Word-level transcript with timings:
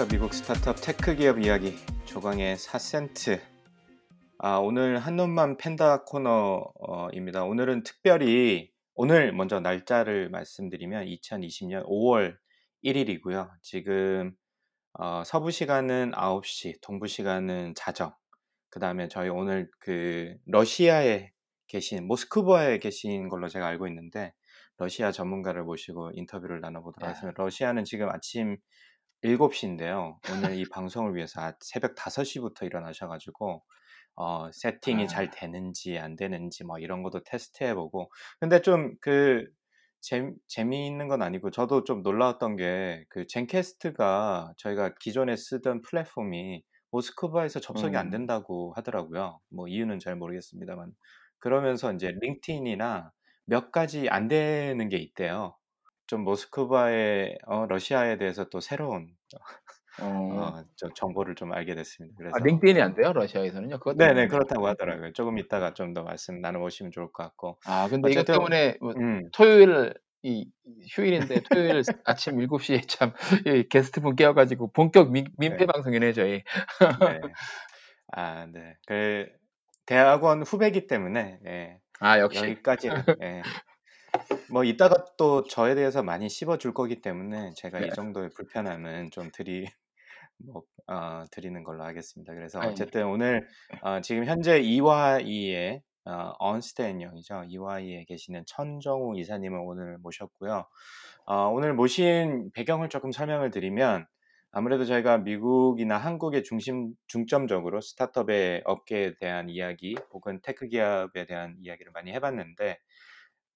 한국과 0.00 0.06
미국 0.08 0.32
startup 0.32 0.76
tech 0.80 1.14
기업 1.14 1.38
이야기 1.38 1.76
조강의 2.06 2.56
4센트 2.56 3.40
아, 4.38 4.56
오늘 4.56 4.98
한눈만 4.98 5.58
팬다 5.58 6.04
코너입니다. 6.04 7.44
오늘은 7.44 7.82
특별히 7.82 8.70
오늘 8.94 9.32
먼저 9.32 9.60
날짜를 9.60 10.30
말씀드리면 10.30 11.04
2020년 11.04 11.84
5월 11.86 12.36
1일이고요. 12.84 13.50
지금 13.60 14.32
어, 14.94 15.22
서부 15.24 15.50
시간은 15.50 16.12
9시, 16.12 16.80
동부 16.80 17.06
시간은 17.06 17.74
자정. 17.76 18.14
그 18.70 18.80
다음에 18.80 19.08
저희 19.08 19.28
오늘 19.28 19.70
그 19.80 20.34
러시아에 20.46 21.30
계신 21.66 22.06
모스크바에 22.06 22.78
계신 22.78 23.28
걸로 23.28 23.48
제가 23.48 23.66
알고 23.66 23.86
있는데 23.88 24.32
러시아 24.78 25.12
전문가를 25.12 25.62
모시고 25.64 26.12
인터뷰를 26.14 26.60
나눠보도록 26.60 27.00
네. 27.00 27.06
하겠습니다. 27.06 27.42
러시아는 27.42 27.84
지금 27.84 28.08
아침 28.08 28.56
7시인데요. 29.22 30.16
오늘 30.32 30.56
이 30.56 30.64
방송을 30.70 31.14
위해서 31.14 31.40
아- 31.42 31.54
새벽 31.60 31.94
5시부터 31.94 32.64
일어나셔 32.64 33.08
가지고 33.08 33.62
어, 34.16 34.50
세팅이 34.52 35.04
아. 35.04 35.06
잘 35.06 35.30
되는지 35.30 35.98
안 35.98 36.16
되는지 36.16 36.64
뭐 36.64 36.78
이런 36.78 37.02
것도 37.02 37.22
테스트해 37.24 37.74
보고 37.74 38.10
근데 38.40 38.60
좀 38.62 38.96
그 39.00 39.46
재미있는 40.48 41.08
건 41.08 41.20
아니고 41.22 41.50
저도 41.50 41.84
좀 41.84 42.02
놀라웠던 42.02 42.56
게 42.56 43.04
그 43.10 43.26
젠캐스트가 43.26 44.54
저희가 44.56 44.94
기존에 45.00 45.36
쓰던 45.36 45.82
플랫폼이 45.82 46.62
모스크바에서 46.90 47.60
접속이 47.60 47.96
안 47.96 48.06
음. 48.06 48.10
된다고 48.10 48.72
하더라고요. 48.76 49.40
뭐 49.50 49.68
이유는 49.68 49.98
잘 50.00 50.16
모르겠습니다만 50.16 50.92
그러면서 51.38 51.92
이제 51.92 52.12
링크인이나 52.20 53.12
몇 53.46 53.72
가지 53.72 54.08
안 54.08 54.28
되는 54.28 54.88
게 54.88 54.96
있대요. 54.98 55.54
좀 56.10 56.24
모스크바의 56.24 57.38
어, 57.46 57.66
러시아에 57.66 58.18
대해서 58.18 58.48
또 58.50 58.58
새로운 58.58 59.06
어, 60.02 60.04
어, 60.06 60.64
저 60.76 60.88
정보를 60.92 61.36
좀 61.36 61.52
알게 61.52 61.76
됐습니다. 61.76 62.16
그래서 62.18 62.34
아, 62.36 62.42
링크인이 62.42 62.82
안 62.82 62.94
돼요 62.96 63.12
러시아에서는요. 63.12 63.78
그것 63.78 63.96
네네. 63.96 64.26
그렇다고 64.26 64.66
하더라고요. 64.66 65.12
조금 65.12 65.38
이따가 65.38 65.72
좀 65.72 65.94
더 65.94 66.02
말씀 66.02 66.40
나눠보시면 66.40 66.90
좋을 66.90 67.12
것 67.12 67.22
같고. 67.22 67.58
아 67.64 67.86
근데 67.88 68.10
이것 68.10 68.24
때문에 68.24 68.76
뭐 68.80 68.92
음, 68.98 69.28
토요일 69.32 69.94
이 70.22 70.50
휴일인데 70.90 71.42
토요일 71.48 71.80
아침 72.04 72.38
7시에 72.38 72.88
참 72.88 73.12
이 73.46 73.68
게스트분 73.68 74.16
깨워가지고 74.16 74.72
본격 74.72 75.12
민, 75.12 75.26
민폐 75.38 75.58
네. 75.58 75.66
방송이네 75.66 76.12
저희. 76.12 76.42
네. 76.42 76.42
아, 78.12 78.46
네. 78.52 78.74
그 78.86 79.28
대학원 79.86 80.42
후배기 80.42 80.88
때문에 80.88 81.38
예, 81.46 81.78
아 82.00 82.18
역시. 82.18 82.40
여기까지는 82.40 82.96
예. 83.22 83.42
뭐 84.50 84.64
이따가 84.64 85.04
또 85.16 85.44
저에 85.44 85.74
대해서 85.74 86.02
많이 86.02 86.28
씹어줄 86.28 86.74
거기 86.74 87.00
때문에 87.00 87.52
제가 87.54 87.80
네. 87.80 87.86
이 87.86 87.90
정도의 87.90 88.30
불편함은 88.30 89.10
좀 89.10 89.30
드리 89.32 89.66
뭐 90.38 90.62
어, 90.86 91.24
드리는 91.30 91.62
걸로 91.62 91.84
하겠습니다. 91.84 92.34
그래서 92.34 92.58
아니. 92.60 92.72
어쨌든 92.72 93.06
오늘 93.06 93.46
어, 93.82 94.00
지금 94.00 94.24
현재 94.24 94.60
EY에 94.60 95.82
어, 96.06 96.32
Ernst & 96.38 96.83
Young이죠. 96.83 97.46
EY에 97.48 98.06
계시는 98.08 98.44
천정우 98.46 99.18
이사님을 99.18 99.60
오늘 99.62 99.98
모셨고요. 99.98 100.64
어, 101.26 101.34
오늘 101.48 101.74
모신 101.74 102.50
배경을 102.52 102.88
조금 102.88 103.12
설명을 103.12 103.50
드리면 103.50 104.06
아무래도 104.52 104.84
저희가 104.84 105.18
미국이나 105.18 105.96
한국의 105.96 106.42
중심 106.42 106.92
중점적으로 107.06 107.80
startup의 107.80 108.62
업계에 108.64 109.14
대한 109.20 109.48
이야기 109.48 109.94
혹은 110.12 110.40
tech 110.42 110.66
기업에 110.66 111.26
대한 111.26 111.56
이야기를 111.62 111.92
많이 111.92 112.12
해봤는데 112.12 112.78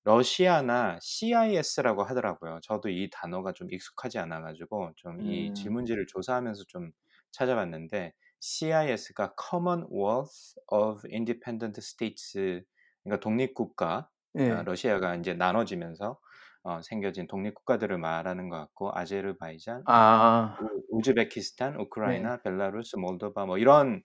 러시아나 0.05 0.99
CIS라고 1.03 2.03
하더라고요. 2.05 2.61
저도 2.63 2.89
이 2.91 3.09
단어가 3.11 3.53
좀 3.53 3.69
익숙하지 3.73 4.19
않아가지고 4.19 4.93
좀 4.97 5.21
이 5.23 5.51
음. 5.51 5.55
질문지를 5.55 6.07
조사하면서 6.07 6.65
좀 6.69 6.91
찾아봤는데 7.33 8.13
CIS가 8.41 9.35
Commonwealth 9.41 10.55
of 10.69 11.03
Independent 11.11 11.79
States, 11.81 12.65
그러니까 13.03 13.21
독립국가. 13.21 14.11
예. 14.39 14.51
아, 14.51 14.63
러시아가 14.63 15.15
이제 15.17 15.33
나눠지면서 15.35 16.19
어, 16.65 16.81
생겨진 16.83 17.27
독립국가들을 17.29 17.97
말하는 17.99 18.49
것 18.49 18.57
같고 18.59 18.91
아제르바이잔, 18.95 19.87
아 19.87 20.57
우- 20.59 20.99
우즈베키스탄, 20.99 21.79
우크라이나, 21.81 22.43
벨라루스, 22.43 22.97
몰도바 22.97 23.47
뭐 23.47 23.59
이런 23.59 24.03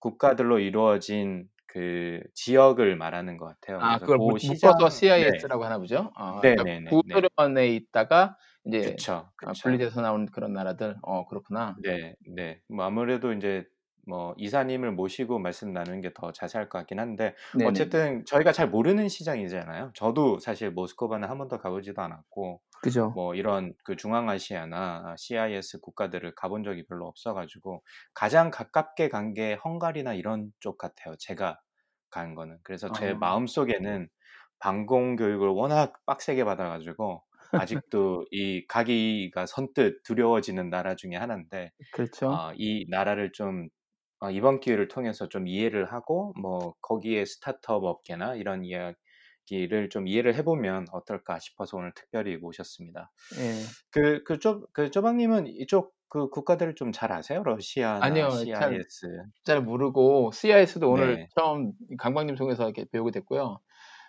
국가들로 0.00 0.58
이루어진 0.58 1.48
그 1.72 2.20
지역을 2.34 2.96
말하는 2.96 3.36
것 3.38 3.46
같아요. 3.46 3.80
아 3.80 3.98
그걸 4.00 4.18
그 4.18 4.18
묶- 4.18 4.38
시장, 4.38 4.70
묶어서 4.72 4.88
네, 5.16 5.24
CIS라고 5.28 5.64
하나 5.64 5.78
보죠. 5.78 6.12
아, 6.16 6.42
네, 6.42 6.54
그러니까 6.54 6.64
네, 6.64 6.80
네, 6.80 7.00
네, 7.04 7.26
구소련에 7.38 7.68
있다가 7.74 8.36
이제 8.66 9.02
그쵸, 9.04 9.32
아, 9.42 9.54
그쵸. 9.54 9.60
분리돼서 9.60 10.00
나온 10.02 10.26
그런 10.26 10.52
나라들. 10.52 10.96
어 11.02 11.26
그렇구나. 11.26 11.80
네, 11.82 12.14
네. 12.26 12.60
뭐 12.68 12.84
아무래도 12.84 13.32
이제 13.32 13.64
뭐 14.06 14.34
이사님을 14.38 14.92
모시고 14.92 15.38
말씀 15.38 15.72
나누는 15.72 16.00
게 16.00 16.10
더 16.14 16.32
자세할 16.32 16.68
것 16.68 16.78
같긴 16.78 16.98
한데 17.00 17.34
네네. 17.52 17.68
어쨌든 17.68 18.24
저희가 18.26 18.52
잘 18.52 18.68
모르는 18.68 19.08
시장이잖아요. 19.08 19.92
저도 19.94 20.38
사실 20.40 20.70
모스크바는 20.70 21.28
한 21.28 21.38
번도 21.38 21.58
가보지도 21.58 22.02
않았고 22.02 22.60
그죠. 22.82 23.14
뭐 23.14 23.34
이런 23.34 23.74
그 23.84 23.96
중앙아시아나 23.96 25.14
CIS 25.18 25.80
국가들을 25.80 26.34
가본 26.34 26.64
적이 26.64 26.86
별로 26.86 27.06
없어가지고 27.06 27.82
가장 28.14 28.50
가깝게 28.50 29.08
간 29.08 29.34
게 29.34 29.54
헝가리나 29.64 30.14
이런 30.14 30.52
쪽 30.60 30.78
같아요. 30.78 31.14
제가 31.18 31.60
간 32.10 32.34
거는. 32.34 32.58
그래서 32.64 32.90
제 32.92 33.12
어. 33.12 33.14
마음 33.14 33.46
속에는 33.46 34.08
방공 34.58 35.16
교육을 35.16 35.48
워낙 35.48 35.94
빡세게 36.06 36.44
받아가지고 36.44 37.22
아직도 37.54 38.26
이 38.30 38.66
가기가 38.68 39.46
선뜻 39.46 40.02
두려워지는 40.04 40.70
나라 40.70 40.94
중에 40.96 41.16
하나인데 41.16 41.72
그렇죠. 41.90 42.28
어, 42.28 42.52
이 42.56 42.86
나라를 42.90 43.32
좀 43.32 43.68
어, 44.22 44.30
이번 44.30 44.60
기회를 44.60 44.86
통해서 44.88 45.28
좀 45.28 45.48
이해를 45.48 45.92
하고 45.92 46.32
뭐 46.40 46.74
거기에 46.80 47.24
스타트업 47.24 47.82
업계나 47.84 48.36
이런 48.36 48.64
이야기를 48.64 49.88
좀 49.90 50.06
이해를 50.06 50.36
해보면 50.36 50.86
어떨까 50.92 51.40
싶어서 51.40 51.76
오늘 51.76 51.92
특별히 51.94 52.36
모셨습니다. 52.36 53.10
예. 53.38 53.52
그, 53.90 54.22
그, 54.24 54.38
쪼, 54.38 54.64
그 54.72 54.90
쪼박님은 54.90 55.48
이쪽 55.48 55.92
그 56.08 56.28
국가들을 56.28 56.74
좀 56.76 56.92
잘 56.92 57.10
아세요? 57.10 57.42
러시아나 57.42 58.04
아니요, 58.04 58.28
잘- 58.30 58.74
CIS. 58.84 59.06
잘 59.44 59.62
모르고 59.62 60.30
CIS도 60.32 60.88
오늘 60.90 61.16
네. 61.16 61.28
처음 61.34 61.72
강박님 61.98 62.36
통해서 62.36 62.64
이렇게 62.64 62.84
배우게 62.92 63.10
됐고요. 63.12 63.58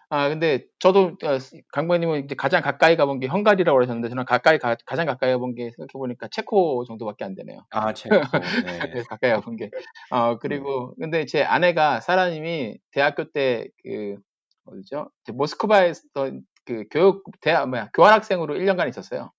아 0.09 0.29
근데 0.29 0.65
저도 0.79 1.17
어, 1.23 1.37
강박님은 1.71 2.25
이제 2.25 2.35
가장 2.35 2.61
가까이 2.61 2.95
가본 2.95 3.19
게 3.19 3.27
헝가리라고 3.27 3.75
그러셨는데 3.75 4.09
저는 4.09 4.25
가까이 4.25 4.59
가, 4.59 4.75
장 4.75 5.05
가까이 5.05 5.31
가본 5.31 5.55
게 5.55 5.71
생각해 5.71 5.89
보니까 5.93 6.27
체코 6.31 6.85
정도밖에 6.85 7.25
안 7.25 7.35
되네요. 7.35 7.65
아, 7.71 7.93
체코. 7.93 8.15
네. 8.15 8.21
네, 8.93 9.03
가까이 9.09 9.31
가본 9.31 9.57
게. 9.57 9.69
어 10.11 10.37
그리고 10.37 10.93
근데 10.99 11.25
제 11.25 11.43
아내가 11.43 11.99
사라님이 11.99 12.77
대학교 12.91 13.31
때그 13.31 14.17
어디죠? 14.65 15.09
모스크바에서 15.33 16.01
그 16.65 16.85
교육 16.91 17.23
대학 17.41 17.67
뭐야 17.69 17.89
교환학생으로 17.93 18.55
1년간 18.55 18.89
있었어요. 18.89 19.31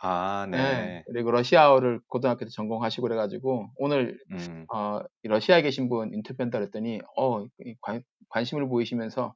아, 0.00 0.46
네. 0.48 0.56
네. 0.56 1.04
그리고 1.06 1.32
러시아어를 1.32 2.00
고등학교 2.06 2.44
때 2.44 2.50
전공하시고 2.50 3.02
그래가지고 3.02 3.70
오늘 3.76 4.18
음, 4.30 4.64
어, 4.72 5.00
이 5.24 5.28
러시아에 5.28 5.62
계신 5.62 5.88
분 5.88 6.14
인터뷰한다 6.14 6.58
그랬더니 6.58 7.00
어, 7.16 7.44
이 7.64 7.74
관, 7.80 8.02
관심을 8.28 8.68
보이시면서 8.68 9.34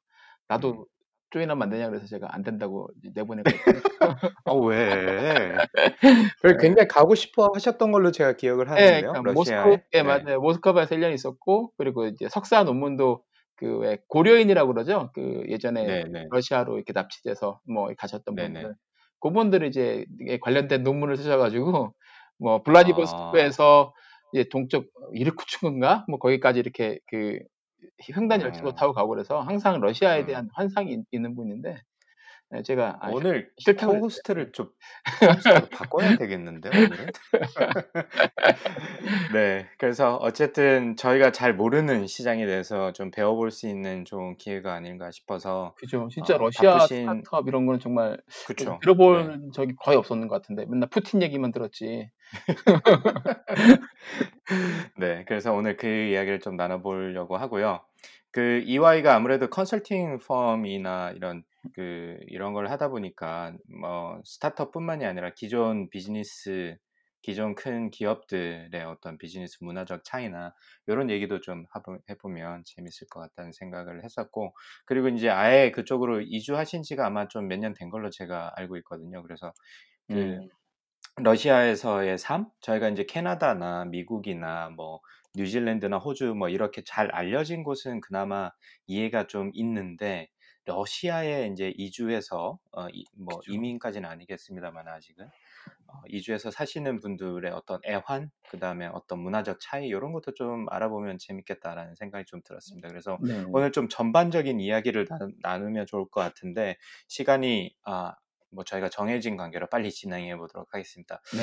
나도 0.48 0.70
음. 0.72 0.84
조인하면 1.30 1.62
안 1.62 1.70
되냐 1.70 1.88
그래서 1.88 2.06
제가 2.06 2.28
안 2.30 2.42
된다고 2.42 2.88
내보냈거든요. 3.14 3.80
아, 4.44 4.52
왜? 4.52 5.56
그 6.42 6.56
굉장히 6.58 6.88
가고 6.88 7.14
싶어 7.14 7.50
하셨던 7.54 7.90
걸로 7.90 8.12
제가 8.12 8.34
기억을 8.34 8.66
네, 8.66 8.70
하는데요. 8.70 9.12
그러니까 9.12 9.32
러시아에. 9.32 9.64
모스크, 9.64 9.82
네. 9.92 9.98
예, 9.98 10.02
맞아요. 10.02 10.40
모스크바에서 10.40 10.94
1년 10.94 11.14
있었고 11.14 11.72
그리고 11.78 12.06
이제 12.06 12.28
석사 12.28 12.62
논문도 12.64 13.24
그왜 13.56 13.98
고려인이라고 14.08 14.72
그러죠. 14.72 15.10
그 15.14 15.44
예전에 15.48 15.86
네, 15.86 16.04
네. 16.10 16.26
러시아로 16.30 16.76
이렇게 16.76 16.92
납치돼서 16.92 17.60
뭐 17.66 17.88
가셨던 17.96 18.34
네네. 18.34 18.52
분들 18.52 18.74
그분들이 19.20 19.68
이제 19.68 20.04
관련된 20.42 20.82
논문을 20.82 21.16
쓰셔가지고 21.16 21.94
뭐 22.38 22.56
아. 22.56 22.62
블라디보스토크에서 22.62 23.94
이제 24.32 24.48
동쪽 24.50 24.86
이르쿠츠크인가 25.14 26.04
뭐 26.08 26.18
거기까지 26.18 26.58
이렇게 26.58 26.98
그 27.06 27.38
횡단 28.16 28.40
열차로 28.42 28.70
음. 28.70 28.74
타고 28.74 28.92
가고 28.92 29.08
그래서 29.10 29.40
항상 29.40 29.80
러시아에 29.80 30.22
음. 30.22 30.26
대한 30.26 30.48
환상이 30.54 30.92
있- 30.92 31.04
있는 31.12 31.34
분인데 31.34 31.82
네, 32.52 32.62
제가 32.62 32.98
아, 33.00 33.08
오늘 33.10 33.50
싫다고 33.56 33.94
코호스트를 33.94 34.52
좀 34.52 34.68
바꿔야 35.72 36.18
되겠는데 36.18 36.68
오늘은. 36.68 37.06
네, 39.32 39.66
그래서 39.78 40.16
어쨌든 40.16 40.94
저희가 40.96 41.32
잘 41.32 41.54
모르는 41.54 42.06
시장에 42.06 42.44
대해서 42.44 42.92
좀 42.92 43.10
배워볼 43.10 43.50
수 43.50 43.68
있는 43.68 44.04
좋은 44.04 44.36
기회가 44.36 44.74
아닌가 44.74 45.10
싶어서 45.10 45.74
그죠. 45.78 46.08
진짜 46.12 46.34
어, 46.34 46.38
러시아 46.38 46.74
바쁘신 46.74 47.22
스타트업 47.22 47.48
이런 47.48 47.64
거는 47.64 47.80
정말 47.80 48.18
그쵸. 48.46 48.72
네. 48.72 48.78
들어본 48.82 49.52
적이 49.54 49.74
거의 49.76 49.96
없었는 49.96 50.28
것 50.28 50.42
같은데 50.42 50.66
맨날 50.66 50.90
푸틴 50.90 51.22
얘기만 51.22 51.52
들었지. 51.52 52.10
네, 54.98 55.24
그래서 55.26 55.54
오늘 55.54 55.78
그 55.78 55.86
이야기를 55.86 56.40
좀 56.40 56.56
나눠보려고 56.56 57.38
하고요. 57.38 57.80
그 58.30 58.62
EY가 58.66 59.14
아무래도 59.14 59.48
컨설팅 59.48 60.18
펌이나 60.18 61.12
이런 61.12 61.44
그 61.74 62.16
이런 62.28 62.52
걸 62.54 62.68
하다 62.70 62.88
보니까 62.88 63.54
뭐 63.80 64.20
스타트업뿐만이 64.24 65.04
아니라 65.04 65.30
기존 65.34 65.88
비즈니스 65.90 66.76
기존 67.22 67.54
큰 67.54 67.90
기업들의 67.90 68.84
어떤 68.84 69.16
비즈니스 69.16 69.58
문화적 69.62 70.02
차이나 70.04 70.54
이런 70.88 71.08
얘기도 71.10 71.40
좀 71.40 71.64
해보면 72.10 72.64
재밌을 72.66 73.06
것 73.08 73.20
같다는 73.20 73.52
생각을 73.52 74.02
했었고 74.04 74.54
그리고 74.86 75.08
이제 75.08 75.28
아예 75.30 75.70
그쪽으로 75.70 76.20
이주하신 76.22 76.82
지가 76.82 77.06
아마 77.06 77.28
좀 77.28 77.46
몇 77.48 77.58
년 77.60 77.74
된 77.74 77.90
걸로 77.90 78.10
제가 78.10 78.52
알고 78.56 78.76
있거든요. 78.78 79.22
그래서 79.22 79.52
그 80.12 80.36
음. 80.36 80.48
러시아에서의 81.16 82.18
삶? 82.18 82.46
저희가 82.60 82.88
이제 82.88 83.04
캐나다나 83.04 83.84
미국이나 83.86 84.70
뭐 84.70 85.00
뉴질랜드나 85.34 85.98
호주 85.98 86.34
뭐 86.34 86.48
이렇게 86.48 86.82
잘 86.84 87.10
알려진 87.12 87.62
곳은 87.64 88.00
그나마 88.00 88.50
이해가 88.86 89.26
좀 89.26 89.50
있는데 89.54 90.28
러시아에 90.64 91.48
이제 91.52 91.72
이주해서 91.76 92.58
어, 92.72 92.88
이, 92.92 93.04
뭐 93.16 93.38
그죠. 93.38 93.52
이민까지는 93.52 94.08
아니겠습니다만 94.08 94.88
아직은 94.88 95.26
어, 95.26 96.00
이주해서 96.08 96.50
사시는 96.50 97.00
분들의 97.00 97.50
어떤 97.52 97.80
애환, 97.86 98.30
그 98.48 98.58
다음에 98.58 98.86
어떤 98.86 99.20
문화적 99.20 99.58
차이 99.60 99.86
이런 99.86 100.12
것도 100.12 100.34
좀 100.34 100.66
알아보면 100.70 101.18
재밌겠다라는 101.18 101.94
생각이 101.96 102.24
좀 102.26 102.40
들었습니다. 102.42 102.88
그래서 102.88 103.18
네. 103.22 103.44
오늘 103.52 103.72
좀 103.72 103.88
전반적인 103.88 104.60
이야기를 104.60 105.06
나, 105.06 105.18
나누면 105.42 105.86
좋을 105.86 106.08
것 106.08 106.20
같은데 106.20 106.76
시간이 107.08 107.74
아, 107.84 108.14
뭐 108.50 108.64
저희가 108.64 108.88
정해진 108.88 109.36
관계로 109.36 109.68
빨리 109.68 109.90
진행해 109.90 110.36
보도록 110.36 110.72
하겠습니다. 110.72 111.20
네 111.34 111.42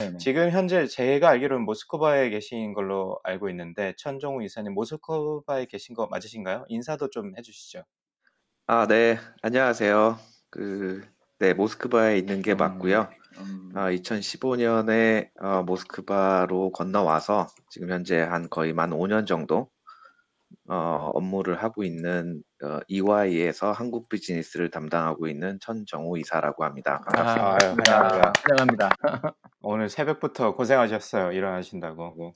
네. 0.00 0.16
지금 0.16 0.50
현재 0.50 0.86
제가 0.86 1.28
알기로는 1.28 1.66
모스크바에 1.66 2.30
계신 2.30 2.72
걸로 2.72 3.20
알고 3.22 3.50
있는데 3.50 3.92
천정우 3.98 4.42
이사님 4.42 4.72
모스크바에 4.72 5.66
계신 5.66 5.94
거 5.94 6.06
맞으신가요? 6.06 6.64
인사도 6.68 7.10
좀 7.10 7.36
해주시죠. 7.36 7.84
아, 8.66 8.86
네. 8.86 9.18
안녕하세요. 9.42 10.18
그, 10.48 11.02
네, 11.38 11.52
모스크바에 11.52 12.16
있는 12.16 12.40
게 12.40 12.52
음, 12.52 12.56
맞고요. 12.56 13.10
음, 13.40 13.72
아, 13.74 13.90
2015년에 13.90 15.28
어, 15.38 15.62
모스크바로 15.64 16.72
건너와서 16.72 17.48
지금 17.68 17.90
현재 17.90 18.18
한 18.20 18.48
거의 18.48 18.72
만 18.72 18.90
5년 18.90 19.26
정도 19.26 19.68
어, 20.68 21.10
업무를 21.14 21.62
하고 21.62 21.84
있는 21.84 22.42
어, 22.62 22.78
EY에서 22.88 23.72
한국 23.72 24.08
비즈니스를 24.08 24.70
담당하고 24.70 25.28
있는 25.28 25.58
천정우 25.60 26.18
이사라고 26.18 26.64
합니다. 26.64 27.02
아, 27.06 27.12
반갑습니다. 27.12 27.50
아유, 27.50 27.76
반갑습니다. 27.76 28.32
환영합니다. 28.48 28.90
새벽부터 29.90 30.54
고생하셨어요. 30.54 31.32
일어나신다고. 31.32 32.34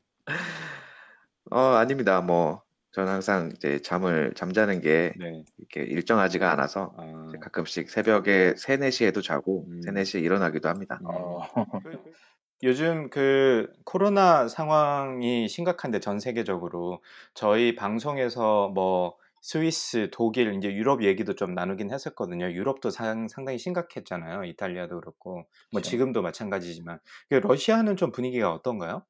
어, 1.50 1.58
아닙니다. 1.58 2.20
뭐, 2.20 2.62
저는 2.92 3.12
항상 3.12 3.50
이제 3.54 3.80
잠을, 3.80 4.32
잠자는 4.34 4.80
게 4.80 5.12
네. 5.18 5.44
이렇게 5.58 5.82
일정하지가 5.82 6.50
않아서 6.52 6.94
아, 6.96 7.26
이제 7.28 7.38
가끔씩 7.38 7.90
새벽에 7.90 8.54
3, 8.56 8.76
4시에도 8.76 9.22
자고 9.22 9.66
음. 9.68 9.82
3, 9.82 9.94
4시에 9.94 10.22
일어나기도 10.22 10.68
합니다. 10.68 10.98
음. 11.02 11.06
어, 11.08 11.40
그- 11.82 12.02
요즘 12.62 13.10
그 13.10 13.68
코로나 13.84 14.48
상황이 14.48 15.48
심각한데 15.48 16.00
전 16.00 16.18
세계적으로 16.18 17.02
저희 17.34 17.74
방송에서 17.74 18.68
뭐 18.68 19.16
스위스, 19.44 20.08
독일, 20.10 20.54
이제 20.54 20.72
유럽 20.72 21.04
얘기도 21.04 21.34
좀 21.34 21.52
나누긴 21.52 21.92
했었거든요. 21.92 22.50
유럽도 22.50 22.88
상, 22.88 23.28
상당히 23.28 23.58
심각했잖아요. 23.58 24.44
이탈리아도 24.44 24.98
그렇고 24.98 25.34
뭐 25.70 25.82
그렇죠. 25.82 25.90
지금도 25.90 26.22
마찬가지지만 26.22 26.98
그 27.28 27.34
러시아는 27.34 27.98
좀 27.98 28.10
분위기가 28.10 28.50
어떤가요? 28.50 29.04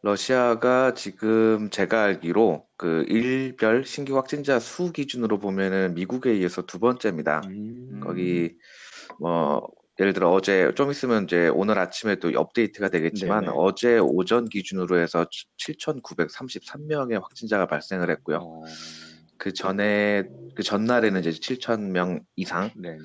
러시아가 0.00 0.94
지금 0.94 1.68
제가 1.68 2.04
알기로 2.04 2.66
그 2.78 3.04
일별 3.06 3.84
신규 3.84 4.16
확진자 4.16 4.58
수 4.58 4.92
기준으로 4.92 5.38
보면은 5.38 5.92
미국에 5.92 6.34
이어서 6.38 6.62
두 6.62 6.78
번째입니다. 6.78 7.42
음, 7.44 8.00
거기 8.02 8.56
뭐 9.20 9.68
예를 10.00 10.14
들어 10.14 10.30
어제 10.30 10.72
좀 10.74 10.90
있으면 10.90 11.24
이제 11.24 11.48
오늘 11.48 11.78
아침에 11.78 12.16
또 12.16 12.30
업데이트가 12.34 12.88
되겠지만 12.88 13.44
네네. 13.44 13.52
어제 13.56 13.98
오전 13.98 14.48
기준으로 14.48 14.98
해서 14.98 15.26
7,933명의 15.58 17.20
확진자가 17.20 17.66
발생을 17.66 18.10
했고요. 18.10 18.38
어, 18.38 18.64
그 19.36 19.52
전에 19.52 20.24
그 20.54 20.62
전날에는 20.62 21.20
이제 21.20 21.30
7,000명 21.30 22.22
이상 22.36 22.70
네. 22.76 22.96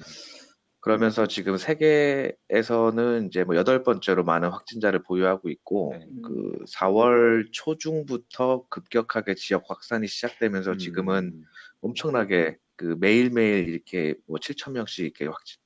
그러면서 0.80 1.28
지금 1.28 1.58
세계에서는 1.58 3.28
이제 3.28 3.44
뭐 3.44 3.58
여덟 3.58 3.84
번째로 3.84 4.24
많은 4.24 4.50
확진자를 4.50 5.04
보유하고 5.04 5.50
있고 5.50 5.94
네. 6.00 6.08
그 6.24 6.64
4월 6.70 7.50
초중부터 7.52 8.68
급격하게 8.70 9.36
지역 9.36 9.66
확산이 9.68 10.08
시작되면서 10.08 10.78
지금은 10.78 11.34
음, 11.34 11.44
엄청나게 11.82 12.58
그 12.78 12.96
매일매일 13.02 13.68
이렇게 13.68 14.16
뭐 14.28 14.40
7천 14.40 14.72
명씩 14.74 15.04
이렇게 15.04 15.26
확진 15.26 15.58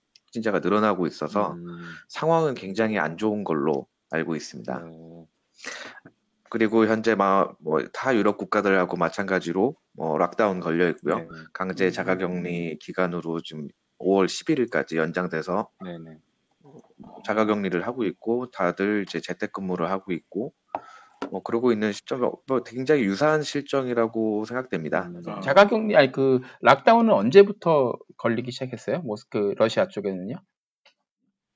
자가 0.41 0.59
늘어나고 0.59 1.07
있어서 1.07 1.53
음, 1.53 1.79
상황은 2.07 2.53
굉장히 2.53 2.97
안 2.97 3.17
좋은 3.17 3.43
걸로 3.43 3.87
알고 4.11 4.35
있습니다. 4.35 4.79
네. 4.79 5.25
그리고 6.49 6.85
현재 6.85 7.15
막뭐타 7.15 8.15
유럽 8.15 8.37
국가들하고 8.37 8.97
마찬가지로 8.97 9.75
뭐 9.93 10.17
락다운 10.17 10.59
걸려 10.59 10.89
있고요. 10.89 11.19
네. 11.19 11.27
강제 11.53 11.91
자가격리 11.91 12.77
기간으로 12.79 13.41
지금 13.41 13.67
5월 13.99 14.25
11일까지 14.25 14.97
연장돼서 14.97 15.69
네. 15.83 15.97
네. 15.97 16.17
자가격리를 17.25 17.85
하고 17.85 18.03
있고 18.03 18.51
다들 18.51 19.05
이제 19.07 19.19
재택근무를 19.21 19.89
하고 19.89 20.11
있고 20.11 20.53
뭐 21.29 21.41
그러고 21.43 21.71
있는 21.71 21.91
시점 21.91 22.19
뭐 22.47 22.63
굉장히 22.65 23.03
유사한 23.03 23.43
실정이라고 23.43 24.45
생각됩니다. 24.45 25.03
음, 25.13 25.21
어, 25.27 25.39
자가격리 25.41 25.95
아니 25.95 26.11
그 26.11 26.39
락다운은 26.61 27.13
언제부터 27.13 27.93
걸리기 28.17 28.51
시작했어요? 28.51 28.99
모스크 29.01 29.53
러시아 29.57 29.87
쪽에는요? 29.87 30.35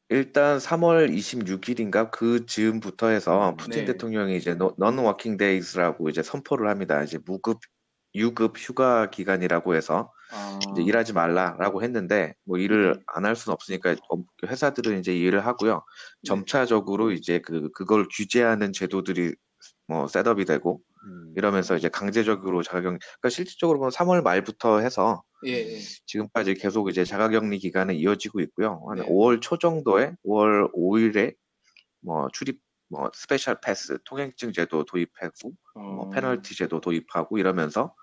일단 0.09 0.59
3월 0.59 1.09
26일인가 1.09 2.11
그 2.11 2.45
즈음부터 2.45 3.07
해서 3.07 3.55
푸틴 3.57 3.85
네. 3.85 3.93
대통령이 3.93 4.37
이제 4.37 4.51
non 4.51 4.99
working 4.99 5.37
days라고 5.37 6.09
이제 6.09 6.21
선포를 6.21 6.69
합니다. 6.69 7.01
이제 7.03 7.17
무급 7.25 7.59
유급 8.13 8.57
휴가 8.57 9.09
기간이라고 9.09 9.75
해서 9.75 10.11
아, 10.31 10.59
이제 10.71 10.83
일하지 10.83 11.11
말라라고 11.13 11.81
했는데 11.83 12.33
뭐 12.45 12.57
일을 12.59 13.03
안 13.07 13.25
할 13.25 13.35
수는 13.35 13.53
없으니까 13.53 13.95
업- 14.09 14.21
회사들은 14.45 14.99
이제 14.99 15.13
일을 15.13 15.45
하고요. 15.45 15.83
점차적으로 16.23 17.11
이제 17.11 17.39
그 17.39 17.71
그걸 17.71 18.07
규제하는 18.15 18.71
제도들이 18.73 19.33
뭐 19.87 20.07
setup이 20.07 20.45
되고 20.45 20.81
음, 21.05 21.33
이러면서 21.35 21.75
이제 21.75 21.89
강제적으로 21.89 22.63
자가격리 22.63 22.97
그러니까 22.99 23.29
실질적으로 23.29 23.79
보면 23.79 23.91
3월 23.91 24.23
말부터 24.23 24.79
해서 24.79 25.23
예, 25.45 25.51
예. 25.51 25.79
지금까지 26.05 26.55
계속 26.55 26.89
이제 26.89 27.05
자가격리 27.05 27.59
기간은 27.59 27.95
이어지고 27.95 28.39
있고요. 28.41 28.83
한 28.87 28.99
네. 28.99 29.05
5월 29.05 29.41
초 29.41 29.57
정도에 29.57 30.13
5월 30.25 30.73
5일에 30.73 31.35
뭐 32.01 32.27
출입 32.33 32.61
뭐 32.89 33.09
special 33.13 33.59
pass 33.61 33.97
통행증 34.05 34.53
제도 34.53 34.85
도입하고 34.85 35.51
뭐 35.75 36.05
어, 36.05 36.09
페널티 36.09 36.55
제도 36.55 36.79
도입하고 36.79 37.37
이러면서 37.37 37.93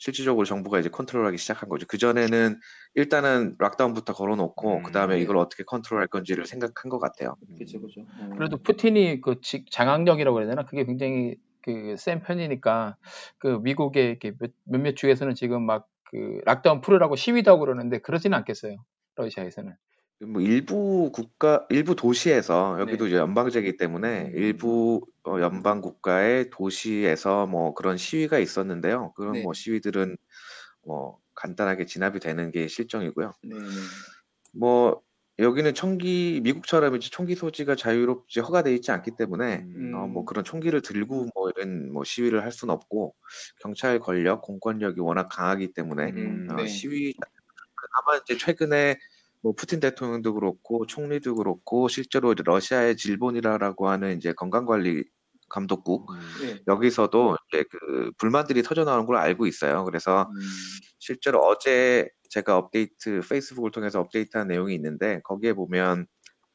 실질적으로 0.00 0.44
정부가 0.44 0.80
이제 0.80 0.88
컨트롤하기 0.88 1.36
시작한 1.38 1.68
거죠. 1.68 1.86
그 1.88 1.98
전에는 1.98 2.58
일단은 2.94 3.54
lockdown부터 3.58 4.14
걸어놓고 4.14 4.78
음, 4.78 4.82
그 4.82 4.90
다음에 4.90 5.14
네. 5.16 5.20
이걸 5.22 5.36
어떻게 5.36 5.62
컨트롤할 5.62 6.08
건지를 6.08 6.46
생각한 6.46 6.88
것 6.90 6.98
같아요. 6.98 7.36
그죠, 7.58 7.80
그죠. 7.80 8.04
그래도 8.36 8.56
푸틴이 8.56 9.20
그 9.20 9.40
직- 9.42 9.70
장악력이라고 9.70 10.34
그래야 10.34 10.48
되나? 10.50 10.64
그게 10.64 10.84
굉장히 10.84 11.36
그 11.62 11.94
센 11.98 12.22
편이니까 12.22 12.96
그 13.38 13.60
미국의 13.62 14.06
이렇게 14.08 14.32
몇, 14.38 14.50
몇몇 14.64 14.96
주에서는 14.96 15.34
지금 15.36 15.64
막 15.64 15.86
그 16.10 16.40
락다운 16.44 16.80
풀으라고 16.80 17.14
시위도 17.14 17.52
하고 17.52 17.60
그러는데 17.60 17.98
그러지는 17.98 18.36
않겠어요. 18.38 18.84
러시아에서는. 19.14 19.72
뭐 20.26 20.42
일부 20.42 21.10
국가, 21.12 21.66
일부 21.70 21.96
도시에서 21.96 22.78
여기도 22.80 23.04
네. 23.04 23.10
이제 23.10 23.16
연방제이기 23.18 23.76
때문에 23.78 24.26
음. 24.26 24.32
일부 24.34 25.00
어, 25.26 25.40
연방 25.40 25.80
국가의 25.80 26.50
도시에서 26.50 27.46
뭐 27.46 27.74
그런 27.74 27.96
시위가 27.96 28.38
있었는데요. 28.38 29.12
그런 29.16 29.32
네. 29.32 29.42
뭐 29.42 29.54
시위들은 29.54 30.16
뭐 30.84 31.18
간단하게 31.34 31.86
진압이 31.86 32.20
되는 32.20 32.50
게 32.50 32.68
실정이고요. 32.68 33.32
네. 33.44 33.56
뭐 34.52 35.00
여기는 35.38 35.72
총기 35.72 36.40
미국처럼 36.42 36.96
이제 36.96 37.08
총기 37.08 37.34
소지가 37.34 37.74
자유롭지 37.74 38.40
허가돼 38.40 38.74
있지 38.74 38.90
않기 38.90 39.12
때문에 39.16 39.64
음. 39.74 39.94
어, 39.94 40.06
뭐 40.06 40.26
그런 40.26 40.44
총기를 40.44 40.82
들고 40.82 41.28
뭐 41.34 41.50
이런 41.56 41.90
뭐 41.92 42.04
시위를 42.04 42.42
할 42.44 42.52
수는 42.52 42.74
없고 42.74 43.14
경찰 43.62 43.98
권력, 43.98 44.42
공권력이 44.42 45.00
워낙 45.00 45.28
강하기 45.28 45.72
때문에 45.72 46.10
음, 46.10 46.48
어, 46.50 46.56
네. 46.56 46.66
시위 46.66 47.14
다만 48.04 48.20
이제 48.22 48.36
최근에 48.36 48.98
뭐 49.42 49.52
푸틴 49.54 49.80
대통령도 49.80 50.34
그렇고 50.34 50.86
총리도 50.86 51.36
그렇고 51.36 51.88
실제로 51.88 52.32
이제 52.32 52.42
러시아의 52.44 52.96
질본이라고 52.96 53.88
하는 53.88 54.16
이제 54.16 54.32
건강관리 54.32 55.04
감독국 55.48 56.10
음. 56.12 56.18
네. 56.42 56.60
여기서도 56.68 57.36
이제 57.48 57.64
그 57.70 58.12
불만들이 58.18 58.62
터져 58.62 58.84
나오는 58.84 59.04
걸 59.06 59.16
알고 59.16 59.46
있어요. 59.46 59.84
그래서 59.84 60.28
음. 60.30 60.40
실제로 60.98 61.40
어제 61.40 62.08
제가 62.30 62.56
업데이트 62.56 63.20
페이스북을 63.28 63.70
통해서 63.72 64.00
업데이트한 64.00 64.46
내용이 64.48 64.74
있는데 64.74 65.20
거기에 65.24 65.52
보면 65.52 66.06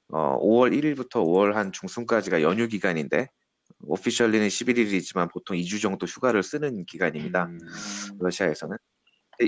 어, 0.09 0.39
5월 0.39 0.71
1일부터 0.73 1.25
5월 1.25 1.53
한 1.53 1.71
중순까지가 1.71 2.41
연휴 2.41 2.67
기간인데 2.67 3.27
오피셜리는 3.81 4.47
11일이지만 4.47 5.31
보통 5.31 5.57
2주 5.57 5.81
정도 5.81 6.05
휴가를 6.05 6.43
쓰는 6.43 6.85
기간입니다. 6.85 7.45
음. 7.45 7.59
러시아에서는. 8.19 8.77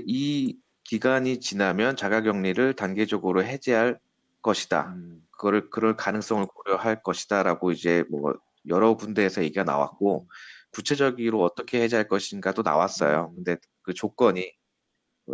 이 0.06 0.58
기간이 0.88 1.40
지나면 1.40 1.96
자가격리를 1.98 2.74
단계적으로 2.76 3.44
해제할 3.44 4.00
것이다. 4.42 4.94
음. 4.96 5.22
그거를 5.32 5.70
그럴 5.70 5.96
가능성을 5.96 6.46
고려할 6.48 7.04
것이다라고 7.04 7.72
이제 7.72 8.04
뭐 8.10 8.34
여러 8.68 8.96
군데에서 8.96 9.44
얘기가 9.44 9.64
나왔고 9.64 10.28
구체적으로 10.72 11.44
어떻게 11.44 11.82
해제할 11.82 12.08
것인가도 12.08 12.64
나왔어요. 12.64 13.34
근데 13.36 13.58
그 13.82 13.94
조건이 13.94 14.52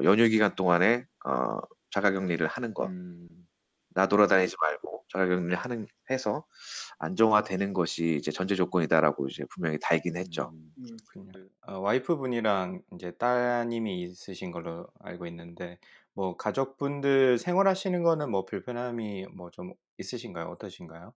연휴 0.04 0.28
기간 0.28 0.56
동안에 0.56 1.06
어, 1.26 1.60
자가격리를 1.92 2.46
하는 2.48 2.74
것, 2.74 2.88
음. 2.88 3.28
나 3.90 4.08
돌아다니지 4.08 4.56
말고 4.60 4.93
자가격리를 5.14 5.56
하는 5.56 5.88
해서 6.10 6.46
안정화되는 7.00 7.74
것이 7.74 8.16
이제 8.18 8.32
전제 8.32 8.56
조건이다라고 8.56 9.28
이제 9.28 9.46
분명히 9.54 9.78
달긴 9.82 10.18
했죠. 10.18 10.54
음, 10.54 10.98
그렇군요. 11.08 11.50
어, 11.68 11.80
와이프분이랑 11.80 12.82
이제 12.96 13.12
따님이 13.12 14.02
있으신 14.04 14.52
걸로 14.52 14.88
알고 15.00 15.28
있는데 15.28 15.80
뭐 16.14 16.36
가족분들 16.38 17.38
생활하시는 17.38 18.04
거는 18.04 18.30
뭐 18.32 18.46
불편함이 18.46 19.28
뭐 19.36 19.50
좀 19.52 19.74
있으신가요? 19.98 20.48
어떠신가요? 20.50 21.14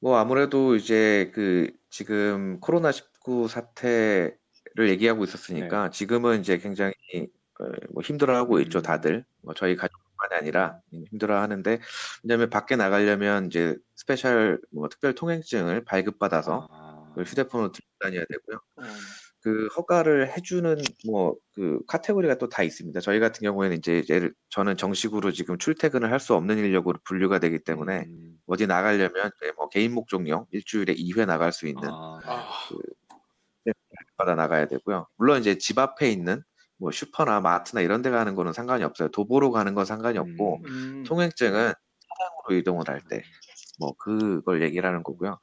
뭐 0.00 0.16
아무래도 0.16 0.76
이제 0.76 1.30
그 1.34 1.72
지금 1.90 2.60
코로나 2.60 2.92
19 2.92 3.48
사태를 3.48 4.38
얘기하고 4.88 5.24
있었으니까 5.24 5.90
지금은 5.90 6.40
이제 6.40 6.58
굉장히 6.58 6.92
어, 7.60 7.64
뭐 7.92 8.02
힘들어하고 8.02 8.60
있죠 8.60 8.78
음. 8.78 8.82
다들 8.82 9.24
뭐 9.42 9.54
저희 9.54 9.74
가족 9.76 10.00
뿐만이 10.18 10.40
아니라 10.40 10.80
힘들어 11.10 11.40
하는데 11.40 11.80
왜냐하면 12.22 12.50
밖에 12.50 12.76
나가려면 12.76 13.46
이제 13.46 13.76
special 13.94 14.60
뭐 14.72 14.88
특별 14.88 15.14
통행증을 15.14 15.84
발급받아서 15.84 16.68
아, 16.70 17.14
휴대폰으로 17.16 17.72
들고 17.72 17.88
다녀야 18.00 18.24
되고요. 18.28 18.60
어. 18.76 18.82
그 19.40 19.68
허가를 19.76 20.36
해주는 20.36 20.76
뭐 21.06 21.36
그 21.58 21.80
카테고리가 21.88 22.38
또 22.38 22.48
다 22.48 22.62
있습니다. 22.62 23.00
저희 23.00 23.18
같은 23.18 23.42
경우에는 23.42 23.76
이제 23.78 24.04
예를 24.08 24.32
저는 24.50 24.76
정식으로 24.76 25.32
지금 25.32 25.58
출퇴근을 25.58 26.12
할 26.12 26.20
수 26.20 26.34
없는 26.34 26.58
인력으로 26.58 26.98
분류가 27.04 27.38
되기 27.40 27.58
때문에 27.58 28.04
음. 28.06 28.38
어디 28.46 28.66
나가려면 28.66 29.30
뭐 29.56 29.68
개인 29.68 29.92
목적용 29.92 30.46
일주일에 30.52 30.94
2회 30.94 31.26
나갈 31.26 31.52
수 31.52 31.66
있는 31.66 31.88
아, 31.88 32.20
아, 32.24 32.48
받아 34.16 34.34
나가야 34.34 34.66
되고요. 34.66 35.06
물론 35.16 35.40
이제 35.40 35.58
집 35.58 35.78
앞에 35.78 36.10
있는 36.10 36.42
뭐 36.78 36.90
슈퍼나 36.92 37.40
마트나 37.40 37.80
이런 37.82 38.02
데 38.02 38.10
가는 38.10 38.34
거는 38.34 38.52
상관이 38.52 38.84
없어요. 38.84 39.08
도보로 39.10 39.50
가는 39.52 39.74
건 39.74 39.84
상관이 39.84 40.18
없고 40.18 40.60
음. 40.66 41.02
통행증은 41.06 41.72
차량으로 42.08 42.60
이동을 42.60 42.88
할 42.88 43.00
때 43.08 43.22
뭐 43.80 43.94
그걸 43.98 44.62
얘기를 44.62 44.88
하는 44.88 45.02
거고요. 45.04 45.38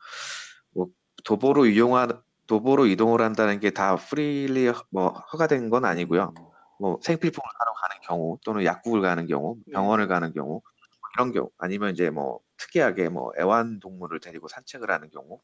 뭐 0.74 0.88
도보로 1.25 1.65
이용한 1.68 2.22
도보로 2.48 2.86
이동을 2.88 3.22
한다는 3.22 3.60
게 3.60 3.72
다 3.72 3.96
freely 3.96 4.72
뭐 4.92 5.10
허가된 5.10 5.70
건 5.70 5.86
아니고요. 5.86 6.34
뭐 6.80 7.00
생필품을 7.04 7.50
사러 7.60 7.74
가는 7.74 8.01
경우 8.08 8.38
또는 8.46 8.65
약국을 8.65 9.01
가는 9.01 9.25
경우 9.27 9.58
네. 9.68 9.74
병원을 9.74 10.08
가는 10.08 10.34
경우 10.34 10.50
뭐 10.50 10.62
이런 11.15 11.32
경우 11.32 11.50
아니면 11.58 11.92
이제 11.94 12.10
뭐 12.10 12.39
특이하게 12.58 13.10
뭐 13.10 13.32
애완동물을 13.39 14.20
데리고 14.20 14.48
산책을 14.50 14.92
하는 14.92 15.10
경우 15.12 15.42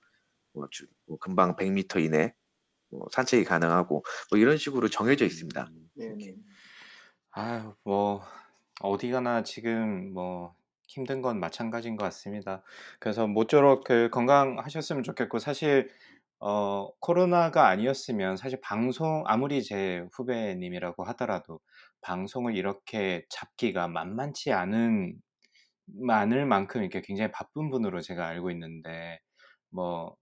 뭐, 0.53 0.67
주, 0.71 0.87
뭐 1.07 1.17
금방 1.19 1.55
100m 1.55 1.99
이내 1.99 2.33
뭐 2.91 3.07
산책이 3.11 3.45
가능하고 3.45 4.03
뭐 4.31 4.39
이런 4.39 4.57
식으로 4.57 4.89
정해져 4.89 5.25
있습니다. 5.25 5.69
네, 5.95 6.09
네. 6.17 6.35
아유, 7.31 7.73
뭐, 7.83 8.21
어디 8.81 9.09
가나 9.11 9.43
지금 9.43 10.13
뭐, 10.13 10.53
힘든 10.87 11.21
건 11.21 11.39
마찬가지인 11.39 11.95
것 11.95 12.03
같습니다. 12.05 12.63
그래서 12.99 13.25
모쪼록 13.27 13.85
그 13.85 14.09
건강하셨으면 14.09 15.03
좋겠고, 15.03 15.39
사실, 15.39 15.89
어, 16.39 16.89
코로나가 16.99 17.67
아니었으면 17.69 18.35
사실 18.37 18.59
방송, 18.61 19.23
아무리 19.27 19.63
제 19.63 20.05
후배님이라고 20.13 21.03
하더라도 21.05 21.59
방송을 22.01 22.55
이렇게 22.57 23.25
잡기가 23.29 23.87
만만치 23.87 24.51
않은, 24.51 25.15
많을 25.87 26.45
만큼 26.45 26.81
이렇게 26.83 27.01
굉장히 27.01 27.31
바쁜 27.31 27.69
분으로 27.69 28.01
제가 28.01 28.27
알고 28.27 28.51
있는데, 28.51 29.19
뭐, 29.69 30.17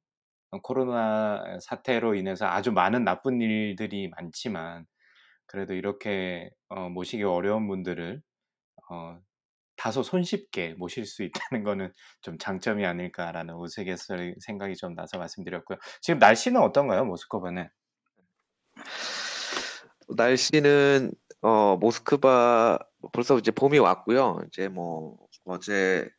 코로나 0.64 1.60
사태로 1.62 2.16
인해서 2.16 2.48
아주 2.48 2.72
많은 2.72 3.04
나쁜 3.04 3.42
일들이 3.42 4.10
많지만, 4.10 4.86
그래도 5.46 5.74
이렇게 5.74 6.50
어, 6.70 6.90
모시기 6.90 7.24
어려운 7.24 7.68
분들을 7.68 8.22
어, 8.92 9.20
다소 9.80 10.04
손쉽게 10.04 10.76
모실 10.78 11.06
수 11.06 11.24
있다는 11.24 11.64
거는 11.64 11.94
좀 12.22 12.38
장점이 12.38 12.86
아닐까라는 12.86 13.56
우스갯소리 13.56 14.36
생각이 14.40 14.76
좀 14.76 14.94
나서 14.94 15.18
말씀드렸고요. 15.18 15.78
지금 16.02 16.20
날씨는 16.20 16.62
어떤가요, 16.62 17.06
모스크바는? 17.06 17.70
날씨는 20.18 21.12
어 21.42 21.78
모스크바 21.78 22.80
벌써 23.14 23.38
이제 23.38 23.52
봄이 23.52 23.80
왔고요. 23.80 24.42
이제 24.48 24.68
뭐 24.68 25.18
어제 25.46 26.10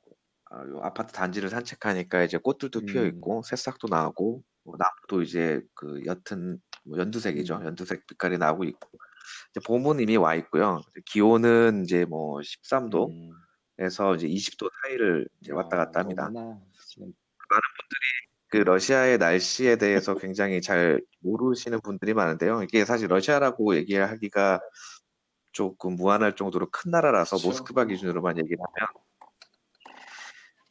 아, 0.50 0.58
요 0.66 0.80
아파트 0.82 1.12
단지를 1.12 1.48
산책하니까 1.48 2.24
이제 2.24 2.36
꽃들도 2.36 2.80
피어 2.82 3.02
음. 3.02 3.06
있고 3.08 3.42
새싹도 3.44 3.88
나고 3.88 4.42
뭐 4.64 4.74
나무도 4.78 5.22
이제 5.22 5.62
그 5.74 6.02
옅은 6.04 6.60
뭐 6.84 6.98
연두색이죠. 6.98 7.58
음. 7.58 7.66
연두색 7.66 8.06
빛깔이 8.06 8.36
나고 8.38 8.64
있고 8.64 8.90
이제 9.50 9.60
봄은 9.64 10.00
이미 10.00 10.16
와 10.16 10.34
있고요. 10.34 10.80
기온은 11.06 11.84
이제 11.84 12.04
뭐 12.04 12.40
13도에서 12.40 13.10
음. 13.10 14.16
이제 14.16 14.26
20도 14.26 14.70
사이를 14.82 15.28
이제 15.40 15.52
왔다 15.52 15.76
갔다 15.76 16.00
합니다. 16.00 16.24
너무나 16.24 16.60
지금 16.88 17.12
그 18.48 18.56
러시아의 18.56 19.18
날씨에 19.18 19.76
대해서 19.76 20.16
굉장히 20.16 20.60
잘 20.60 21.00
모르시는 21.20 21.80
분들이 21.80 22.12
많은데요. 22.12 22.64
이게 22.64 22.84
사실 22.84 23.06
러시아라고 23.06 23.76
얘기하기가 23.76 24.60
조금 25.52 25.94
무한할 25.94 26.34
정도로 26.34 26.68
큰 26.70 26.90
나라라서 26.90 27.36
그쵸. 27.36 27.48
모스크바 27.48 27.84
기준으로만 27.84 28.38
얘기를 28.38 28.58
하면 28.58 28.88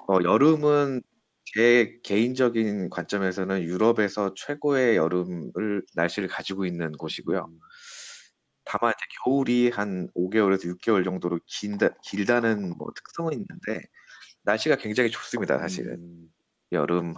어, 0.09 0.17
여름은 0.23 1.03
제 1.45 1.99
개인적인 2.03 2.89
관점에서는 2.89 3.61
유럽에서 3.61 4.33
최고의 4.35 4.97
여름을 4.97 5.83
날씨를 5.93 6.27
가지고 6.27 6.65
있는 6.65 6.91
곳이고요. 6.93 7.45
음, 7.47 7.59
다만 8.65 8.91
이제 8.97 9.05
겨울이 9.23 9.69
한 9.69 10.09
5개월에서 10.15 10.65
6개월 10.65 11.03
정도로 11.03 11.39
긴다, 11.45 11.89
길다는 12.03 12.75
뭐 12.75 12.87
특성은 12.95 13.33
있는데 13.33 13.81
날씨가 14.41 14.77
굉장히 14.77 15.11
좋습니다. 15.11 15.59
사실은 15.59 15.93
음, 15.99 16.33
여름, 16.71 17.13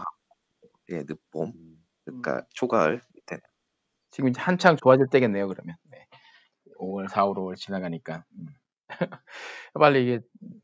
예, 0.89 0.97
늦봄, 1.07 1.53
음. 1.55 1.83
그러니까 2.03 2.45
초가을 2.55 3.01
밑에는. 3.13 3.41
지금 4.09 4.29
이제 4.29 4.41
한창 4.41 4.75
좋아질 4.75 5.07
때겠네요, 5.09 5.47
그러면. 5.47 5.77
네. 5.89 6.07
5월, 6.77 7.07
4월, 7.07 7.37
5월 7.37 7.55
지나가니까. 7.55 8.25
음. 8.37 8.47
빨리 9.73 10.03
이게 10.03 10.19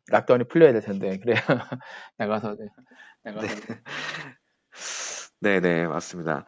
락다운이 0.09 0.45
풀려야 0.45 0.73
될 0.73 0.81
텐데, 0.81 1.17
그래야 1.19 1.41
나가서, 2.17 2.55
네. 2.55 2.67
나가서. 3.23 3.55
네 5.39 5.59
네, 5.59 5.85
맞습니다. 5.87 6.45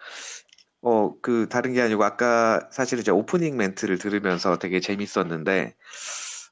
어, 0.81 1.13
그, 1.21 1.47
다른 1.49 1.73
게 1.73 1.81
아니고, 1.81 2.03
아까 2.03 2.69
사실 2.71 2.99
이제 2.99 3.11
오프닝 3.11 3.57
멘트를 3.57 3.97
들으면서 3.97 4.57
되게 4.57 4.79
재밌었는데, 4.79 5.75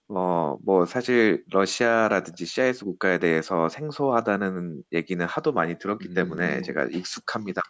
어, 0.09 0.57
뭐, 0.63 0.85
사실 0.85 1.43
러시아라든지 1.51 2.45
CIS 2.45 2.85
국가에 2.85 3.19
대해서 3.19 3.69
생소하다는 3.69 4.83
얘기는 4.93 5.25
하도 5.25 5.53
많이 5.53 5.77
들었기 5.79 6.13
때문에 6.13 6.57
음. 6.57 6.63
제가 6.63 6.87
익숙합니다만, 6.91 7.63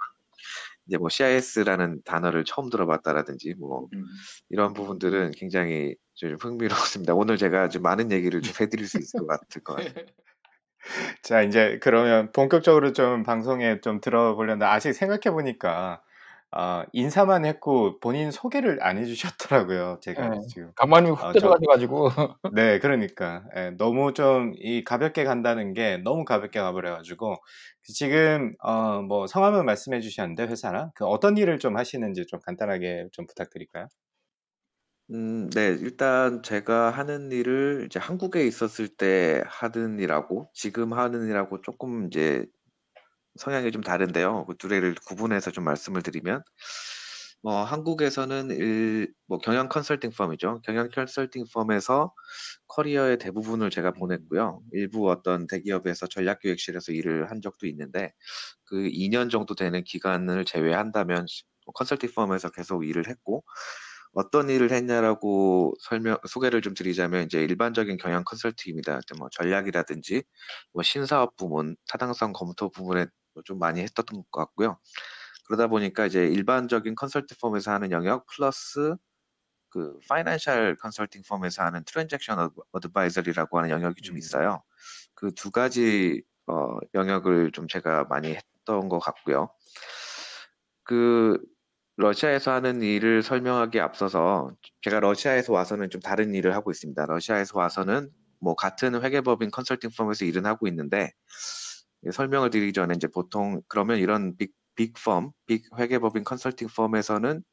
이제 0.87 0.97
뭐 0.97 1.09
CIS라는 1.09 2.01
단어를 2.05 2.45
처음 2.45 2.69
들어봤다라든지, 2.69 3.55
뭐, 3.59 3.87
음. 3.93 4.05
이런 4.49 4.73
부분들은 4.73 5.31
굉장히 5.37 5.95
좀 6.15 6.35
흥미로웠습니다. 6.39 7.13
오늘 7.13 7.37
제가 7.37 7.69
좀 7.69 7.83
많은 7.83 8.11
얘기를 8.11 8.41
좀 8.41 8.53
해드릴 8.59 8.87
수 8.87 8.97
있을 8.99 9.19
것 9.19 9.27
같을 9.27 9.63
것 9.63 9.75
같아요. 9.75 10.05
자, 11.23 11.41
이제 11.41 11.79
그러면 11.81 12.31
본격적으로 12.31 12.93
좀 12.93 13.23
방송에 13.23 13.81
좀 13.81 13.99
들어보려는데 14.01 14.65
아직 14.65 14.93
생각해 14.93 15.33
보니까 15.33 16.01
어, 16.51 16.83
인사만 16.93 17.45
했고 17.45 17.99
본인 17.99 18.31
소개를 18.31 18.83
안 18.83 18.97
해주셨더라고요. 18.97 19.99
제가 20.01 20.29
네. 20.29 20.47
지금. 20.47 20.71
가만히 20.75 21.09
훅 21.11 21.19
아, 21.19 21.35
저- 21.35 21.57
들어가셔가지고 21.57 22.09
네, 22.49 22.79
그러니까 22.79 23.43
예, 23.55 23.71
너무 23.71 24.13
좀 24.13 24.53
이 24.59 24.83
가볍게 24.83 25.23
간다는 25.25 25.73
게 25.73 25.97
너무 25.97 26.25
가볍게 26.25 26.59
가버려가지고 26.61 27.35
지금 27.83 28.55
어, 28.63 29.01
뭐 29.01 29.27
성함은 29.27 29.65
말씀해 29.65 29.99
주셨는데 30.01 30.43
회사랑 30.47 30.91
그 30.95 31.05
어떤 31.05 31.37
일을 31.37 31.59
좀 31.59 31.77
하시는지 31.77 32.25
좀 32.27 32.39
간단하게 32.41 33.07
좀 33.11 33.27
부탁드릴까요? 33.27 33.87
음, 35.11 35.49
네, 35.51 35.67
일단 35.79 36.43
제가 36.43 36.89
하는 36.91 37.31
일을 37.31 37.83
이제 37.85 37.97
한국에 37.99 38.45
있었을 38.45 38.89
때 38.89 39.41
하는 39.47 39.99
일하고 39.99 40.49
지금 40.53 40.91
하는 40.93 41.27
일하고 41.27 41.61
조금 41.61 42.07
이제 42.07 42.45
성향이 43.37 43.71
좀 43.71 43.81
다른데요. 43.81 44.45
그 44.47 44.55
둘을 44.57 44.95
구분해서 45.05 45.51
좀 45.51 45.63
말씀을 45.63 46.01
드리면, 46.01 46.43
뭐 47.43 47.63
한국에서는 47.63 48.51
일, 48.51 49.13
뭐 49.27 49.37
경영 49.39 49.69
컨설팅 49.69 50.11
펌이죠. 50.11 50.61
경영 50.63 50.89
컨설팅 50.89 51.45
펌에서 51.53 52.13
커리어의 52.67 53.19
대부분을 53.19 53.69
제가 53.69 53.91
보냈고요. 53.91 54.61
일부 54.73 55.09
어떤 55.09 55.47
대기업에서 55.47 56.07
전략 56.07 56.39
기획실에서 56.39 56.91
일을 56.91 57.29
한 57.31 57.41
적도 57.41 57.67
있는데, 57.67 58.11
그 58.65 58.89
2년 58.89 59.29
정도 59.29 59.55
되는 59.55 59.83
기간을 59.83 60.45
제외한다면 60.45 61.25
컨설팅 61.75 62.11
firm에서 62.15 62.49
계속 62.49 62.85
일을 62.85 63.07
했고, 63.07 63.43
어떤 64.13 64.49
일을 64.49 64.71
했냐라고 64.71 65.73
설명 65.81 66.17
소개를 66.27 66.61
좀 66.63 66.73
드리자면 66.73 67.25
이제 67.25 67.39
일반적인 67.43 67.97
경영 67.97 68.23
컨설팅입니다. 68.25 68.99
뭐 69.19 69.29
전략이라든지 69.31 70.23
뭐 70.73 70.81
신사업 70.81 71.35
부문, 71.35 71.75
타당성 71.87 72.33
검토 72.33 72.71
부분에 72.71 73.05
좀 73.45 73.59
많이 73.59 73.81
했던 73.81 74.05
것 74.05 74.25
같고요. 74.31 74.79
그러다 75.45 75.67
보니까 75.67 76.05
이제 76.05 76.25
일반적인 76.27 76.95
컨설팅 76.95 77.37
firm에서 77.41 77.71
하는 77.71 77.91
영역 77.91 78.25
플러스 78.27 78.95
그 79.69 79.99
financial 80.09 80.77
컨설팅 80.77 81.21
firm에서 81.27 81.63
하는 81.63 81.83
transaction 81.85 82.49
advisory라고 82.71 83.57
하는 83.57 83.69
영역이 83.69 84.01
좀 84.01 84.15
음. 84.15 84.17
있어요. 84.17 84.63
그 85.13 85.31
두 85.31 85.51
가지 85.51 86.23
어, 86.47 86.77
영역을 86.93 87.51
좀 87.51 87.67
제가 87.67 88.05
많이 88.05 88.35
했던 88.35 88.89
것 88.89 88.99
같고요. 88.99 89.49
그 90.83 91.37
러시아에서 91.97 92.51
하는 92.51 92.81
일을 92.81 93.23
설명하기에 93.23 93.81
앞서서 93.81 94.51
제가 94.81 94.99
러시아에서 94.99 95.51
와서는 95.53 95.89
좀 95.89 96.01
다른 96.01 96.33
일을 96.35 96.55
하고 96.55 96.71
있습니다. 96.71 97.05
러시아에서 97.05 97.57
와서는 97.59 98.09
뭐 98.39 98.55
같은 98.55 99.01
회계법인 99.03 99.51
컨설팅 99.51 99.89
펌에서 99.97 100.25
일은 100.25 100.45
하고 100.45 100.67
있는데 100.67 100.97
예, 100.99 101.11
설명을 102.11 102.49
드리기 102.49 102.73
전에 102.73 102.93
이제 102.95 103.07
보통 103.07 103.61
그러면 103.67 103.99
이런 103.99 104.35
빅, 104.37 104.53
빅 104.75 104.93
펌, 105.03 105.31
빅 105.47 105.63
회계법인 105.77 106.23
컨설팅 106.23 106.67
펌에서는 106.75 107.43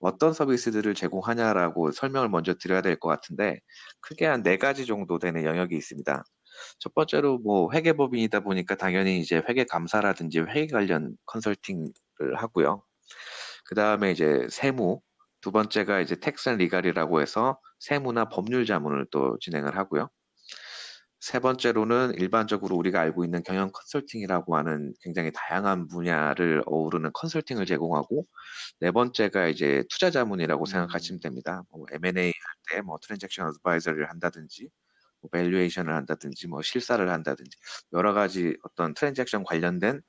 어떤 0.00 0.32
서비스들을 0.32 0.94
제공하냐라고 0.94 1.92
설명을 1.92 2.28
먼저 2.30 2.54
드려야 2.54 2.82
될 2.82 2.96
것 2.98 3.08
같은데 3.08 3.60
크게 4.00 4.26
한 4.26 4.42
네 4.42 4.56
가지 4.58 4.86
정도 4.86 5.18
되는 5.18 5.44
영역이 5.44 5.76
있습니다. 5.76 6.24
첫 6.80 6.94
번째로 6.94 7.38
뭐 7.38 7.70
회계법인이다 7.72 8.40
보니까 8.40 8.76
당연히 8.76 9.20
이제 9.20 9.42
회계 9.48 9.64
감사라든지 9.64 10.40
회계 10.40 10.68
관련 10.68 11.16
컨설팅을 11.26 11.92
하고요. 12.36 12.82
그 13.66 13.74
다음에 13.74 14.12
이제 14.12 14.46
세무, 14.50 15.00
두 15.40 15.52
번째가 15.52 16.00
이제 16.00 16.16
tax 16.16 16.50
and 16.50 16.58
legal이라고 16.58 17.20
해서 17.20 17.58
세무나 17.78 18.26
법률 18.28 18.66
자문을 18.66 19.06
또 19.10 19.38
진행을 19.40 19.76
하고요. 19.76 20.08
세 21.20 21.38
번째로는 21.38 22.14
일반적으로 22.14 22.76
우리가 22.76 23.00
알고 23.00 23.24
있는 23.24 23.42
경영 23.42 23.70
컨설팅이라고 23.72 24.56
하는 24.56 24.94
굉장히 25.02 25.30
다양한 25.34 25.86
분야를 25.88 26.62
어우르는 26.66 27.10
컨설팅을 27.12 27.66
제공하고 27.66 28.26
네 28.80 28.90
번째가 28.90 29.48
이제 29.48 29.84
투자 29.90 30.10
자문이라고 30.10 30.64
생각하시면 30.66 31.20
됩니다. 31.20 31.62
뭐 31.70 31.84
M&A 31.92 32.26
할 32.28 32.32
때 32.70 32.82
뭐 32.82 32.98
transaction 33.02 33.48
advisory를 33.48 34.08
한다든지 34.10 34.70
뭐 35.20 35.30
valuation을 35.32 35.94
한다든지 35.94 36.48
뭐 36.48 36.62
실사를 36.62 37.08
한다든지 37.10 37.50
여러 37.92 38.12
가지 38.14 38.56
어떤 38.64 38.94
transaction 38.94 39.44
관련된 39.44 40.02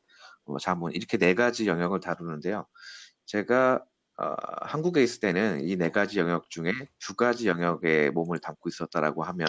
뭐 0.45 0.59
자문 0.59 0.91
이렇게 0.93 1.17
네 1.17 1.33
가지 1.35 1.67
영역을 1.67 1.99
다루는데요. 2.01 2.67
제가 3.25 3.83
어, 4.17 4.35
한국에 4.63 5.03
있을 5.03 5.19
때는 5.21 5.61
이 5.67 5.75
네 5.77 5.89
가지 5.91 6.19
영역 6.19 6.49
중에 6.49 6.71
두 6.99 7.15
가지 7.15 7.47
영역에 7.47 8.11
몸을 8.11 8.39
담고 8.39 8.69
있었다라고 8.69 9.23
하면 9.23 9.47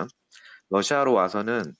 러시아로 0.72 1.12
와서는 1.12 1.74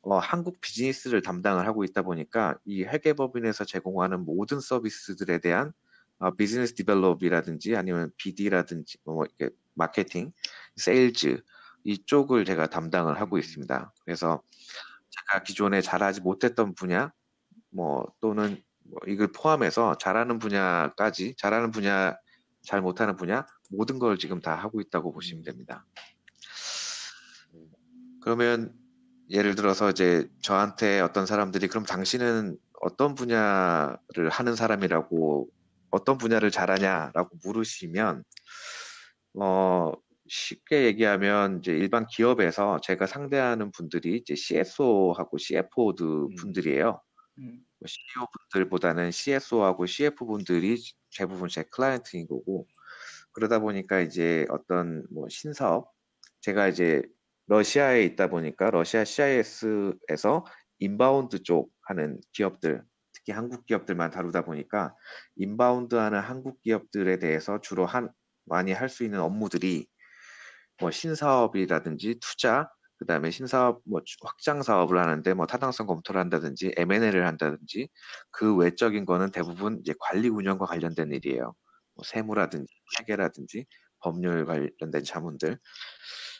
어, 0.00 0.18
한국 0.18 0.58
비즈니스를 0.62 1.20
담당을 1.20 1.66
하고 1.66 1.84
있다 1.84 2.00
보니까 2.02 2.56
이 2.64 2.82
회계법인에서 2.82 3.66
제공하는 3.66 4.24
모든 4.24 4.60
서비스들에 4.60 5.40
대한 5.40 5.72
어, 6.18 6.30
business 6.30 6.74
develop이라든지 6.74 7.76
아니면 7.76 8.10
BD라든지 8.16 8.96
뭐 9.04 9.26
이렇게 9.26 9.54
마케팅, 9.74 10.32
세일즈 10.76 11.42
이쪽을 11.84 12.46
제가 12.46 12.68
담당을 12.68 13.20
하고 13.20 13.36
있습니다. 13.36 13.92
그래서 14.04 14.42
제가 15.10 15.42
기존에 15.42 15.82
잘하지 15.82 16.22
못했던 16.22 16.74
분야 16.74 17.12
뭐 17.68 18.06
또는 18.22 18.62
뭐 18.84 19.00
이걸 19.06 19.32
포함해서 19.32 19.98
잘하는 19.98 20.38
분야까지 20.38 21.34
잘하는 21.36 21.72
분야 21.72 22.16
잘 22.62 22.80
못하는 22.80 23.16
분야 23.16 23.44
모든 23.68 23.98
걸 23.98 24.16
지금 24.16 24.40
다 24.40 24.54
하고 24.54 24.80
있다고 24.80 25.12
보시면 25.12 25.44
됩니다. 25.44 25.84
그러면 28.24 28.74
예를 29.28 29.54
들어서 29.54 29.90
이제 29.90 30.26
저한테 30.40 31.00
어떤 31.00 31.26
사람들이 31.26 31.68
그럼 31.68 31.84
당신은 31.84 32.56
어떤 32.80 33.14
분야를 33.14 34.30
하는 34.30 34.56
사람이라고 34.56 35.48
어떤 35.90 36.16
분야를 36.16 36.50
잘하냐라고 36.50 37.36
물으시면 37.44 38.24
어 39.34 39.92
쉽게 40.26 40.86
얘기하면 40.86 41.58
이제 41.58 41.72
일반 41.72 42.06
기업에서 42.06 42.80
제가 42.82 43.06
상대하는 43.06 43.70
분들이 43.72 44.16
이제 44.16 44.34
CSO하고 44.34 45.36
CFO 45.36 45.92
음. 46.00 46.34
분들이에요. 46.36 47.02
음, 47.40 47.60
CEO 47.86 48.26
분들보다는 48.52 49.10
CSO하고 49.10 49.84
CFO 49.84 50.24
분들이 50.24 50.78
대부분 51.14 51.50
제 51.50 51.62
클라이언트인 51.64 52.26
거고 52.26 52.66
그러다 53.32 53.58
보니까 53.58 54.00
이제 54.00 54.46
어떤 54.48 55.06
뭐 55.10 55.28
신사업 55.28 55.92
제가 56.40 56.68
이제 56.68 57.02
러시아에 57.46 58.02
있다 58.04 58.28
보니까 58.28 58.70
러시아 58.70 59.04
CIS에서 59.04 60.44
inbound 60.78 61.42
쪽 61.42 61.70
하는 61.82 62.20
기업들 62.32 62.82
특히 63.12 63.32
한국 63.32 63.66
기업들만 63.66 64.10
다루다 64.10 64.44
보니까 64.44 64.94
inbound 65.36 65.94
하는 65.94 66.20
한국 66.20 66.60
기업들에 66.62 67.18
대해서 67.18 67.60
주로 67.60 67.86
한 67.86 68.10
많이 68.46 68.72
할 68.72 68.88
수 68.88 69.04
있는 69.04 69.20
업무들이 69.20 69.86
뭐 70.80 70.90
신사업이라든지 70.90 72.18
투자 72.20 72.68
그 72.98 73.06
다음에 73.06 73.30
신사업 73.30 73.82
뭐 73.86 74.02
주- 74.04 74.16
확장 74.24 74.62
사업을 74.62 74.98
하는데 74.98 75.34
뭐 75.34 75.46
타당성 75.46 75.86
검토를 75.86 76.20
한다든지 76.20 76.72
M&A를 76.76 77.26
한다든지 77.26 77.88
그 78.30 78.56
외적인 78.56 79.04
거는 79.06 79.30
대부분 79.32 79.78
이제 79.80 79.94
관리 80.00 80.28
운영과 80.28 80.66
관련된 80.66 81.12
일이에요. 81.12 81.54
뭐 81.94 82.04
세무라든지 82.04 82.72
회계라든지 83.00 83.66
법률 84.00 84.46
관련된 84.46 85.04
자문들. 85.04 85.58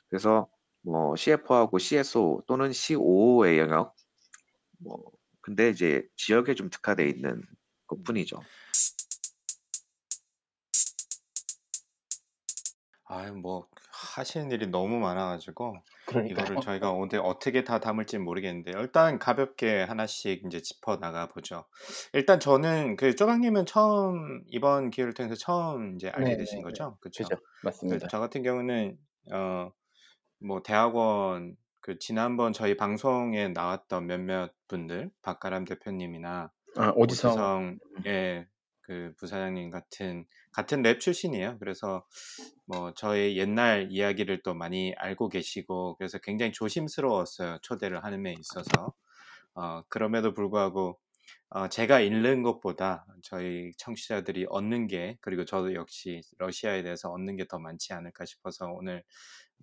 그래서 0.08 0.48
뭐 0.84 1.16
CFO하고 1.16 1.78
CSO 1.78 2.42
또는 2.46 2.72
COO의 2.72 3.58
영역 3.58 3.94
뭐 4.78 4.98
근데 5.40 5.70
이제 5.70 6.06
지역에 6.16 6.54
좀 6.54 6.70
특화돼 6.70 7.08
있는 7.08 7.42
것뿐이죠. 7.86 8.40
아유, 13.06 13.34
뭐 13.34 13.68
하시는 14.16 14.50
일이 14.50 14.66
너무 14.66 14.98
많아가지고 14.98 15.76
그러니까 16.06 16.42
이거를 16.42 16.60
저희가 16.60 16.90
오늘 16.92 17.20
어떻게 17.22 17.62
다 17.62 17.78
담을지 17.78 18.18
모르겠는데요. 18.18 18.80
일단 18.80 19.18
가볍게 19.18 19.82
하나씩 19.82 20.44
이제 20.46 20.60
짚어 20.60 20.98
나가 20.98 21.28
보죠. 21.28 21.64
일단 22.12 22.40
저는 22.40 22.96
그 22.96 23.14
쪼강님은 23.14 23.66
처음 23.66 24.42
이번 24.48 24.90
기회를 24.90 25.14
통해서 25.14 25.34
처음 25.34 25.94
이제 25.94 26.08
알게 26.08 26.30
네, 26.30 26.36
되신 26.38 26.58
네, 26.58 26.62
거죠, 26.62 26.96
그렇죠? 27.00 27.24
맞습니다. 27.62 28.08
저 28.08 28.18
같은 28.18 28.42
경우는 28.42 28.98
어 29.32 29.70
뭐 30.38 30.62
대학원 30.62 31.56
그 31.80 31.98
지난번 31.98 32.52
저희 32.52 32.76
방송에 32.76 33.48
나왔던 33.48 34.06
몇몇 34.06 34.52
분들 34.68 35.10
박가람 35.22 35.64
대표님이나 35.64 36.50
아, 36.76 36.92
오지성 36.96 37.30
오지성 37.32 37.78
예, 38.06 38.46
그 38.82 39.14
부사장님 39.18 39.70
같은 39.70 40.26
같은 40.52 40.82
랩 40.82 41.00
출신이에요. 41.00 41.58
그래서 41.58 42.06
뭐 42.66 42.92
저의 42.94 43.36
옛날 43.38 43.88
이야기를 43.90 44.42
또 44.42 44.54
많이 44.54 44.94
알고 44.96 45.28
계시고 45.28 45.96
그래서 45.96 46.18
굉장히 46.18 46.52
조심스러웠어요. 46.52 47.58
초대를 47.62 48.04
하는 48.04 48.22
데 48.22 48.32
있어서. 48.38 48.94
어, 49.54 49.82
그럼에도 49.88 50.34
불구하고 50.34 50.98
어, 51.50 51.68
제가 51.68 52.00
잃는 52.00 52.42
것보다 52.42 53.06
저희 53.22 53.72
청취자들이 53.78 54.46
얻는 54.48 54.86
게 54.88 55.16
그리고 55.20 55.44
저도 55.44 55.74
역시 55.74 56.20
러시아에 56.38 56.82
대해서 56.82 57.10
얻는 57.10 57.36
게 57.36 57.44
더 57.48 57.58
많지 57.58 57.92
않을까 57.92 58.24
싶어서 58.24 58.66
오늘 58.72 59.04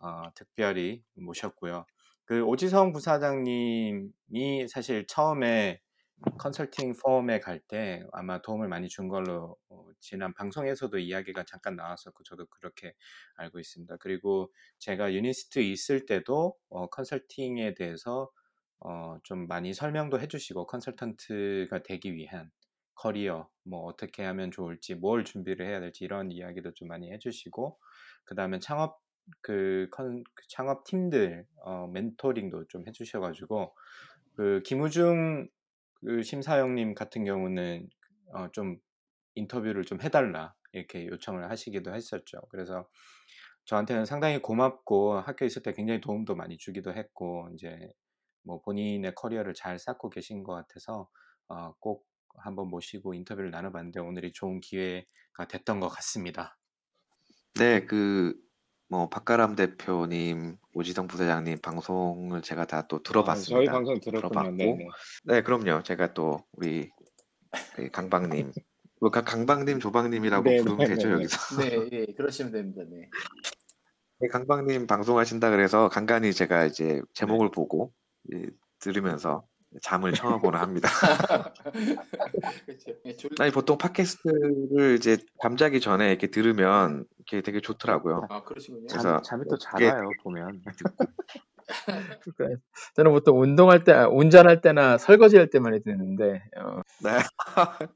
어, 0.01 0.23
특별히 0.35 1.03
모셨고요. 1.15 1.85
그 2.25 2.43
오지성 2.43 2.93
부사장님이 2.93 4.67
사실 4.69 5.05
처음에 5.07 5.81
컨설팅 6.37 6.93
firm에 7.03 7.39
갈 7.39 7.59
때 7.67 8.03
아마 8.11 8.41
도움을 8.41 8.67
많이 8.67 8.87
준 8.89 9.07
걸로 9.07 9.57
어, 9.69 9.85
지난 9.99 10.33
방송에서도 10.33 10.97
이야기가 10.99 11.43
잠깐 11.45 11.75
나왔었고 11.75 12.23
저도 12.23 12.45
그렇게 12.47 12.93
알고 13.35 13.59
있습니다. 13.59 13.97
그리고 13.99 14.51
제가 14.79 15.13
유니스트 15.13 15.59
있을 15.59 16.05
때도 16.05 16.55
어, 16.69 16.87
컨설팅에 16.89 17.73
대해서 17.75 18.29
어, 18.79 19.17
좀 19.23 19.47
많이 19.47 19.73
설명도 19.73 20.19
해주시고 20.19 20.67
컨설턴트가 20.67 21.83
되기 21.83 22.15
위한 22.15 22.51
커리어 22.95 23.49
뭐 23.63 23.83
어떻게 23.85 24.23
하면 24.23 24.51
좋을지 24.51 24.95
뭘 24.95 25.25
준비를 25.25 25.67
해야 25.67 25.79
될지 25.79 26.03
이런 26.05 26.31
이야기도 26.31 26.73
좀 26.73 26.87
많이 26.87 27.11
해주시고 27.11 27.79
그 28.25 28.35
다음에 28.35 28.59
창업 28.59 29.00
그, 29.41 29.88
컨, 29.91 30.23
그 30.34 30.47
창업 30.49 30.84
팀들 30.86 31.45
어, 31.63 31.88
멘토링도 31.88 32.67
좀 32.67 32.88
해주셔가지고 32.88 33.75
그 34.36 34.62
김우중 34.65 35.47
그 35.95 36.23
심사영님 36.23 36.95
같은 36.95 37.25
경우는 37.25 37.89
어, 38.34 38.49
좀 38.51 38.77
인터뷰를 39.36 39.84
좀 39.84 40.01
해달라 40.01 40.53
이렇게 40.73 41.05
요청을 41.07 41.49
하시기도 41.49 41.93
했었죠. 41.93 42.41
그래서 42.49 42.88
저한테는 43.65 44.05
상당히 44.05 44.41
고맙고 44.41 45.19
학교에 45.19 45.45
있을 45.45 45.62
때 45.62 45.73
굉장히 45.73 46.01
도움도 46.01 46.36
많이 46.36 46.57
주기도 46.57 46.93
했고 46.93 47.49
이제 47.53 47.77
뭐 48.43 48.62
본인의 48.62 49.13
커리어를 49.15 49.53
잘 49.53 49.77
쌓고 49.77 50.10
계신 50.10 50.43
것 50.43 50.53
같아서 50.53 51.07
어, 51.47 51.73
꼭 51.79 52.07
한번 52.38 52.69
모시고 52.69 53.13
인터뷰를 53.13 53.51
나눠봤는데 53.51 53.99
오늘이 53.99 54.31
좋은 54.31 54.62
기회가 54.62 55.47
됐던 55.47 55.79
것 55.79 55.89
같습니다. 55.89 56.57
네, 57.55 57.86
그, 57.86 58.34
뭐, 58.91 59.08
박가람 59.08 59.56
대표님, 59.56 60.58
오지성 60.73 61.08
부사장님 61.08 61.60
방송을 61.62 62.41
제가 62.41 62.65
다또 62.65 62.97
아, 62.97 62.99
들어봤습니다. 63.01 63.56
저희 63.58 63.65
방송. 63.67 63.97
들어봤고, 64.01 64.51
네네. 64.51 64.88
네, 65.23 65.41
그럼요. 65.43 65.82
제가 65.84 66.13
또 66.13 66.43
우리 66.51 66.89
그 67.73 67.89
강박님, 67.89 68.51
뭐 68.99 69.10
가- 69.10 69.21
강박님, 69.23 69.80
조박님이라고 69.80 70.43
네, 70.43 70.58
부르면 70.58 70.77
네, 70.80 70.88
되죠, 70.88 71.08
네, 71.08 71.08
네. 71.08 71.13
여기서. 71.13 71.62
네, 71.62 71.89
예, 71.93 72.06
그러시면 72.17 72.51
됩니다. 72.51 72.82
네. 72.91 73.10
네, 74.19 74.27
강박님 74.27 74.88
방송하신다 74.88 75.51
그래서 75.51 75.88
간간히 75.88 76.34
제가 76.34 76.65
이제 76.65 77.01
제목을 77.13 77.49
보고 77.49 77.93
예, 78.34 78.45
들으면서 78.80 79.47
잠을 79.81 80.12
청하곤 80.13 80.55
합니다. 80.55 80.89
그렇죠. 82.65 82.91
예, 83.05 83.15
졸- 83.15 83.31
아니, 83.39 83.51
보통 83.51 83.77
팟캐스트를 83.77 84.95
이제 84.97 85.17
잠자기 85.41 85.79
전에 85.79 86.10
이렇게 86.10 86.27
들으면 86.27 87.05
이게 87.19 87.41
되게 87.41 87.62
좋더라고요. 87.62 88.27
아, 88.29 88.43
그러시군요. 88.43 88.88
그래서 88.89 89.21
잠, 89.21 89.23
잠이 89.23 89.43
또 89.49 89.57
그게- 89.57 89.88
잘 89.88 89.97
와요 89.97 90.10
보면 90.23 90.62
그러니까 92.36 92.62
저는 92.95 93.12
보통 93.12 93.39
운동할 93.41 93.84
때, 93.86 93.93
아, 93.93 94.07
운전할 94.10 94.60
때나 94.62 94.97
설거지할 94.97 95.49
때 95.49 95.60
많이 95.60 95.81
듣는데, 95.81 96.43
어, 96.57 96.81
네. 97.01 97.12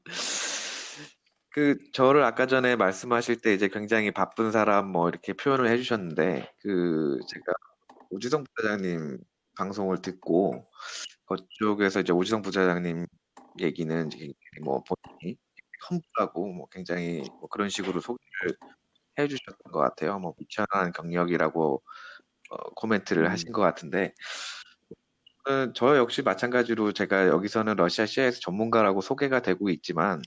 그 1.50 1.76
저를 1.92 2.22
아까 2.22 2.46
전에 2.46 2.76
말씀하실 2.76 3.40
때 3.40 3.54
이제 3.54 3.68
굉장히 3.68 4.10
바쁜 4.10 4.50
사람 4.52 4.88
뭐 4.92 5.08
이렇게 5.08 5.32
표현을 5.32 5.68
해주셨는데 5.68 6.52
그 6.60 7.18
제가 7.28 7.44
오지성 8.10 8.44
부사장님 8.54 9.18
방송을 9.56 10.02
듣고 10.02 10.68
그쪽에서 11.26 12.00
이제 12.00 12.12
오지성 12.12 12.42
부사장님 12.42 13.06
얘기는 13.60 14.12
이제 14.12 14.32
뭐 14.62 14.82
본인이 14.84 15.36
험블하고 15.90 16.52
뭐 16.52 16.68
굉장히 16.70 17.22
뭐 17.40 17.48
그런 17.48 17.68
식으로 17.68 18.00
소개를 18.00 18.56
해주셨던 19.18 19.72
것 19.72 19.78
같아요. 19.80 20.18
뭐 20.18 20.34
미천한 20.38 20.92
경력이라고 20.92 21.82
어, 22.50 22.56
코멘트를 22.74 23.24
음. 23.24 23.30
하신 23.30 23.52
것 23.52 23.60
같은데 23.62 24.14
어, 25.48 25.72
저 25.74 25.96
역시 25.96 26.22
마찬가지로 26.22 26.92
제가 26.92 27.28
여기서는 27.28 27.76
러시아 27.76 28.04
CIS 28.04 28.40
전문가라고 28.40 29.00
소개가 29.00 29.42
되고 29.42 29.70
있지만 29.70 30.20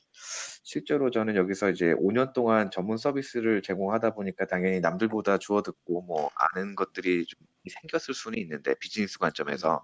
실제로 0.64 1.12
저는 1.12 1.36
여기서 1.36 1.72
이제 1.72 1.94
5년 1.96 2.34
동안 2.34 2.72
전문 2.72 2.98
서비스를 2.98 3.62
제공하다 3.62 4.14
보니까 4.14 4.46
당연히 4.46 4.80
남들보다 4.80 5.38
주워 5.38 5.62
듣고 5.62 6.04
뭐 6.04 6.30
아는 6.36 6.76
것들이 6.76 7.26
좀 7.26 7.40
생겼을 7.70 8.14
수는 8.14 8.38
있는데 8.40 8.76
비즈니스 8.80 9.20
관점에서 9.20 9.84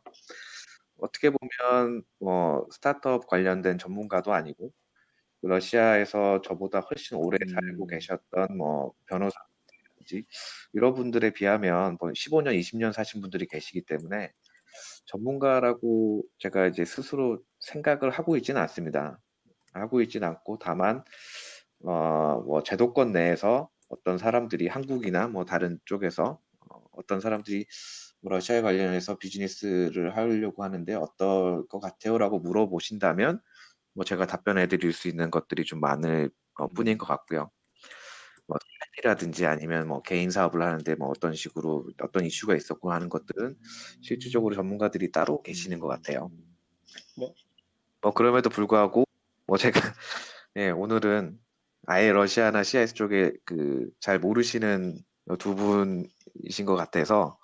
어떻게 1.00 1.30
보면 1.30 2.04
뭐 2.20 2.68
스타트업 2.72 3.28
관련된 3.28 3.78
전문가도 3.78 4.34
아니고 4.34 4.72
러시아에서 5.42 6.42
저보다 6.42 6.80
훨씬 6.80 7.18
오래 7.18 7.38
살고 7.48 7.86
음. 7.86 7.88
계셨던 7.88 8.58
뭐 8.58 8.94
변호사든지 9.06 10.26
이런 10.74 10.94
분들에 10.94 11.32
비하면 11.32 11.98
뭐 12.00 12.10
15년, 12.12 12.58
20년 12.60 12.94
사신 12.94 13.22
분들이 13.22 13.46
계시기 13.46 13.84
때문에 13.84 14.32
전문가라고 15.06 16.24
제가 16.40 16.68
이제 16.68 16.86
스스로 16.86 17.42
생각을 17.60 18.10
하고 18.10 18.38
있지는 18.38 18.62
않습니다. 18.62 19.20
하고 19.74 20.02
있지는 20.02 20.28
않고 20.28 20.58
다만 20.60 21.04
어, 21.84 22.42
뭐 22.46 22.64
제도권 22.64 23.12
내에서 23.12 23.70
어떤 23.90 24.18
사람들이 24.18 24.68
한국이나 24.68 25.28
뭐 25.28 25.46
다른 25.46 25.80
쪽에서 25.86 26.40
어, 26.70 26.84
어떤 26.94 27.20
사람들이 27.20 27.66
뭐 28.15 28.15
러시아에 28.30 28.62
관련해서 28.62 29.18
비즈니스를 29.18 30.16
하려고 30.16 30.64
하는데 30.64 30.94
어떨 30.96 31.68
것 31.68 31.80
같아요라고 31.80 32.40
물어보신다면 32.40 33.42
뭐 33.94 34.06
제가 34.06 34.26
답변해 34.28 34.68
드릴 34.68 34.94
수 34.94 35.08
있는 35.08 35.32
것들이 35.32 35.64
좀 35.66 35.80
많을 35.80 36.30
어, 36.56 36.68
뿐인 36.68 36.98
것 36.98 37.06
같고요. 37.06 37.52
뭐 38.48 38.58
팬이라든지 38.96 39.46
아니면 39.46 39.88
뭐 39.88 40.02
개인 40.02 40.30
사업을 40.30 40.62
하는데 40.62 40.96
뭐 40.96 41.10
어떤 41.10 41.34
식으로 41.34 41.90
어떤 42.02 42.26
이슈가 42.26 42.56
있었고 42.56 42.92
하는 42.92 43.10
것들은 43.10 43.56
실질적으로 44.02 44.56
전문가들이 44.56 45.12
따로 45.12 45.42
계시는 45.42 45.80
것 45.80 45.88
같아요. 45.88 46.32
뭐? 47.18 47.34
뭐 48.02 48.14
그럼에도 48.14 48.50
불구하고 48.50 49.06
뭐 49.48 49.58
제가 49.58 49.80
예, 50.58 50.70
오늘은 50.70 51.40
아예 51.88 52.12
러시아나 52.12 52.64
CIS 52.64 52.94
쪽에 52.94 53.34
그 53.46 53.90
잘 54.00 54.20
모르시는 54.20 55.00
두 55.40 55.56
분이신 55.56 56.66
것 56.66 56.76
같아서 56.76 57.40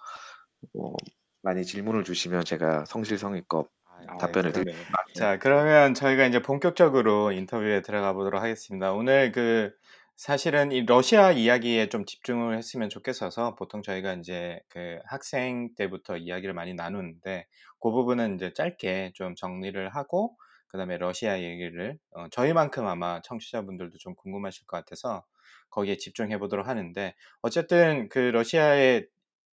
뭐 0.73 0.95
많이 1.41 1.65
질문을 1.65 2.03
주시면 2.03 2.45
제가 2.45 2.85
성실성의껏 2.85 3.67
아, 4.07 4.17
답변을 4.17 4.51
네, 4.51 4.63
드릴 4.63 4.73
네. 4.75 5.13
자, 5.13 5.37
그러면 5.37 5.93
저희가 5.93 6.25
이제 6.25 6.41
본격적으로 6.41 7.31
인터뷰에 7.31 7.81
들어가 7.81 8.13
보도록 8.13 8.41
하겠습니다. 8.41 8.93
오늘 8.93 9.31
그 9.31 9.71
사실은 10.15 10.71
이 10.71 10.85
러시아 10.85 11.31
이야기에 11.31 11.89
좀 11.89 12.05
집중을 12.05 12.57
했으면 12.57 12.89
좋겠어서 12.89 13.55
보통 13.55 13.81
저희가 13.81 14.13
이제 14.13 14.59
그 14.69 14.99
학생 15.05 15.73
때부터 15.75 16.17
이야기를 16.17 16.53
많이 16.53 16.73
나누는데 16.73 17.47
그 17.79 17.91
부분은 17.91 18.35
이제 18.35 18.53
짧게 18.53 19.13
좀 19.15 19.35
정리를 19.35 19.89
하고 19.89 20.37
그다음에 20.67 20.97
러시아 20.97 21.41
얘기를 21.41 21.97
어, 22.11 22.27
저희만큼 22.29 22.87
아마 22.87 23.21
청취자분들도 23.23 23.97
좀 23.97 24.15
궁금하실 24.15 24.67
것 24.67 24.77
같아서 24.77 25.25
거기에 25.69 25.97
집중해 25.97 26.37
보도록 26.37 26.67
하는데 26.67 27.15
어쨌든 27.41 28.07
그 28.09 28.19
러시아의 28.19 29.07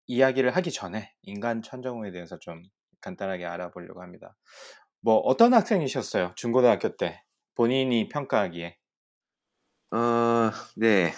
이야기를 0.07 0.57
하기 0.57 0.71
전에 0.73 1.12
인간 1.23 1.62
천정후에 1.62 2.12
대해서 2.12 2.38
좀 2.38 2.62
간단하게 3.01 3.47
알아보려고 3.47 4.03
합니다. 4.03 4.37
뭐 5.01 5.16
어떤 5.19 5.55
학생이셨어요? 5.55 6.33
중고등학교 6.37 6.97
때 6.97 7.23
본인이 7.55 8.09
평가하기에 8.09 8.77
어, 9.92 10.51
네. 10.77 11.12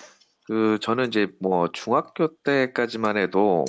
그 0.46 0.78
저는 0.80 1.08
이제 1.08 1.28
뭐 1.40 1.68
중학교 1.72 2.36
때까지만 2.42 3.16
해도 3.18 3.64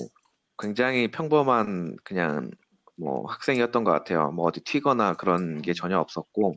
굉장히 0.58 1.10
평범한 1.12 1.96
그냥 2.04 2.52
뭐 2.98 3.26
학생이었던 3.30 3.84
것 3.84 3.92
같아요. 3.92 4.32
뭐 4.32 4.46
어디 4.48 4.62
튀거나 4.62 5.16
그런 5.16 5.62
게 5.62 5.74
전혀 5.74 6.00
없었고 6.00 6.56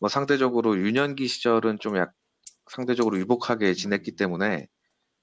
뭐 0.00 0.08
상대적으로 0.08 0.76
유년기 0.78 1.28
시절은 1.28 1.78
좀 1.80 1.96
약 1.96 2.12
상대적으로 2.70 3.18
유복하게 3.18 3.74
지냈기 3.74 4.16
때문에 4.16 4.68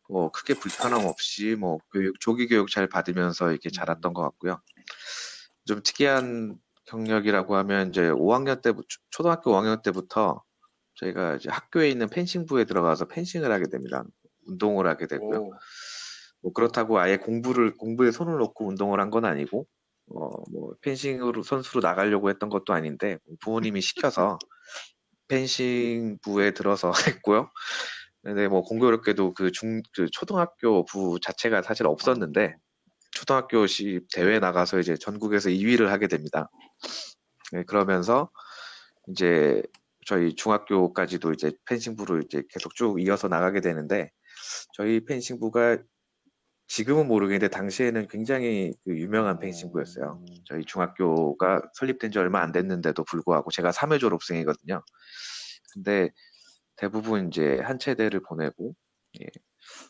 뭐 0.10 0.32
크게 0.32 0.56
불편함 0.56 1.06
없이 1.06 1.56
뭐 1.56 1.80
교육 1.94 2.20
조기 2.20 2.48
교육 2.48 2.70
잘 2.70 2.88
받으면서 2.88 3.52
이렇게 3.52 3.70
자랐던 3.70 4.14
것 4.14 4.22
같고요. 4.24 4.62
좀 5.66 5.82
특이한 5.84 6.58
경력이라고 6.86 7.56
하면 7.58 7.90
이제 7.90 8.10
5학년 8.12 8.62
때 8.62 8.74
초등학교 9.10 9.52
5학년 9.52 9.82
때부터 9.84 10.42
저희가 10.96 11.36
이제 11.36 11.50
학교에 11.50 11.90
있는 11.90 12.08
펜싱부에 12.10 12.66
들어가서 12.66 13.06
펜싱을 13.08 13.52
하게 13.52 13.66
됩니다. 13.70 14.04
운동을 14.48 14.88
하게 14.88 15.08
되고요. 15.08 15.40
오, 15.40 15.52
뭐 16.42 16.54
그렇다고 16.54 17.00
아예 17.00 17.18
공부를 17.18 17.76
공부에 17.78 18.12
손을 18.12 18.38
놓고 18.38 18.68
운동을 18.70 19.00
한 19.02 19.10
건 19.12 19.26
아니고 19.26 19.68
어 20.12 20.30
뭐 20.52 20.74
펜싱으로 20.82 21.44
선수로 21.44 21.82
나가려고 21.82 22.30
했던 22.30 22.50
것도 22.50 22.74
아닌데 22.74 23.18
부모님이 23.42 23.82
시켜서 23.82 24.40
펜싱부에 25.30 26.52
들어서 26.54 26.92
했고요. 27.24 27.52
근데 28.28 28.48
뭐 28.50 28.62
공교롭게도 28.62 29.34
그 29.34 29.52
중 29.52 29.82
그 29.96 30.10
초등학교 30.12 30.86
부 30.86 31.20
자체가 31.22 31.62
사실 31.62 31.88
없었는데 31.88 32.56
초등학교 33.12 33.68
시 33.68 34.02
대회 34.14 34.40
나가서 34.40 34.80
이제 34.80 34.96
전국에서 34.98 35.50
2위를 35.50 35.88
하게 35.88 36.08
됩니다. 36.08 36.50
네, 37.54 37.64
그러면서 37.64 38.30
이제 39.10 39.64
저희 40.06 40.36
중학교까지도 40.36 41.34
이제 41.34 41.52
펜싱부를 41.66 42.24
이제 42.26 42.44
계속 42.50 42.76
쭉 42.76 43.02
이어서 43.02 43.28
나가게 43.30 43.62
되는데 43.62 44.12
저희 44.74 45.06
펜싱부가 45.06 45.78
지금은 46.68 47.08
모르겠는데 47.08 47.50
당시에는 47.50 48.08
굉장히 48.10 48.74
그 48.84 48.98
유명한 48.98 49.40
펜싱부였어요. 49.40 50.24
저희 50.46 50.66
중학교가 50.66 51.62
설립된 51.76 52.12
지 52.12 52.20
얼마 52.20 52.42
안 52.42 52.52
됐는데도 52.52 53.06
불구하고 53.06 53.52
제가 53.52 53.72
3회 53.72 54.00
졸업생이거든요. 54.00 54.84
근데 55.74 56.10
대부분 56.78 57.28
이제 57.28 57.60
한 57.64 57.80
체대를 57.80 58.22
보내고 58.22 58.76
예, 59.22 59.28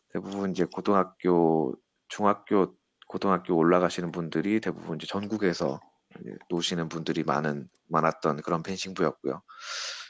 대부분 0.10 0.52
이제 0.52 0.66
고등학교, 0.66 1.76
중학교, 2.08 2.76
고등학교 3.08 3.56
올라가시는 3.56 4.12
분들이 4.12 4.60
대부분 4.60 4.98
이제 4.98 5.06
전국에서 5.08 5.80
이제 6.22 6.36
노시는 6.50 6.90
분들이 6.90 7.24
많은 7.24 7.70
많았던 7.88 8.42
그런 8.42 8.64
펜싱부였고요. 8.64 9.42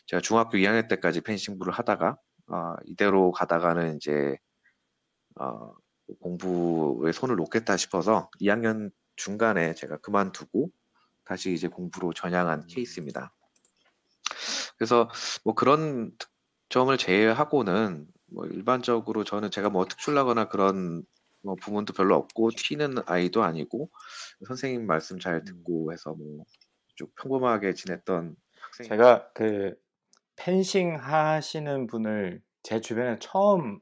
제가 0.05 0.21
중학교 0.21 0.57
2학년 0.57 0.87
때까지 0.87 1.21
펜싱부를 1.21 1.73
하다가 1.73 2.17
어, 2.49 2.75
이대로 2.85 3.31
가다가는 3.31 3.97
이제 3.97 4.37
어, 5.39 5.73
공부에 6.21 7.11
손을 7.11 7.35
놓겠다 7.35 7.75
싶어서 7.77 8.29
2학년 8.39 8.91
중간에 9.15 9.73
제가 9.73 9.97
그만두고 9.97 10.69
다시 11.25 11.53
이제 11.53 11.67
공부로 11.67 12.13
전향한 12.13 12.67
케이스입니다. 12.67 13.33
그래서 14.77 15.09
뭐 15.43 15.55
그런 15.55 16.11
점을 16.69 16.95
제외하고는 16.97 18.07
뭐 18.27 18.45
일반적으로 18.45 19.23
저는 19.23 19.51
제가 19.51 19.69
뭐 19.69 19.85
특출나거나 19.85 20.49
그런 20.49 21.03
뭐 21.43 21.55
부분도 21.55 21.93
별로 21.93 22.15
없고 22.15 22.51
튀는 22.51 22.95
아이도 23.05 23.43
아니고 23.43 23.89
선생님 24.47 24.85
말씀 24.85 25.19
잘 25.19 25.43
듣고 25.43 25.93
해서 25.93 26.13
뭐 26.13 26.45
쭉 26.99 27.13
평범하게 27.15 27.75
지냈던 27.75 28.35
학생. 28.59 28.87
제가 28.87 29.29
그 29.35 29.75
펜싱 30.35 30.95
하시는 30.95 31.85
분을 31.85 32.41
제 32.63 32.81
주변에 32.81 33.17
처음 33.19 33.79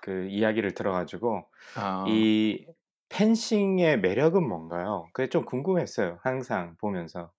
그 0.00 0.28
이야기를 0.28 0.72
들어가지고 0.72 1.46
아, 1.76 2.06
이 2.08 2.64
펜싱의 3.10 4.00
매력은 4.00 4.48
뭔가요? 4.48 5.10
그게 5.12 5.28
좀 5.28 5.44
궁금했어요. 5.44 6.20
항상 6.22 6.74
보면서. 6.80 7.30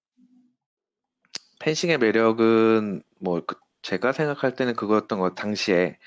펜싱의 1.59 1.97
매력은 1.97 3.01
뭐 3.19 3.41
그- 3.45 3.55
제가 3.83 4.11
생각할 4.11 4.55
때는 4.55 4.75
그거였던 4.75 5.19
것 5.19 5.35
당시에 5.35 5.97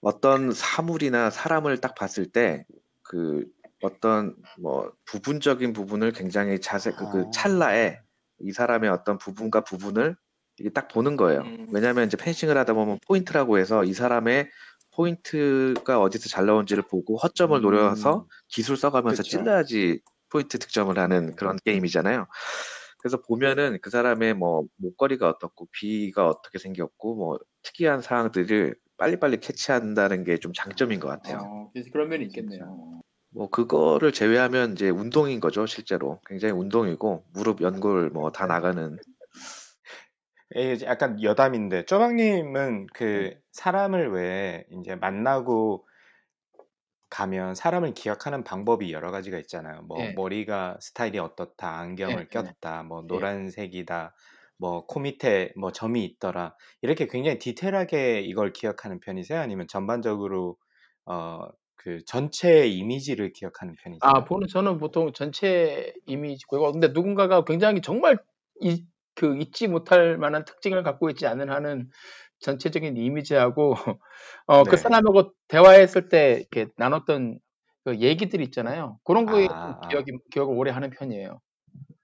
어떤 0.00 0.52
사물이나 0.52 1.30
사람을 1.30 1.80
딱 1.80 1.94
봤을 1.94 2.30
때 2.30 2.66
그 3.04 3.44
어떤 3.82 4.34
뭐 4.58 4.90
부분적인 5.04 5.72
부분을 5.72 6.12
굉장히 6.12 6.60
자세 6.60 6.90
그, 6.90 7.08
그 7.10 7.24
아. 7.26 7.30
찰나에 7.32 8.00
이 8.40 8.50
사람의 8.50 8.90
어떤 8.90 9.18
부분과 9.18 9.60
부분을 9.62 10.16
이게 10.58 10.70
딱 10.70 10.88
보는 10.88 11.16
거예요. 11.16 11.42
음. 11.42 11.68
왜냐하면 11.70 12.06
이제 12.06 12.16
펜싱을 12.16 12.56
하다 12.56 12.72
보면 12.72 12.98
포인트라고 13.06 13.58
해서 13.58 13.84
이 13.84 13.92
사람의 13.92 14.50
포인트가 14.94 16.00
어디서 16.00 16.28
잘 16.28 16.46
나온지를 16.46 16.84
보고 16.84 17.16
허점을 17.18 17.60
노려서 17.60 18.20
음, 18.20 18.24
기술 18.48 18.76
써가면서 18.76 19.22
그쵸. 19.22 19.38
찔러야지 19.38 20.00
포인트 20.30 20.58
득점을 20.58 20.98
하는 20.98 21.36
그런 21.36 21.58
게임이잖아요. 21.64 22.26
그래서 23.04 23.20
보면은 23.20 23.78
그 23.82 23.90
사람의 23.90 24.32
뭐 24.34 24.64
목걸이가 24.78 25.28
어떻고 25.28 25.68
비가 25.72 26.26
어떻게 26.26 26.58
생겼고 26.58 27.16
뭐 27.16 27.38
특이한 27.62 28.00
사항들을 28.00 28.76
빨리빨리 28.96 29.40
캐치한다는 29.40 30.24
게 30.24 30.38
좀 30.38 30.54
장점인 30.54 31.00
것 31.00 31.08
같아요. 31.08 31.40
어, 31.40 31.70
그래서 31.74 31.90
그런 31.92 32.08
면이 32.08 32.24
있겠네요. 32.26 33.02
뭐 33.30 33.50
그거를 33.50 34.10
제외하면 34.12 34.72
이제 34.72 34.88
운동인 34.88 35.40
거죠, 35.40 35.66
실제로. 35.66 36.20
굉장히 36.26 36.54
운동이고 36.54 37.26
무릎, 37.34 37.60
연골 37.60 38.08
뭐 38.10 38.30
다 38.30 38.46
나가는 38.46 38.96
이게 40.54 40.84
약간 40.86 41.22
여담인데 41.22 41.84
쪼박님은 41.84 42.86
그 42.94 43.34
사람을 43.52 44.12
왜 44.12 44.64
이제 44.70 44.94
만나고 44.94 45.86
가면 47.14 47.54
사람을 47.54 47.94
기억하는 47.94 48.42
방법이 48.42 48.92
여러 48.92 49.12
가지가 49.12 49.38
있잖아요. 49.40 49.82
뭐 49.82 50.00
예. 50.00 50.12
머리가 50.12 50.78
스타일이 50.80 51.18
어떻다, 51.20 51.78
안경을 51.78 52.16
예, 52.16 52.20
예. 52.22 52.26
꼈다, 52.28 52.82
뭐 52.82 53.02
노란색이다, 53.06 54.14
뭐 54.58 54.86
코 54.86 54.98
밑에 55.00 55.52
뭐 55.56 55.70
점이 55.70 56.04
있더라. 56.04 56.56
이렇게 56.82 57.06
굉장히 57.06 57.38
디테일하게 57.38 58.22
이걸 58.22 58.52
기억하는 58.52 58.98
편이세요? 59.00 59.40
아니면 59.40 59.68
전반적으로 59.68 60.56
어 61.06 61.48
그 61.84 62.02
전체 62.06 62.66
이미지를 62.66 63.34
기억하는 63.34 63.74
편이세요? 63.74 64.00
아, 64.10 64.24
보는 64.24 64.48
저는 64.48 64.78
보통 64.78 65.12
전체 65.12 65.92
이미지고 66.06 66.72
근데 66.72 66.88
누군가가 66.88 67.44
굉장히 67.44 67.82
정말 67.82 68.16
이, 68.62 68.86
그 69.14 69.36
잊지 69.36 69.68
못할 69.68 70.16
만한 70.16 70.46
특징을 70.46 70.82
갖고 70.82 71.10
있지 71.10 71.26
않은 71.26 71.50
한은 71.50 71.90
전체적인 72.44 72.96
이미지하고 72.98 73.74
어, 74.46 74.66
그 74.66 74.76
네. 74.76 74.82
사람하고 74.82 75.32
대화했을 75.48 76.08
때 76.10 76.34
이렇게 76.52 76.68
나눴던 76.76 77.40
그 77.84 77.98
얘기들 78.00 78.40
있잖아요. 78.42 79.00
그런 79.04 79.26
거에 79.26 79.48
좀 79.62 79.74
아, 79.74 79.90
아. 79.90 79.90
기억이 79.90 80.12
기억을 80.32 80.56
오래 80.56 80.70
하는 80.72 80.90
편이에요. 80.90 81.40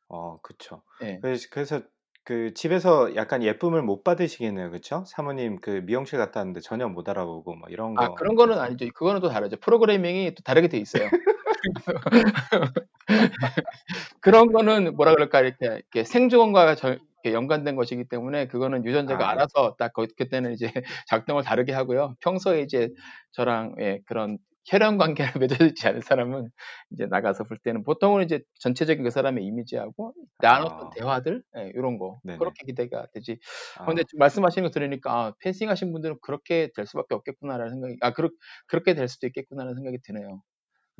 어, 0.08 0.40
그쵸. 0.42 0.82
예. 1.02 1.20
그래서, 1.20 1.48
그래서 1.50 1.82
그 2.24 2.52
집에서 2.54 3.14
약간 3.16 3.42
예쁨을 3.42 3.82
못 3.82 4.02
받으시겠네요, 4.04 4.70
그쵸? 4.70 5.04
사모님 5.06 5.60
그 5.60 5.82
미용실 5.84 6.18
갔다 6.18 6.40
왔는데 6.40 6.60
전혀 6.60 6.88
못 6.88 7.08
알아보고 7.08 7.54
뭐 7.56 7.68
이런 7.70 7.96
아, 7.96 8.08
거. 8.08 8.14
그런 8.14 8.36
거는 8.36 8.58
아니죠. 8.58 8.86
그거는 8.94 9.20
또 9.20 9.28
다르죠. 9.28 9.56
프로그래밍이 9.58 10.34
또 10.34 10.42
다르게 10.42 10.68
돼 10.68 10.78
있어요. 10.78 11.10
그런 14.20 14.52
거는 14.52 14.94
뭐라 14.96 15.14
그럴까 15.14 15.40
이렇게, 15.40 15.66
이렇게 15.66 16.04
생존과 16.04 16.74
절- 16.76 17.00
이렇게 17.22 17.34
연관된 17.36 17.76
것이기 17.76 18.04
때문에 18.08 18.46
그거는 18.48 18.84
유전자가 18.84 19.28
아. 19.28 19.32
알아서 19.32 19.76
딱 19.78 19.92
그, 19.92 20.06
그때는 20.16 20.52
이제 20.52 20.66
작동을 21.08 21.42
다르게 21.44 21.72
하고요. 21.72 22.14
평소에 22.20 22.62
이제 22.62 22.88
저랑 23.32 23.74
예, 23.80 24.00
그런 24.06 24.38
혈연 24.66 24.98
관계를 24.98 25.32
맺어지지 25.74 25.88
않은 25.88 26.00
사람은 26.02 26.48
이제 26.92 27.06
나가서 27.06 27.44
볼 27.44 27.58
때는 27.58 27.82
보통은 27.82 28.24
이제 28.24 28.40
전체적인 28.60 29.04
그 29.04 29.10
사람의 29.10 29.44
이미지하고 29.44 30.14
나눴던 30.40 30.86
아. 30.86 30.90
대화들 30.96 31.42
예, 31.58 31.72
이런 31.74 31.98
거 31.98 32.20
네네. 32.24 32.38
그렇게 32.38 32.64
기대가 32.66 33.06
되지. 33.12 33.38
아, 33.78 33.84
근데 33.86 34.04
지금 34.04 34.18
말씀하시는 34.20 34.66
거 34.68 34.72
들으니까 34.72 35.12
아, 35.12 35.32
펜싱 35.40 35.68
하신 35.70 35.92
분들은 35.92 36.16
그렇게 36.22 36.70
될 36.74 36.86
수밖에 36.86 37.14
없겠구나라는 37.14 37.72
생각이 37.72 37.96
아 38.00 38.12
그렇 38.12 38.30
그렇게 38.66 38.94
될 38.94 39.08
수도 39.08 39.26
있겠구나라는 39.26 39.74
생각이 39.74 39.98
드네요. 40.04 40.42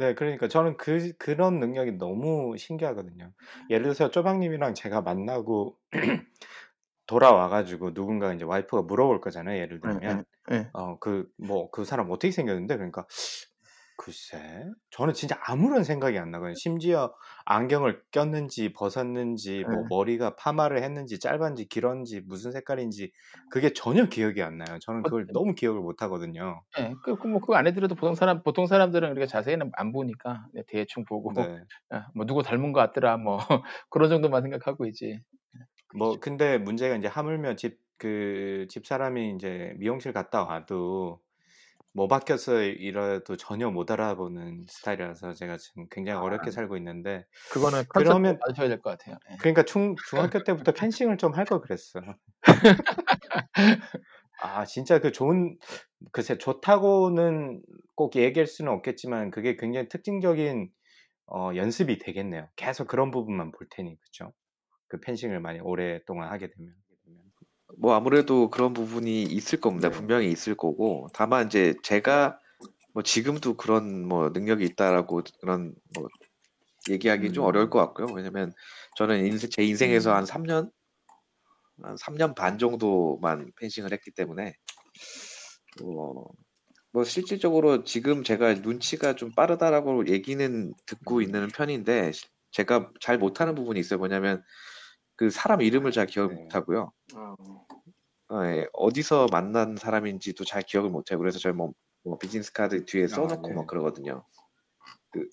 네, 0.01 0.15
그러니까 0.15 0.49
저는 0.49 0.79
그, 0.79 1.13
그런 1.19 1.61
능력이 1.61 1.99
너무 1.99 2.57
신기하거든요. 2.57 3.35
예를 3.69 3.83
들어서 3.83 4.11
쪼박님이랑 4.11 4.73
제가 4.73 5.03
만나고 5.03 5.77
돌아와 7.07 7.49
가지고 7.51 7.95
누군가 7.95 8.33
이제 8.35 8.45
와이프가 8.45 8.83
물어볼 8.85 9.21
거잖아요. 9.21 9.61
예를 9.61 9.81
들면, 9.83 10.25
예. 10.53 10.73
어, 10.73 10.99
그, 11.01 11.29
뭐, 11.39 11.71
그 11.71 11.85
사람 11.85 12.11
어떻게 12.11 12.31
생겼는데? 12.33 12.77
그러니까, 12.77 13.07
글쎄, 14.03 14.65
저는 14.91 15.13
진짜 15.13 15.39
아무런 15.45 15.85
생각이 15.85 16.17
안 16.19 16.31
나거든요. 16.31 16.55
심지어 16.55 17.15
안경을 17.45 18.03
꼈는지 18.13 18.73
벗었는지, 18.73 19.65
뭐 19.65 19.85
네. 19.85 19.91
머리가 19.91 20.37
파마를 20.37 20.83
했는지, 20.83 21.19
짧은지, 21.19 21.69
길었는지, 21.69 22.21
무슨 22.23 22.51
색깔인지, 22.53 23.13
그게 23.51 23.73
전혀 23.75 24.07
기억이 24.09 24.43
안 24.43 24.57
나요. 24.57 24.79
저는 24.81 25.05
그걸 25.05 25.29
어, 25.29 25.33
너무 25.33 25.55
기억을 25.55 25.81
못 25.83 26.01
하거든요. 26.03 26.63
예, 26.79 26.95
그, 27.03 27.17
그, 27.17 27.27
뭐, 27.27 27.41
그거 27.41 27.57
안 27.57 27.67
해드려도 27.67 27.97
보통 27.97 28.15
사람, 28.15 28.43
보통 28.43 28.67
사람들은 28.67 29.09
그렇게 29.15 29.27
자세히는 29.27 29.73
안 29.75 29.93
보니까, 29.93 30.47
네, 30.53 30.63
대충 30.69 31.05
보고, 31.05 31.33
네. 31.33 31.65
아, 31.91 32.07
뭐, 32.15 32.27
누구 32.27 32.43
닮은 32.43 32.73
것 32.73 32.81
같더라, 32.81 33.17
뭐, 33.17 33.39
그런 33.91 34.09
정도만 34.09 34.43
생각하고 34.43 34.87
있지. 34.87 35.21
뭐 35.93 36.21
근데 36.21 36.59
문제가 36.59 36.97
이제 36.97 37.09
하물며 37.09 37.57
집 37.57 37.81
그 38.01 38.67
집 38.71 38.87
사람이 38.87 39.35
이제 39.37 39.75
미용실 39.77 40.15
갔다 40.15 40.43
와도 40.45 41.23
뭐 41.93 42.07
바뀌었어 42.07 42.63
이래도 42.63 43.37
전혀 43.37 43.69
못 43.71 43.91
알아보는 43.91 44.67
스타일이라서 44.69 45.35
제가 45.35 45.57
지금 45.57 45.87
굉장히 45.91 46.19
아. 46.19 46.23
어렵게 46.23 46.51
살고 46.53 46.77
있는데 46.77 47.25
그거는 47.51 47.83
그러면- 47.89 48.39
컨셉 48.39 48.41
맞으셔야 48.47 48.69
될 48.69 48.81
것 48.81 48.91
같아요. 48.91 49.17
예. 49.31 49.37
그러니까 49.39 49.65
중 49.65 49.97
중학교 50.09 50.39
때부터 50.45 50.73
펜싱을 50.73 51.17
좀 51.19 51.33
할 51.35 51.45
걸 51.47 51.61
그랬어. 51.61 52.01
아 54.43 54.65
진짜 54.65 55.01
그 55.01 55.13
좋은 55.13 55.59
글쎄 56.13 56.39
좋다고는 56.39 57.61
꼭 57.95 58.17
얘기할 58.17 58.47
수는 58.47 58.73
없겠지만 58.73 59.31
그게 59.31 59.57
굉장히 59.57 59.89
특징적인 59.89 60.71
어 61.27 61.51
연습이 61.57 61.99
되겠네요. 61.99 62.49
계속 62.57 62.87
그런 62.89 63.11
부분만 63.11 63.53
볼 63.53 63.67
테니 63.71 63.99
그쵸? 64.01 64.33
그 64.89 64.99
펜싱을 65.01 65.41
많이 65.41 65.61
오랫동안 65.61 66.31
하게 66.31 66.51
되면. 66.51 66.73
뭐 67.79 67.95
아무래도 67.95 68.51
그런 68.51 68.73
부분이 68.73 69.23
있을 69.23 69.61
겁니다. 69.61 69.89
네. 69.89 69.97
분명히 69.97 70.31
있을 70.31 70.55
거고 70.55 71.09
다만 71.13 71.47
이제 71.47 71.75
제가 71.83 72.39
뭐 72.93 73.03
지금도 73.03 73.57
그런 73.57 74.07
뭐 74.07 74.31
능력이 74.31 74.65
있다라고 74.65 75.23
그런 75.41 75.75
뭐 75.95 76.09
얘기하기 76.89 77.33
좀 77.33 77.45
음. 77.45 77.49
어려울 77.49 77.71
것 77.71 77.79
같고요. 77.79 78.15
왜냐면 78.15 78.53
저는 78.97 79.27
인생, 79.27 79.51
제 79.51 79.63
인생에서 79.65 80.11
음. 80.11 80.17
한 80.17 80.25
3년 80.25 80.71
한 81.83 81.97
3년 81.97 82.35
반 82.35 82.59
정도만 82.59 83.53
펜싱을 83.59 83.93
했기 83.93 84.11
때문에 84.11 84.55
뭐, 85.83 86.31
뭐 86.93 87.05
실질적으로 87.05 87.85
지금 87.85 88.25
제가 88.25 88.55
눈치가 88.55 89.15
좀 89.15 89.31
빠르다라고 89.33 90.09
얘기는 90.09 90.75
듣고 90.87 91.17
음. 91.17 91.23
있는 91.23 91.49
편인데 91.49 92.13
제가 92.51 92.91
잘 93.01 93.19
못하는 93.19 93.55
부분이 93.55 93.79
있어요. 93.79 93.99
뭐냐면 93.99 94.43
그 95.21 95.29
사람 95.29 95.61
이름을 95.61 95.93
잘 95.93 96.07
기억 96.07 96.33
네. 96.33 96.41
못하고요. 96.41 96.93
어, 97.15 98.47
예, 98.47 98.67
어디서 98.73 99.27
만난 99.31 99.77
사람인지도 99.77 100.47
잘 100.47 100.63
기억을 100.63 100.89
못해요. 100.89 101.19
그래서 101.19 101.39
저희 101.39 101.53
뭐, 101.53 101.75
뭐 102.03 102.17
비즈니스 102.17 102.55
카드 102.55 102.87
뒤에 102.87 103.05
아, 103.05 103.09
써놓고 103.09 103.49
네. 103.49 103.55
막 103.55 103.67
그러거든요. 103.67 104.25
그 105.11 105.29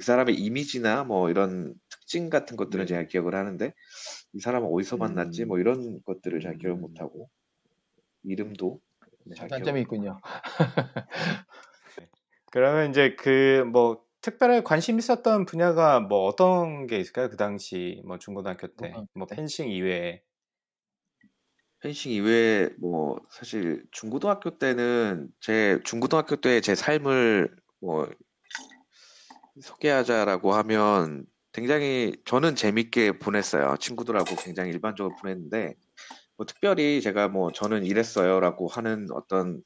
사람의 0.00 0.34
이미지나 0.34 1.04
뭐 1.04 1.30
이런 1.30 1.76
특징 1.88 2.28
같은 2.28 2.56
것들은 2.56 2.86
네. 2.86 2.88
제가 2.88 3.04
기억을 3.04 3.36
하는데 3.36 3.72
이 4.32 4.40
사람은 4.40 4.68
어디서 4.72 4.96
만났지 4.96 5.44
음. 5.44 5.48
뭐 5.48 5.60
이런 5.60 6.02
것들을 6.02 6.40
잘 6.40 6.58
기억을 6.58 6.78
음. 6.78 6.80
못하고 6.80 7.30
이름도 8.24 8.80
잘 9.36 9.46
기억 9.46 9.58
단점이 9.58 9.80
있군요. 9.82 10.18
그러면 12.50 12.90
이제 12.90 13.14
그 13.14 13.64
뭐 13.64 14.03
특별하게 14.24 14.62
관심 14.62 14.98
있었던 14.98 15.44
분야가 15.44 16.00
뭐 16.00 16.24
어떤 16.26 16.86
게 16.86 16.96
있을까요? 16.98 17.28
그 17.28 17.36
당시 17.36 18.00
뭐 18.06 18.18
중고등학교 18.18 18.68
때 18.68 18.94
중고등학교 18.94 19.08
뭐 19.14 19.26
때? 19.26 19.36
펜싱 19.36 19.70
이외에 19.70 20.22
펜싱 21.80 22.10
이외에 22.12 22.70
뭐 22.80 23.20
사실 23.30 23.84
중고등학교 23.92 24.58
때는 24.58 25.28
제 25.40 25.78
중고등학교 25.84 26.36
때 26.36 26.60
제 26.62 26.74
삶을 26.74 27.54
뭐 27.80 28.08
소개하자라고 29.60 30.54
하면 30.54 31.26
굉장히 31.52 32.16
저는 32.24 32.56
재밌게 32.56 33.18
보냈어요. 33.18 33.76
친구들하고 33.78 34.36
굉장히 34.36 34.70
일반적으로 34.70 35.14
보냈는데 35.16 35.74
뭐 36.36 36.46
특별히 36.46 37.00
제가 37.02 37.28
뭐 37.28 37.52
저는 37.52 37.84
이랬어요라고 37.84 38.68
하는 38.68 39.06
어떤 39.12 39.62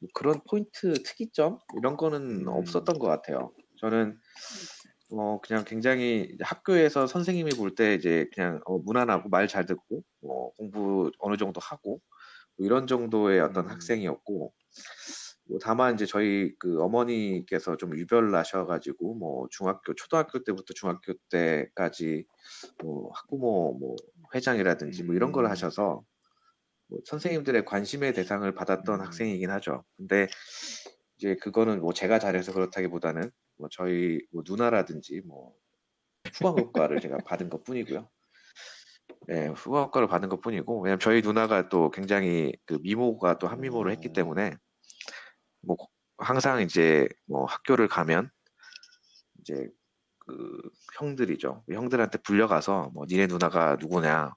뭐 0.00 0.10
그런 0.14 0.40
포인트 0.48 0.92
특이점 1.02 1.58
이런 1.78 1.96
거는 1.96 2.42
음. 2.42 2.48
없었던 2.48 2.98
것 2.98 3.08
같아요. 3.08 3.52
저는 3.84 4.18
어 5.12 5.40
그냥 5.42 5.64
굉장히 5.64 6.36
학교에서 6.40 7.06
선생님이 7.06 7.50
볼 7.52 7.74
때 7.74 7.94
이제 7.94 8.26
그냥 8.34 8.60
어 8.66 8.78
무난하고 8.78 9.28
말 9.28 9.46
잘 9.48 9.66
듣고 9.66 10.02
뭐 10.22 10.52
공부 10.56 11.10
어느 11.18 11.36
정도 11.36 11.60
하고 11.60 12.00
뭐 12.56 12.66
이런 12.66 12.86
정도의 12.86 13.40
어떤 13.40 13.66
음. 13.66 13.70
학생이었고 13.70 14.54
뭐 15.48 15.58
다만 15.62 15.94
이제 15.94 16.06
저희 16.06 16.54
그 16.58 16.80
어머니께서 16.82 17.76
좀 17.76 17.96
유별 17.98 18.30
나셔가지고 18.30 19.14
뭐 19.16 19.46
중학교 19.50 19.94
초등학교 19.94 20.42
때부터 20.44 20.72
중학교 20.74 21.12
때까지 21.30 22.24
뭐 22.82 23.10
학부모 23.14 23.78
뭐 23.78 23.96
회장이라든지 24.34 25.04
뭐 25.04 25.14
이런 25.14 25.32
걸 25.32 25.44
음. 25.46 25.50
하셔서 25.50 26.02
뭐 26.88 27.00
선생님들의 27.06 27.64
관심의 27.66 28.14
대상을 28.14 28.50
받았던 28.54 29.00
음. 29.00 29.06
학생이긴 29.06 29.50
하죠. 29.52 29.84
근데 29.98 30.28
이제 31.18 31.36
그거는 31.36 31.80
뭐 31.80 31.92
제가 31.92 32.18
잘해서 32.18 32.52
그렇다기보다는 32.52 33.30
뭐 33.56 33.68
저희 33.70 34.20
뭐 34.32 34.42
누나라든지 34.46 35.20
뭐 35.24 35.54
후광효과를 36.34 37.00
제가 37.00 37.18
받은 37.26 37.48
것 37.48 37.64
뿐이고요. 37.64 38.08
네, 39.26 39.48
후광효과를 39.48 40.08
받은 40.08 40.28
것 40.28 40.40
뿐이고, 40.40 40.80
왜냐면 40.82 40.98
저희 40.98 41.22
누나가 41.22 41.68
또 41.68 41.90
굉장히 41.90 42.52
그 42.66 42.78
미모가 42.82 43.38
또 43.38 43.46
한미모를 43.48 43.92
했기 43.92 44.12
때문에, 44.12 44.56
뭐 45.62 45.76
항상 46.18 46.60
이제 46.62 47.08
뭐 47.26 47.44
학교를 47.44 47.88
가면 47.88 48.30
이제 49.40 49.68
그 50.18 50.60
형들이죠. 50.98 51.64
형들한테 51.70 52.18
불려가서 52.18 52.90
뭐 52.94 53.04
니네 53.08 53.26
누나가 53.26 53.76
누구냐, 53.76 54.34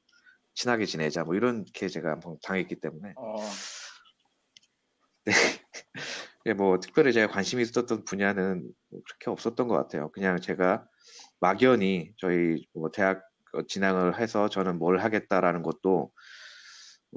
친하게 0.53 0.85
지내자, 0.85 1.23
뭐 1.23 1.35
이렇게 1.35 1.87
제가 1.87 2.11
한번 2.11 2.37
당했기 2.43 2.79
때문에, 2.79 3.13
어, 3.17 3.41
예, 5.27 5.31
뭐 6.53 6.79
특별히 6.79 7.13
제가 7.13 7.31
관심이 7.31 7.61
있었던 7.61 8.03
분야는 8.05 8.61
뭐 8.89 9.01
그렇게 9.05 9.29
없었던 9.29 9.67
것 9.67 9.75
같아요. 9.75 10.11
그냥 10.11 10.39
제가 10.39 10.85
막연히 11.39 12.13
저희 12.17 12.65
뭐 12.73 12.89
대학 12.91 13.23
어, 13.53 13.61
진학을 13.67 14.19
해서 14.19 14.49
저는 14.49 14.77
뭘 14.79 14.99
하겠다라는 14.99 15.63
것도 15.63 16.11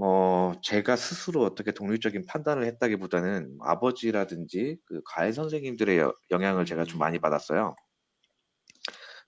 어 0.00 0.52
제가 0.62 0.96
스스로 0.96 1.42
어떻게 1.42 1.72
독립적인 1.72 2.24
판단을 2.26 2.64
했다기보다는 2.64 3.58
아버지라든지 3.60 4.78
그 4.86 5.00
과외 5.04 5.32
선생님들의 5.32 5.98
여- 5.98 6.14
영향을 6.30 6.64
제가 6.64 6.84
좀 6.84 6.98
많이 7.00 7.18
받았어요. 7.18 7.74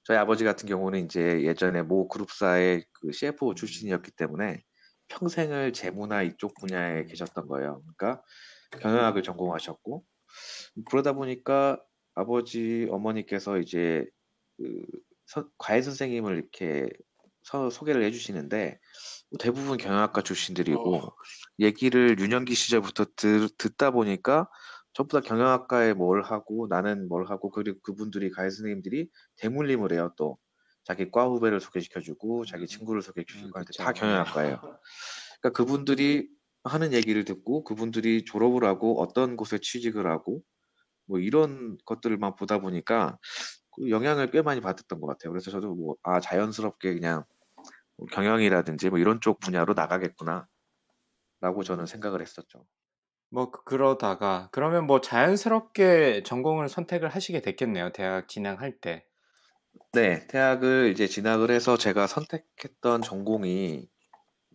저희 0.04 0.16
아버지 0.16 0.44
같은 0.44 0.68
경우는 0.68 1.04
이제 1.04 1.42
예전에 1.42 1.82
모 1.82 2.08
그룹사의 2.08 2.84
그 2.92 3.12
CFO 3.12 3.54
출신이었기 3.54 4.12
때문에 4.12 4.62
평생을 5.08 5.72
재무나 5.72 6.22
이쪽 6.22 6.54
분야에 6.60 7.04
계셨던 7.04 7.46
거예요. 7.48 7.82
그러니까 7.98 8.22
경영학을 8.80 9.22
전공하셨고 9.22 10.04
그러다 10.86 11.12
보니까 11.12 11.80
아버지 12.14 12.86
어머니께서 12.90 13.58
이제 13.58 14.06
그 14.58 14.82
선- 15.26 15.48
과외 15.58 15.82
선생님을 15.82 16.36
이렇게 16.36 16.88
서- 17.42 17.70
소개를 17.70 18.02
해주시는데 18.04 18.78
뭐 19.30 19.38
대부분 19.38 19.76
경영학과 19.76 20.22
출신들이고 20.22 20.96
어. 20.96 21.12
얘기를 21.58 22.18
유년기 22.18 22.54
시절부터 22.54 23.06
들, 23.16 23.48
듣다 23.58 23.90
보니까 23.90 24.48
전부 24.92 25.18
다 25.18 25.26
경영학과에 25.26 25.94
뭘 25.94 26.22
하고 26.22 26.66
나는 26.68 27.08
뭘 27.08 27.26
하고 27.26 27.50
그리고 27.50 27.78
그분들이 27.82 28.30
과외 28.30 28.50
선생님들이 28.50 29.08
대물림을 29.36 29.92
해요 29.92 30.12
또 30.16 30.38
자기 30.84 31.10
과 31.10 31.26
후배를 31.26 31.60
소개시켜주고 31.60 32.44
자기 32.44 32.66
친구를 32.66 33.02
소개시켜주고 33.02 33.58
음, 33.58 33.64
그쵸. 33.64 33.82
다 33.84 33.92
경영학과예요. 33.92 34.58
그러니까 34.60 35.50
그분들이 35.56 36.28
하는 36.64 36.92
얘기를 36.92 37.24
듣고 37.24 37.64
그분들이 37.64 38.24
졸업을 38.24 38.64
하고 38.64 39.00
어떤 39.02 39.36
곳에 39.36 39.58
취직을 39.58 40.06
하고 40.10 40.42
뭐 41.06 41.20
이런 41.20 41.78
것들만 41.86 42.36
보다 42.36 42.58
보니까 42.60 43.18
그 43.76 43.90
영향을 43.90 44.30
꽤 44.32 44.42
많이 44.42 44.60
받았던 44.62 45.00
것 45.00 45.06
같아요. 45.08 45.32
그래서 45.32 45.50
저도 45.52 45.74
뭐 45.76 45.96
아 46.04 46.20
자연스럽게 46.20 46.94
그냥 46.94 47.24
뭐 47.98 48.06
경영이라든지 48.12 48.90
뭐 48.90 48.98
이런 49.00 49.20
쪽 49.22 49.40
분야로 49.40 49.74
나가겠구나 49.74 50.48
라고 51.40 51.62
저는 51.62 51.86
생각을 51.86 52.20
했었죠. 52.22 52.66
뭐 53.30 53.50
그- 53.50 53.64
그러다가 53.64 54.48
그러면 54.52 54.86
뭐 54.86 55.00
자연스럽게 55.00 56.22
전공을 56.24 56.68
선택을 56.68 57.08
하시게 57.08 57.42
됐겠네요. 57.42 57.90
대학 57.92 58.28
진학할 58.28 58.80
때. 58.80 59.06
네, 59.94 60.26
대학을 60.26 60.90
이제 60.90 61.06
진학을 61.06 61.50
해서 61.50 61.76
제가 61.76 62.06
선택했던 62.06 63.02
전공이 63.02 63.88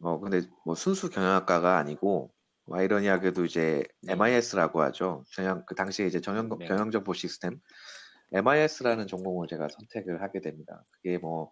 어 0.02 0.20
근데 0.20 0.42
뭐 0.66 0.76
순수 0.76 1.10
경영학과가 1.10 1.78
아니고 1.78 2.32
뭐 2.66 2.78
아이러니하게도 2.78 3.46
이제 3.46 3.84
네. 4.02 4.14
MIS라고 4.14 4.82
하죠. 4.84 5.24
경영 5.36 5.64
그 5.66 5.76
당시에 5.76 6.08
이제 6.08 6.20
경영 6.20 6.50
네. 6.60 6.68
경영 6.68 6.92
정보 6.92 7.14
시스템 7.14 7.60
MIS라는 8.34 9.08
전공을 9.08 9.48
제가 9.48 9.68
선택을 9.70 10.22
하게 10.22 10.42
됩니다. 10.42 10.84
그게 10.92 11.18
뭐 11.18 11.52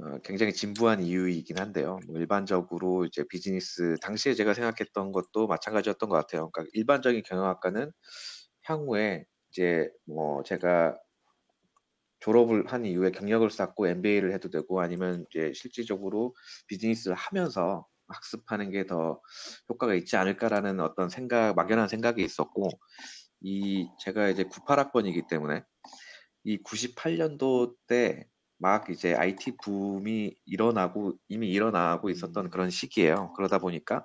어, 0.00 0.18
굉장히 0.24 0.52
진부한 0.52 1.02
이유이긴 1.02 1.58
한데요. 1.58 1.98
뭐 2.06 2.18
일반적으로 2.18 3.04
이제 3.04 3.24
비즈니스 3.28 3.96
당시에 4.02 4.34
제가 4.34 4.54
생각했던 4.54 5.12
것도 5.12 5.46
마찬가지였던 5.46 6.08
것 6.08 6.16
같아요. 6.16 6.50
그러니까 6.50 6.70
일반적인 6.74 7.22
경영학과는 7.24 7.92
향후에 8.64 9.24
이제 9.50 9.88
뭐 10.06 10.42
제가 10.42 10.96
졸업을 12.26 12.66
한 12.66 12.84
이후에 12.84 13.12
경력을 13.12 13.48
쌓고 13.48 13.86
MBA를 13.86 14.32
해도 14.32 14.50
되고 14.50 14.80
아니면 14.80 15.24
이제 15.30 15.52
실질적으로 15.54 16.34
비즈니스를 16.66 17.16
하면서 17.16 17.86
학습하는 18.08 18.70
게 18.72 18.84
더 18.86 19.20
효과가 19.68 19.94
있지 19.94 20.16
않을까라는 20.16 20.80
어떤 20.80 21.08
생각, 21.08 21.54
막연한 21.54 21.88
생각이 21.88 22.24
있었고 22.24 22.68
이 23.40 23.88
제가 24.00 24.28
이제 24.28 24.44
98학번이기 24.44 25.28
때문에 25.28 25.62
이 26.44 26.58
98년도 26.62 27.76
때 27.86 28.26
막 28.58 28.88
이제 28.90 29.14
IT 29.14 29.56
붐이 29.62 30.34
일어나고 30.46 31.14
이미 31.28 31.50
일어나고 31.50 32.10
있었던 32.10 32.50
그런 32.50 32.70
시기예요. 32.70 33.32
그러다 33.36 33.58
보니까 33.58 34.04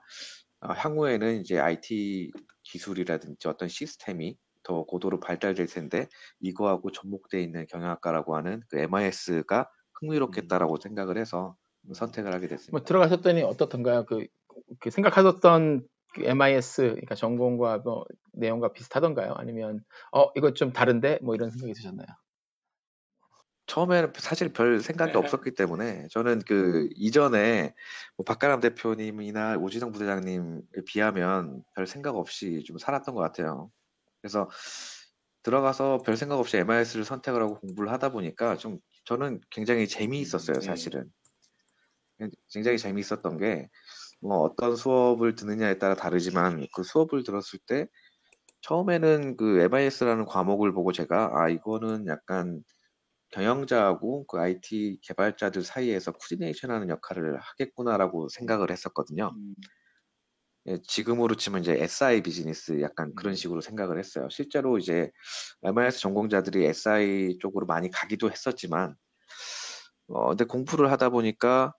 어, 0.61 0.73
향후에는 0.73 1.41
이제 1.41 1.59
IT 1.59 2.31
기술이라든지 2.63 3.47
어떤 3.47 3.69
시스템이 3.69 4.37
더 4.63 4.83
고도로 4.83 5.19
발달될 5.19 5.67
텐데 5.67 6.07
이거하고 6.39 6.91
접목되어 6.91 7.39
있는 7.39 7.65
경영학과라고 7.67 8.35
하는 8.35 8.61
그 8.69 8.77
MIS가 8.77 9.69
흥미롭겠다라고 9.99 10.77
생각을 10.77 11.17
해서 11.17 11.55
선택을 11.93 12.33
하게 12.33 12.47
됐습니다. 12.47 12.71
뭐 12.71 12.83
들어가셨더니 12.83 13.43
어떻던가요? 13.43 14.05
그, 14.05 14.27
그 14.79 14.89
생각하셨던 14.89 15.87
그 16.13 16.23
MIS 16.23 16.81
그러니까 16.81 17.15
전공과 17.15 17.79
뭐 17.79 18.05
내용과 18.33 18.73
비슷하던가요? 18.73 19.33
아니면 19.35 19.79
어 20.11 20.29
이거 20.35 20.53
좀 20.53 20.73
다른데 20.73 21.19
뭐 21.21 21.35
이런 21.35 21.49
생각이 21.49 21.73
드셨나요? 21.73 22.07
처음에는 23.67 24.11
사실 24.17 24.51
별 24.51 24.81
생각이 24.81 25.17
없었기 25.17 25.55
때문에 25.55 26.07
저는 26.11 26.41
그 26.45 26.89
이전에 26.95 27.73
뭐 28.17 28.25
박가람 28.25 28.59
대표님이나 28.59 29.57
오진영 29.57 29.93
부대장님에 29.93 30.61
비하면 30.85 31.63
별 31.75 31.87
생각 31.87 32.17
없이 32.17 32.63
좀 32.65 32.77
살았던 32.77 33.15
것 33.15 33.21
같아요. 33.21 33.71
그래서 34.21 34.49
들어가서 35.43 35.99
별 36.05 36.17
생각 36.17 36.39
없이 36.39 36.57
MIS를 36.57 37.03
선택을 37.03 37.41
하고 37.41 37.59
공부를 37.59 37.91
하다 37.91 38.11
보니까 38.11 38.57
좀 38.57 38.79
저는 39.05 39.41
굉장히 39.49 39.87
재미있었어요, 39.87 40.59
네. 40.59 40.65
사실은. 40.65 41.11
굉장히 42.53 42.77
재미있었던 42.77 43.37
게 43.37 43.67
뭐 44.21 44.39
어떤 44.41 44.75
수업을 44.75 45.35
듣느냐에 45.35 45.77
따라 45.79 45.95
다르지만 45.95 46.67
그 46.75 46.83
수업을 46.83 47.23
들었을 47.23 47.59
때 47.67 47.87
처음에는 48.61 49.37
그 49.37 49.59
MIS라는 49.61 50.25
과목을 50.25 50.73
보고 50.73 50.91
제가 50.91 51.31
아 51.35 51.49
이거는 51.49 52.07
약간 52.07 52.63
경영자하고 53.31 54.27
그 54.27 54.39
IT 54.39 54.99
개발자들 55.03 55.63
사이에서 55.63 56.11
코디네이션 56.13 56.71
하는 56.71 56.89
역할을 56.89 57.39
하겠구나라고 57.39 58.29
생각을 58.29 58.71
했었거든요. 58.71 59.31
음. 60.67 60.73
예, 60.73 60.77
지금으로 60.87 61.35
치면 61.35 61.61
이제 61.61 61.73
SI 61.73 62.21
비즈니스 62.21 62.81
약간 62.81 63.13
그런 63.15 63.33
음. 63.33 63.35
식으로 63.35 63.61
생각을 63.61 63.99
했어요. 63.99 64.27
실제로 64.29 64.77
이제 64.77 65.11
MIS 65.63 65.99
전공자들이 65.99 66.65
SI 66.65 67.37
쪽으로 67.39 67.65
많이 67.65 67.89
가기도 67.89 68.29
했었지만, 68.31 68.95
어, 70.07 70.29
근데 70.29 70.45
공부를 70.45 70.91
하다 70.91 71.09
보니까 71.09 71.73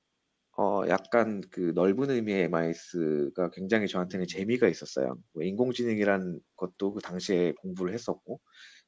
어, 0.58 0.82
약간 0.88 1.42
그 1.50 1.72
넓은 1.74 2.10
의미의 2.10 2.44
MIS가 2.44 3.50
굉장히 3.52 3.88
저한테는 3.88 4.26
재미가 4.26 4.68
있었어요. 4.68 5.16
뭐 5.34 5.42
인공지능이란 5.44 6.40
것도 6.56 6.94
그 6.94 7.00
당시에 7.00 7.52
공부를 7.62 7.94
했었고, 7.94 8.40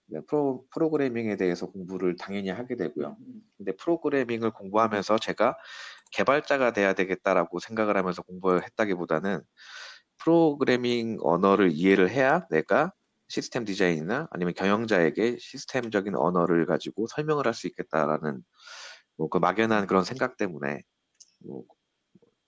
네, 0.07 0.21
프로, 0.29 0.65
프로그래밍에 0.75 1.37
대해서 1.37 1.67
공부를 1.67 2.17
당연히 2.17 2.51
하게 2.51 2.77
되고요. 2.77 3.17
근데 3.57 3.73
프로그래밍을 3.77 4.51
공부하면서 4.53 5.19
제가 5.19 5.57
개발자가 6.13 6.73
돼야 6.73 6.93
되겠다라고 6.93 7.59
생각을 7.61 7.97
하면서 7.97 8.23
공부했다기보다는 8.23 9.41
프로그래밍 10.19 11.19
언어를 11.21 11.73
이해를 11.73 12.11
해야 12.11 12.47
내가 12.51 12.93
시스템 13.29 13.65
디자인이나 13.65 14.29
아니면 14.31 14.55
경영자에게 14.55 15.39
시스템적인 15.41 16.17
언어를 16.17 16.67
가지고 16.67 17.07
설명을 17.09 17.47
할 17.47 17.55
수 17.55 17.67
있겠다라는 17.69 18.43
뭐 19.17 19.29
그 19.31 19.39
막연한 19.39 19.87
그런 19.87 20.05
생각 20.05 20.37
때문에 20.37 20.83
뭐 21.47 21.65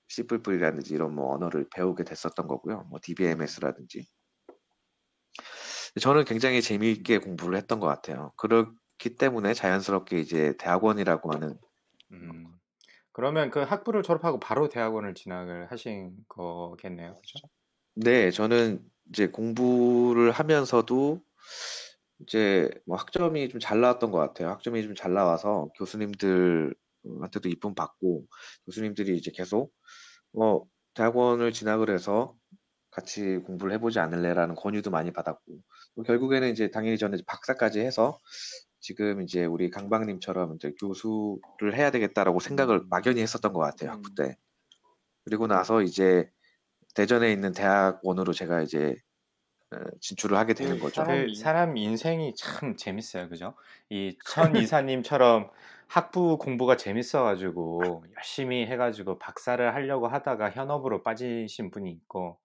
C++이라든지 0.09 0.95
이런 0.95 1.15
뭐 1.15 1.35
언어를 1.35 1.69
배우게 1.75 2.05
됐었던 2.05 2.47
거고요. 2.49 2.85
뭐 2.91 2.99
DBMS라든지. 3.03 4.07
저는 6.01 6.25
굉장히 6.25 6.63
재미있게 6.63 7.19
공부를 7.19 7.57
했던 7.57 7.81
것 7.81 7.87
같아요. 7.87 8.33
그렇기 8.37 9.17
때문에 9.19 9.55
자연스럽게 9.55 10.21
이제 10.21 10.55
대학원이라고 10.59 11.33
하는 11.33 11.59
음. 12.13 12.47
그러면 13.13 13.51
그 13.51 13.61
학부를 13.63 14.03
졸업하고 14.03 14.41
바로 14.41 14.69
대학원을 14.69 15.15
진학을 15.15 15.71
하신 15.73 16.17
거겠네요. 16.29 17.15
그죠? 17.17 17.49
네, 17.97 18.31
저는 18.31 18.85
이제 19.11 19.27
공부를 19.29 20.31
하면서도 20.31 21.21
이제 22.21 22.71
뭐 22.87 22.97
학점이 22.97 23.49
좀 23.51 23.61
잘 23.61 23.81
나왔던 23.81 24.11
것 24.11 24.19
같아요. 24.19 24.49
학점이 24.51 24.83
좀 24.83 24.95
잘 24.95 25.13
나와서 25.15 25.69
교수님들한테도 25.79 27.49
이쁨 27.49 27.75
받고 27.75 28.27
교수님들이 28.67 29.17
이제 29.17 29.31
계속 29.35 29.73
어 30.35 30.63
대학원을 30.95 31.53
진학을 31.53 31.91
해서 31.91 32.37
같이 32.91 33.39
공부를 33.47 33.75
해보지 33.75 33.99
않을래라는 34.01 34.55
권유도 34.57 34.91
많이 34.91 35.13
받았고 35.13 35.61
또 35.97 36.03
결국에는 36.05 36.51
이제 36.53 36.71
당연히 36.71 36.99
저는 36.99 37.21
박사까지 37.27 37.81
해서 37.81 38.19
지금 38.81 39.23
이제 39.23 39.45
우리 39.47 39.71
강박님처럼 39.71 40.57
이제 40.57 40.73
교수를 40.81 41.77
해야 41.77 41.91
되겠다라고 41.91 42.41
생각을 42.41 42.83
막연히 42.91 43.23
했었던 43.23 43.53
것 43.53 43.61
같아요 43.61 43.91
학부 43.93 44.15
때. 44.17 44.37
그리고 45.25 45.47
나서 45.47 45.83
이제 45.83 46.31
대전에 46.97 47.33
있는 47.33 47.53
대학원으로 47.53 48.33
제가 48.33 48.63
이제 48.63 48.97
어, 49.73 49.79
진출을 50.01 50.37
하게 50.39 50.55
되는 50.55 50.79
거죠. 50.81 51.05
그 51.05 51.33
사람 51.35 51.77
인생이 51.77 52.35
참 52.37 52.77
재밌어요. 52.77 53.29
그죠? 53.29 53.55
이 53.91 54.17
천 54.25 54.55
이사님처럼 54.57 55.51
학부 55.89 56.39
공부가 56.39 56.77
재밌어가지고 56.77 58.05
열심히 58.17 58.67
해가지고 58.67 59.19
박사를 59.19 59.75
하려고 59.75 60.09
하다가 60.09 60.51
현업으로 60.51 61.03
빠지신 61.03 61.71
분이 61.71 61.91
있고 61.93 62.41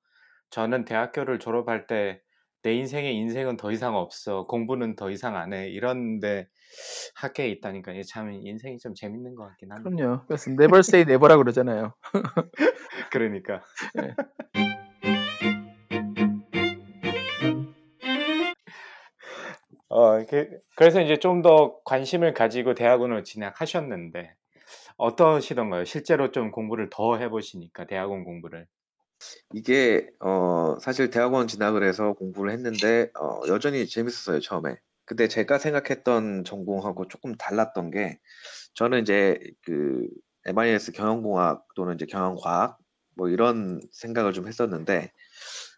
저는 0.52 0.86
대학교를 0.86 1.40
졸업할 1.40 1.88
때 1.88 2.22
내 2.64 2.74
인생의 2.76 3.16
인생은 3.16 3.58
더 3.58 3.72
이상 3.72 3.96
없어 3.96 4.46
공부는 4.46 4.96
더 4.96 5.10
이상 5.10 5.36
안 5.36 5.54
해 5.54 5.68
이런데 5.70 6.48
학교에 7.16 7.50
있다니까 7.50 7.94
참 8.08 8.32
인생이 8.32 8.78
좀 8.78 8.94
재밌는 8.94 9.36
것 9.36 9.46
같긴 9.48 9.72
합니다. 9.72 9.90
그럼요. 9.96 10.22
그래서 10.28 10.52
never 10.52 10.80
say 10.80 11.04
never라 11.04 11.38
그러잖아요. 11.38 11.94
그러니까. 13.12 13.64
네. 13.96 14.14
어, 19.90 20.24
그, 20.26 20.48
그래서 20.76 21.02
이제 21.02 21.18
좀 21.18 21.42
더 21.42 21.80
관심을 21.86 22.34
가지고 22.34 22.74
대학원을 22.76 23.24
진학하셨는데 23.24 24.34
어떠시던가요? 24.98 25.86
실제로 25.86 26.32
좀 26.32 26.52
공부를 26.52 26.90
더 26.92 27.18
해보시니까 27.18 27.86
대학원 27.88 28.24
공부를. 28.24 28.68
이게 29.54 30.08
어 30.20 30.78
사실 30.80 31.10
대학원 31.10 31.48
진학을 31.48 31.84
해서 31.84 32.14
공부를 32.14 32.52
했는데 32.52 33.12
어 33.20 33.42
여전히 33.48 33.88
재밌었어요 33.88 34.40
처음에. 34.40 34.78
근데 35.06 35.28
제가 35.28 35.58
생각했던 35.58 36.44
전공하고 36.46 37.08
조금 37.08 37.36
달랐던 37.36 37.92
게 37.92 38.20
저는 38.76 39.02
이제 39.02 39.40
그 39.64 40.08
MIS 40.46 40.94
경영공학 40.94 41.68
또는 41.76 41.96
이제 41.96 42.06
경영과학 42.06 42.78
뭐 43.16 43.30
이런 43.30 43.82
생각을 43.92 44.34
좀 44.34 44.48
했었는데 44.48 45.12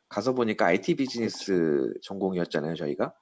가서 0.08 0.34
보니까 0.34 0.68
IT 0.68 0.96
비즈니스 0.96 1.92
전공이었잖아요 2.04 2.76
저희가. 2.76 3.14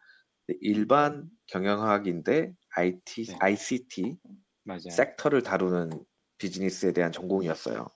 일반 0.60 1.30
경영학인데 1.48 2.54
IT, 2.76 3.26
네. 3.28 3.38
ICT 3.40 4.18
맞아요. 4.64 4.90
섹터를 4.90 5.44
다루는 5.44 5.92
비즈니스에 6.38 6.92
대한 6.92 7.12
전공이었어요. 7.12 7.88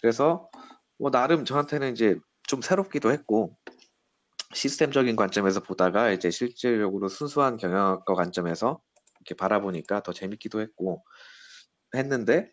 그래서 0.00 0.48
뭐 0.98 1.10
나름 1.10 1.44
저한테는 1.44 1.92
이제 1.92 2.18
좀 2.46 2.62
새롭기도 2.62 3.12
했고 3.12 3.56
시스템적인 4.54 5.16
관점에서 5.16 5.60
보다가 5.60 6.10
이제 6.10 6.30
실질적으로 6.30 7.08
순수한 7.08 7.56
경영학과 7.56 8.14
관점에서 8.14 8.80
이렇게 9.20 9.34
바라보니까 9.34 10.02
더 10.02 10.12
재밌기도 10.12 10.60
했고 10.60 11.04
했는데 11.94 12.50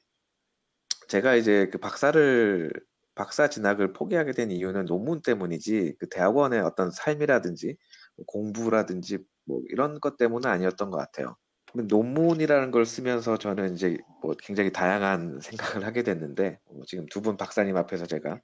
제가 1.07 1.35
이제 1.35 1.69
그 1.71 1.77
박사를 1.77 2.71
박사 3.15 3.49
진학을 3.49 3.91
포기하게 3.93 4.31
된 4.31 4.51
이유는 4.51 4.85
논문 4.85 5.21
때문이지 5.21 5.95
그 5.99 6.07
대학원의 6.07 6.61
어떤 6.61 6.91
삶이라든지 6.91 7.75
뭐 8.15 8.25
공부라든지 8.25 9.17
뭐 9.45 9.61
이런 9.69 9.99
것 9.99 10.15
때문은 10.15 10.49
아니었던 10.49 10.89
것 10.89 10.97
같아요. 10.97 11.35
논문이라는 11.75 12.71
걸 12.71 12.85
쓰면서 12.85 13.37
저는 13.37 13.73
이제 13.75 13.97
뭐 14.21 14.33
굉장히 14.39 14.71
다양한 14.71 15.39
생각을 15.41 15.85
하게 15.85 16.03
됐는데 16.03 16.59
뭐 16.71 16.83
지금 16.85 17.05
두 17.07 17.21
분 17.21 17.37
박사님 17.37 17.77
앞에서 17.77 18.05
제가 18.05 18.41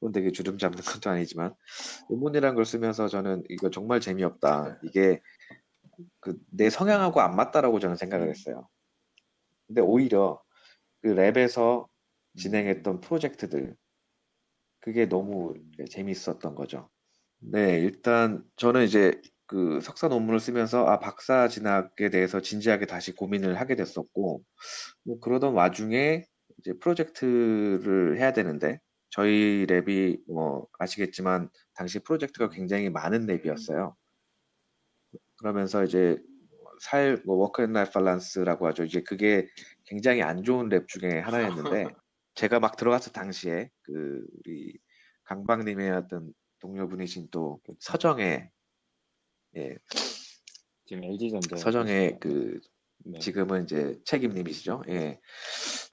돈 0.00 0.12
되게 0.12 0.30
주름 0.32 0.58
잡는 0.58 0.80
것도 0.82 1.10
아니지만 1.10 1.54
논문이라는 2.10 2.54
걸 2.56 2.64
쓰면서 2.64 3.08
저는 3.08 3.44
이거 3.50 3.70
정말 3.70 4.00
재미없다. 4.00 4.80
이게 4.84 5.20
그 6.20 6.38
내 6.50 6.70
성향하고 6.70 7.20
안 7.20 7.36
맞다라고 7.36 7.78
저는 7.80 7.96
생각을 7.96 8.28
했어요. 8.30 8.68
근데 9.66 9.80
오히려 9.82 10.42
그 11.02 11.14
랩에서 11.14 11.88
진행했던 12.36 13.00
프로젝트들 13.00 13.76
그게 14.80 15.06
너무 15.08 15.54
재밌었던 15.90 16.54
거죠. 16.54 16.90
네, 17.40 17.78
일단 17.78 18.44
저는 18.56 18.84
이제 18.84 19.20
그 19.52 19.82
석사 19.82 20.08
논문을 20.08 20.40
쓰면서 20.40 20.86
아 20.86 20.98
박사 20.98 21.46
진학에 21.46 22.08
대해서 22.08 22.40
진지하게 22.40 22.86
다시 22.86 23.12
고민을 23.12 23.60
하게 23.60 23.76
됐었고 23.76 24.42
뭐 25.04 25.20
그러던 25.20 25.52
와중에 25.52 26.24
이제 26.58 26.72
프로젝트를 26.80 28.18
해야 28.18 28.32
되는데 28.32 28.80
저희 29.10 29.66
랩이 29.68 30.22
뭐 30.26 30.68
아시겠지만 30.78 31.50
당시 31.74 31.98
프로젝트가 31.98 32.48
굉장히 32.48 32.88
많은 32.88 33.26
랩이었어요. 33.26 33.94
그러면서 35.36 35.84
이제 35.84 36.18
살, 36.80 37.20
뭐 37.26 37.36
work 37.36 37.62
and 37.62 37.74
life 37.74 37.90
balance라고 37.92 38.66
하죠. 38.68 38.84
이제 38.84 39.02
그게 39.02 39.46
굉장히 39.84 40.22
안 40.22 40.44
좋은 40.44 40.70
lab 40.70 40.88
중에 40.88 41.20
하나였는데 41.20 41.88
제가 42.36 42.58
막 42.58 42.76
들어갔을 42.76 43.12
당시에 43.12 43.68
그 43.82 44.24
우리 44.38 44.78
강박님의 45.24 45.90
어떤 45.90 46.32
동료분이신 46.60 47.28
또 47.30 47.60
서정의 47.80 48.48
예, 49.56 49.76
지금 50.86 51.04
LG전자 51.04 51.56
서정의 51.56 52.18
그 52.20 52.60
네. 53.04 53.18
지금은 53.18 53.64
이제 53.64 53.98
책임님이시죠. 54.04 54.82
예. 54.88 55.20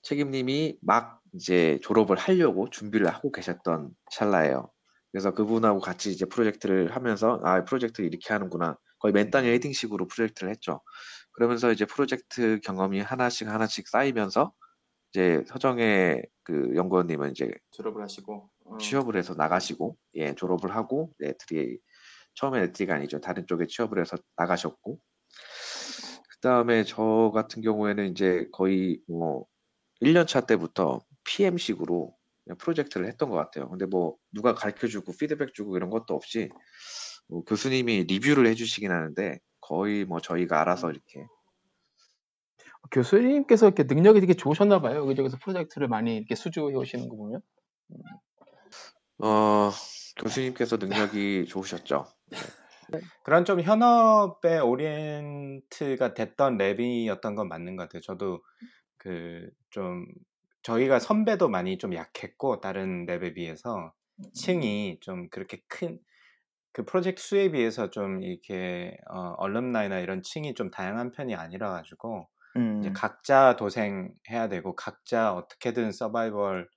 책임님이 0.04 0.78
막 0.82 1.22
이제 1.34 1.80
졸업을 1.82 2.18
하려고 2.18 2.70
준비를 2.70 3.08
하고 3.08 3.32
계셨던 3.32 3.92
찰나예요. 4.12 4.72
그래서 5.12 5.34
그분하고 5.34 5.80
같이 5.80 6.12
이제 6.12 6.26
프로젝트를 6.26 6.96
하면서 6.96 7.40
아 7.44 7.64
프로젝트 7.64 8.02
이렇게 8.02 8.32
하는구나 8.32 8.78
거의 9.00 9.12
맨땅에 9.14 9.50
헤딩식으로 9.54 10.08
프로젝트를 10.08 10.52
했죠. 10.52 10.82
그러면서 11.32 11.72
이제 11.72 11.86
프로젝트 11.86 12.60
경험이 12.64 13.00
하나씩 13.00 13.48
하나씩 13.48 13.88
쌓이면서 13.88 14.54
이제 15.12 15.44
서정의 15.48 16.24
그 16.44 16.74
연구원님은 16.76 17.32
이제 17.32 17.52
졸업을 17.72 18.04
하시고 18.04 18.50
어, 18.66 18.78
취업을 18.78 19.16
해서 19.16 19.34
나가시고 19.34 19.98
예 20.16 20.36
졸업을 20.36 20.76
하고 20.76 21.12
네 21.20 21.34
트리 21.40 21.80
처음에 22.36 22.72
트리가 22.72 22.96
아니죠 22.96 23.20
다른 23.20 23.46
쪽에 23.48 23.66
취업을 23.68 24.00
해서 24.00 24.18
나가셨고 24.38 25.00
그 26.40 26.40
다음에 26.42 26.84
저 26.84 27.32
같은 27.34 27.62
경우에는 27.62 28.12
이제 28.12 28.48
거의 28.52 29.02
뭐 29.08 29.46
1년 30.02 30.26
차 30.28 30.42
때부터 30.42 31.02
PM식으로 31.26 32.16
프로젝트를 32.58 33.08
했던 33.08 33.30
것 33.30 33.36
같아요. 33.36 33.70
근데 33.70 33.86
뭐 33.86 34.16
누가 34.32 34.56
가르쳐주고 34.56 35.14
피드백 35.20 35.54
주고 35.54 35.78
이런 35.78 35.90
것도 35.90 36.16
없이 36.16 36.50
뭐 37.28 37.44
교수님이 37.44 38.06
리뷰를 38.06 38.48
해주시긴 38.48 38.92
하는데 38.92 39.40
거의 39.60 40.06
뭐 40.06 40.20
저희가 40.20 40.62
알아서 40.62 40.90
이렇게 40.90 41.26
교수님께서 42.92 43.68
이렇게 43.68 43.84
능력이 43.84 44.20
되게 44.22 44.34
좋으셨나 44.34 44.82
봐요. 44.82 45.02
여기저기서 45.02 45.38
프로젝트를 45.38 45.88
많이 45.88 46.16
이렇게 46.16 46.36
수주해 46.36 46.74
오시는 46.74 47.08
거 47.10 47.16
보면. 47.16 47.42
어, 49.20 49.72
교수님께서 50.18 50.78
능력이 50.78 51.46
좋으셨죠. 51.48 52.06
그런 53.24 53.46
좀 53.46 53.62
현업에 53.62 54.60
오리엔트가 54.60 56.14
됐던 56.14 56.58
랩이었던 56.58 57.36
건 57.36 57.48
맞는 57.48 57.76
것 57.76 57.84
같아요. 57.84 58.02
저도 58.02 58.44
그 58.98 59.50
좀 59.72 60.06
저희가 60.64 61.00
선배도 61.00 61.48
많이 61.50 61.78
좀 61.78 61.94
약했고 61.96 62.60
다른 62.60 63.06
랩에 63.06 63.36
비해서 63.36 63.94
층이 64.34 65.00
좀 65.02 65.30
그렇게 65.30 65.62
큰 65.68 66.00
그 66.74 66.86
프로젝트 66.86 67.22
수에 67.22 67.52
비해서 67.52 67.90
좀 67.90 68.24
이렇게 68.24 68.96
어, 69.10 69.34
얼럼나이나 69.38 70.00
이런 70.00 70.22
층이 70.22 70.54
좀 70.54 70.72
다양한 70.72 71.12
편이 71.12 71.36
아니라 71.36 71.72
가지고 71.72 72.30
이제 72.80 72.90
음. 72.90 72.94
각자 72.94 73.56
도생해야 73.58 74.50
되고 74.50 74.76
각자 74.76 75.34
어떻게든 75.34 75.92
서바이벌 75.92 76.70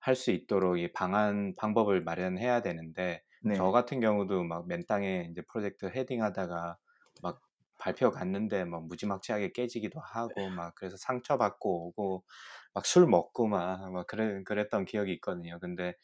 할 0.00 0.14
수 0.16 0.30
있도록 0.32 0.78
이 0.78 0.92
방안 0.92 1.54
방법을 1.56 2.02
마련해야 2.04 2.62
되는데 2.62 3.22
네. 3.48 3.54
저 3.54 3.70
같은 3.70 4.00
경우도 4.00 4.44
막 4.44 4.66
맨땅에 4.68 5.28
이제 5.30 5.42
프로젝트 5.42 5.86
헤딩하다가 5.86 6.78
막 7.22 7.40
발표 7.78 8.10
갔는데 8.10 8.64
막 8.64 8.86
무지막지하게 8.88 9.52
깨지기도 9.52 10.00
하고 10.00 10.50
막 10.50 10.74
그래서 10.74 10.96
상처 10.98 11.38
받고 11.38 11.88
오고 11.88 12.24
막 12.74 12.86
술 12.86 13.06
먹고 13.06 13.46
막, 13.48 13.90
막 13.92 14.06
그래, 14.06 14.42
그랬던 14.44 14.84
기억이 14.86 15.12
있거든요. 15.14 15.58
근데 15.60 15.94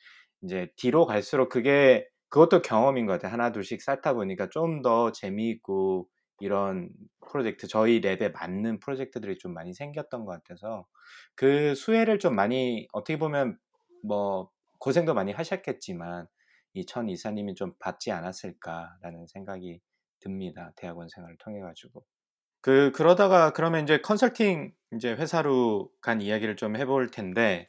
이제 0.43 0.69
뒤로 0.77 1.07
갈수록 1.07 1.49
그게 1.49 2.09
그것도 2.29 2.63
경험인 2.63 3.07
것 3.07 3.13
같아요. 3.15 3.33
하나 3.33 3.53
둘씩 3.53 3.81
쌓다 3.83 4.15
보니까 4.15 4.49
좀 4.51 4.83
더 4.83 5.13
재미있고 5.13 6.09
이런 6.41 6.91
프로젝트 7.31 7.69
저희 7.69 8.01
랩에 8.01 8.33
맞는 8.33 8.81
프로젝트들이 8.81 9.39
좀 9.39 9.55
많이 9.55 9.73
생겼던 9.75 10.25
것 10.25 10.33
같아서 10.33 10.87
그 11.37 11.75
수혜를 11.75 12.19
좀 12.19 12.35
많이 12.35 12.89
어떻게 12.93 13.19
보면 13.19 13.59
뭐 14.03 14.51
고생도 14.81 15.15
많이 15.15 15.33
하셨겠지만 15.33 16.27
이 16.75 16.85
천 16.87 17.09
이사님이 17.09 17.55
좀 17.55 17.75
받지 17.79 18.11
않았을까라는 18.13 19.27
생각이 19.27 19.81
듭니다. 20.21 20.73
대학원 20.77 21.09
생활을 21.09 21.37
통해 21.39 21.61
가지고. 21.61 22.05
그 22.63 22.93
그러다가 22.93 23.53
그러면 23.53 23.83
이제 23.85 23.99
컨설팅 24.01 24.73
이제 24.95 25.13
회사로 25.15 25.91
간 26.01 26.23
이야기를 26.23 26.57
좀 26.57 26.77
해볼 26.77 27.11
텐데 27.11 27.69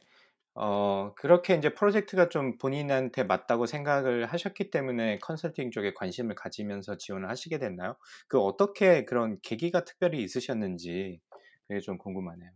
어 0.54 1.14
그렇게 1.16 1.54
이제 1.56 1.74
프로젝트가 1.74 2.28
좀 2.30 2.58
본인한테 2.58 3.24
맞다고 3.24 3.66
생각을 3.66 4.26
하셨기 4.26 4.70
때문에 4.70 5.18
컨설팅 5.20 5.70
쪽에 5.72 5.94
관심을 5.94 6.34
가지면서 6.36 6.96
지원을 6.98 7.28
하시게 7.30 7.58
됐나요? 7.58 7.96
그 8.28 8.40
어떻게 8.40 9.04
그런 9.06 9.38
계기가 9.42 9.84
특별히 9.84 10.22
있으셨는지 10.24 11.20
그게 11.68 11.80
좀 11.80 11.98
궁금하네요. 11.98 12.50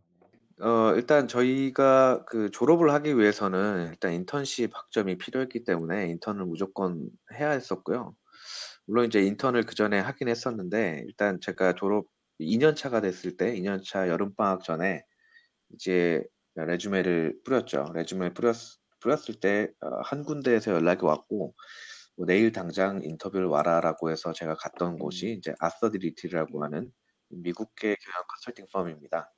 어, 0.63 0.95
일단 0.95 1.27
저희가 1.29 2.25
그 2.27 2.51
졸업을 2.51 2.93
하기 2.93 3.17
위해서는 3.19 3.89
일단 3.89 4.13
인턴십 4.13 4.71
학점이 4.75 5.17
필요했기 5.19 5.65
때문에 5.65 6.09
인턴을 6.11 6.45
무조건 6.45 7.09
해야 7.35 7.51
했었고요. 7.51 8.15
물론 8.87 9.07
이제 9.07 9.23
인턴을 9.23 9.65
그 9.65 9.75
전에 9.75 9.99
하긴 10.01 10.29
했었는데 10.29 11.05
일단 11.07 11.41
제가 11.41 11.75
졸업 11.75 12.07
2년 12.41 12.77
차가 12.77 13.01
됐을 13.01 13.37
때 13.37 13.55
2년 13.55 13.83
차 13.85 14.09
여름 14.09 14.35
방학 14.35 14.63
전에 14.65 15.03
이제 15.75 16.23
레주메를 16.57 17.41
뿌렸죠. 17.45 17.87
레주메 17.95 18.35
뿌렸 18.35 18.57
뿌렸을 19.01 19.37
때 19.41 19.69
한 20.05 20.25
군데에서 20.25 20.73
연락이 20.73 21.05
왔고 21.05 21.55
뭐 22.17 22.27
내일 22.27 22.53
당장 22.53 23.03
인터뷰를 23.03 23.47
와라라고 23.47 24.11
해서 24.11 24.33
제가 24.33 24.57
갔던 24.57 24.99
곳이 24.99 25.33
이제 25.39 25.55
아서디리티라고 25.59 26.63
하는 26.65 26.93
미국계 27.31 27.97
경영 27.97 28.25
컨설팅 28.29 28.67
펌입니다. 28.73 29.33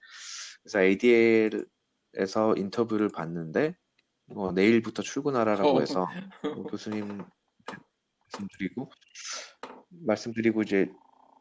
그래서 0.63 0.83
ADL에서 0.83 2.55
인터뷰를 2.57 3.09
봤는데 3.09 3.77
뭐 4.27 4.53
내일부터 4.53 5.03
출근하라라고 5.03 5.77
어. 5.77 5.81
해서 5.81 6.07
뭐 6.43 6.65
교수님 6.65 7.25
말씀드리고 8.33 8.91
말씀드리고 9.91 10.63
이제 10.63 10.91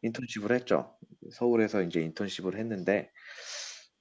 인턴십을 0.01 0.51
했죠. 0.51 0.97
서울에서 1.32 1.84
이제 1.84 2.01
인턴십을 2.01 2.57
했는데 2.57 3.11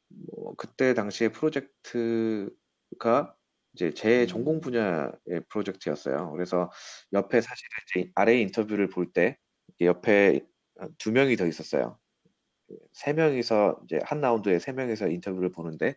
뭐 0.09 0.55
그때 0.57 0.95
당시에 0.95 1.29
프로젝트가 1.29 3.37
이제 3.75 3.95
제 3.95 4.27
전공 4.27 4.61
분야의 4.61 5.45
프로젝트였어요. 5.49 6.33
그래서 6.33 6.71
옆에 7.13 7.41
사실은 7.41 7.69
이제 7.95 8.11
아래 8.15 8.41
인터뷰를 8.41 8.89
볼 8.89 9.13
때 9.13 9.39
옆에 9.81 10.41
두 10.99 11.13
명이 11.13 11.37
더 11.37 11.47
있었어요. 11.47 12.00
세 12.93 13.13
명이서 13.13 13.81
이제 13.85 14.01
한 14.05 14.21
라운드에 14.21 14.59
세 14.59 14.73
명이서 14.73 15.09
인터뷰를 15.09 15.53
보는데 15.53 15.97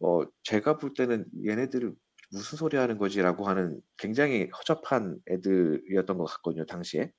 어 0.00 0.22
제가 0.42 0.78
볼 0.78 0.94
때는 0.94 1.26
얘네들 1.46 1.94
무슨 2.32 2.58
소리 2.58 2.76
하는 2.76 2.98
거지라고 2.98 3.46
하는 3.48 3.80
굉장히 3.98 4.48
허접한 4.50 5.18
애들이었던 5.30 6.18
것 6.18 6.24
같거든요 6.24 6.66
당시에 6.66 7.12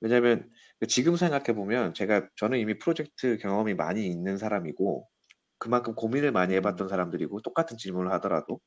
왜냐하면 0.00 0.50
지금 0.88 1.16
생각해 1.16 1.54
보면 1.54 1.94
제가 1.94 2.28
저는 2.36 2.58
이미 2.58 2.78
프로젝트 2.78 3.38
경험이 3.38 3.74
많이 3.74 4.06
있는 4.08 4.38
사람이고 4.38 5.08
그만큼 5.58 5.94
고민을 5.94 6.32
많이 6.32 6.54
해봤던 6.56 6.88
사람들이고 6.88 7.42
똑같은 7.42 7.78
질문을 7.78 8.12
하더라도 8.14 8.60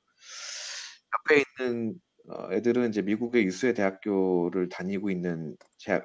옆에 1.29 1.43
있는 1.59 1.99
어, 2.29 2.51
애들은 2.51 2.89
이제 2.89 3.01
미국의 3.01 3.45
유수의 3.45 3.75
대학교를 3.75 4.69
다니고 4.69 5.09
있는 5.09 5.55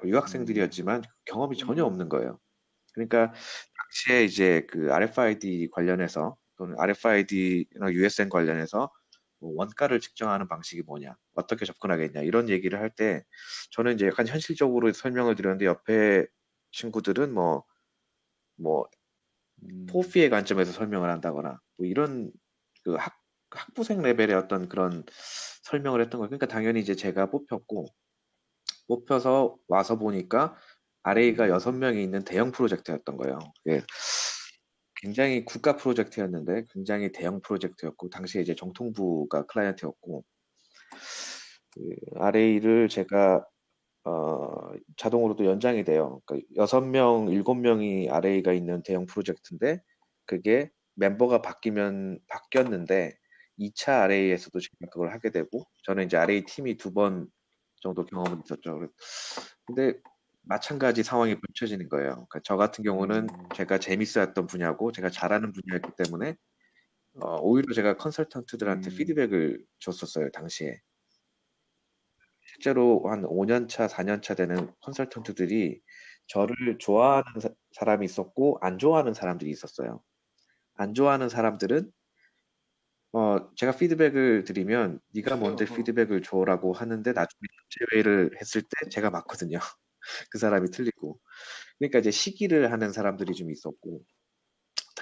유학생들이었지만 0.04 1.02
경험이 1.24 1.56
전혀 1.56 1.84
없는 1.84 2.08
거예요. 2.08 2.38
그러니까 2.94 3.32
당시에 3.78 4.24
이제 4.24 4.66
그 4.68 4.92
RFID 4.92 5.70
관련해서 5.72 6.36
또는 6.56 6.76
RFID나 6.78 7.92
USN 7.92 8.28
관련해서 8.28 8.90
뭐 9.40 9.52
원가를 9.56 10.00
측정하는 10.00 10.48
방식이 10.48 10.82
뭐냐, 10.82 11.16
어떻게 11.34 11.64
접근하겠냐 11.64 12.22
이런 12.22 12.48
얘기를 12.50 12.78
할 12.80 12.90
때 12.94 13.24
저는 13.72 13.94
이제 13.94 14.06
약간 14.08 14.26
현실적으로 14.26 14.92
설명을 14.92 15.34
드렸는데 15.36 15.66
옆에 15.66 16.26
친구들은 16.72 17.32
뭐뭐 17.34 18.88
음, 19.64 19.86
포피의 19.86 20.30
관점에서 20.30 20.72
설명을 20.72 21.10
한다거나 21.10 21.60
뭐 21.76 21.86
이런 21.86 22.32
그 22.84 22.94
학, 22.96 23.14
학부생 23.50 24.02
레벨의 24.02 24.34
어떤 24.36 24.68
그런 24.68 25.04
설명을 25.64 26.00
했던 26.02 26.20
거예요. 26.20 26.28
그러니까 26.30 26.46
당연히 26.46 26.80
이제 26.80 26.94
제가 26.94 27.30
뽑혔고 27.30 27.86
뽑혀서 28.88 29.56
와서 29.68 29.98
보니까 29.98 30.56
RA가 31.02 31.48
여섯 31.48 31.72
명이 31.72 32.02
있는 32.02 32.22
대형 32.24 32.52
프로젝트였던 32.52 33.16
거예요. 33.16 33.38
그게 33.64 33.82
굉장히 34.96 35.44
국가 35.44 35.76
프로젝트였는데 35.76 36.64
굉장히 36.72 37.10
대형 37.12 37.40
프로젝트였고 37.40 38.10
당시에 38.10 38.42
이제 38.42 38.54
정통부가 38.54 39.46
클라이언트였고 39.46 40.24
그 41.72 41.80
RA를 42.16 42.88
제가 42.88 43.44
어, 44.04 44.72
자동으로도 44.96 45.44
연장이 45.44 45.84
돼요. 45.84 46.20
그러니까 46.26 46.48
여섯 46.56 46.80
명, 46.80 47.28
일곱 47.28 47.54
명이 47.54 48.08
RA가 48.10 48.52
있는 48.52 48.82
대형 48.82 49.06
프로젝트인데 49.06 49.80
그게 50.26 50.70
멤버가 50.94 51.42
바뀌면 51.42 52.18
바뀌었는데 52.28 53.16
2차 53.58 54.02
RA에서도 54.04 54.58
제가 54.58 54.90
그걸 54.90 55.12
하게 55.12 55.30
되고 55.30 55.64
저는 55.84 56.06
이제 56.06 56.16
RA 56.16 56.44
팀이 56.44 56.76
두 56.76 56.92
번 56.92 57.28
정도 57.82 58.04
경험은 58.04 58.42
있었죠. 58.44 58.80
근데 59.66 59.94
마찬가지 60.42 61.02
상황이 61.02 61.38
펼쳐지는 61.38 61.88
거예요. 61.88 62.10
그러니까 62.12 62.40
저 62.44 62.56
같은 62.56 62.84
경우는 62.84 63.28
음. 63.30 63.48
제가 63.54 63.78
재밌어했던 63.78 64.46
분야고 64.46 64.92
제가 64.92 65.10
잘하는 65.10 65.52
분야였기 65.52 65.92
때문에 65.96 66.36
어, 67.20 67.36
오히려 67.40 67.74
제가 67.74 67.96
컨설턴트들한테 67.96 68.90
음. 68.90 68.96
피드백을 68.96 69.64
줬었어요 69.78 70.30
당시에. 70.30 70.80
실제로 72.46 73.02
한 73.08 73.22
5년 73.22 73.68
차, 73.68 73.86
4년 73.86 74.22
차 74.22 74.34
되는 74.34 74.72
컨설턴트들이 74.80 75.80
저를 76.26 76.78
좋아하는 76.78 77.40
사, 77.40 77.48
사람이 77.72 78.04
있었고 78.04 78.58
안 78.60 78.78
좋아하는 78.78 79.14
사람들이 79.14 79.50
있었어요. 79.50 80.02
안 80.74 80.94
좋아하는 80.94 81.28
사람들은 81.28 81.90
어, 83.12 83.54
제가 83.56 83.72
피드백을 83.76 84.44
드리면 84.44 85.00
네가 85.14 85.36
뭔데 85.64 85.64
피드백을 85.64 86.22
줘라고 86.22 86.72
하는데 86.72 87.12
나중에 87.12 87.48
제외를 87.68 88.30
했을 88.40 88.62
때 88.62 88.88
제가 88.88 89.10
맞거든요. 89.10 89.58
그 90.30 90.38
사람이 90.38 90.70
틀리고. 90.70 91.18
그러니까 91.78 91.98
이제 91.98 92.10
시기를 92.10 92.72
하는 92.72 92.92
사람들이 92.92 93.34
좀 93.34 93.50
있었고 93.50 94.02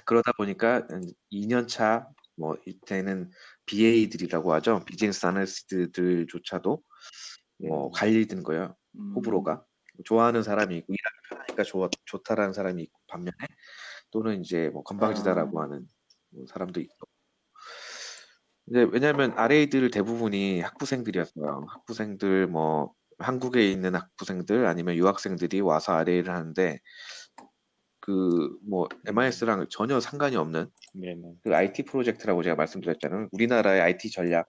그러다 0.05 0.32
보니까 0.32 0.86
2년 1.32 1.66
차, 1.68 2.09
뭐 2.36 2.57
이때는 2.66 3.30
BA들이라고 3.66 4.53
하죠. 4.55 4.84
비즈니스 4.86 5.26
아날리스트들조차도 5.26 6.82
뭐 7.59 7.90
갈리는 7.90 8.42
거예요. 8.42 8.76
호불호가 9.16 9.64
좋아하는 10.05 10.42
사람이 10.42 10.76
있고 10.78 10.92
일하기 10.92 11.16
편하니까 11.28 11.62
좋, 11.64 11.90
좋다라는 12.05 12.53
사람이 12.53 12.82
있고 12.84 13.01
반면에 13.09 13.36
또는 14.11 14.40
이제 14.40 14.68
뭐 14.68 14.82
건방지다라고 14.84 15.61
하는 15.61 15.86
뭐 16.30 16.46
사람도 16.46 16.80
있고. 16.80 17.09
이제 18.66 18.86
왜냐하면 18.92 19.32
RA들 19.36 19.90
대부분이 19.90 20.61
학부생들이었어요. 20.61 21.66
학부생들 21.68 22.46
뭐 22.46 22.94
한국에 23.18 23.70
있는 23.70 23.94
학부생들 23.94 24.66
아니면 24.66 24.96
유학생들이 24.96 25.60
와서 25.60 25.92
RA를 25.92 26.34
하는데 26.34 26.78
그 28.00 28.58
뭐 28.68 28.88
MIS랑 29.06 29.66
전혀 29.70 30.00
상관이 30.00 30.36
없는 30.36 30.70
네네. 30.94 31.34
그 31.42 31.54
IT 31.54 31.84
프로젝트라고 31.84 32.42
제가 32.42 32.56
말씀드렸잖아요. 32.56 33.28
우리나라의 33.32 33.80
IT 33.80 34.10
전략 34.10 34.48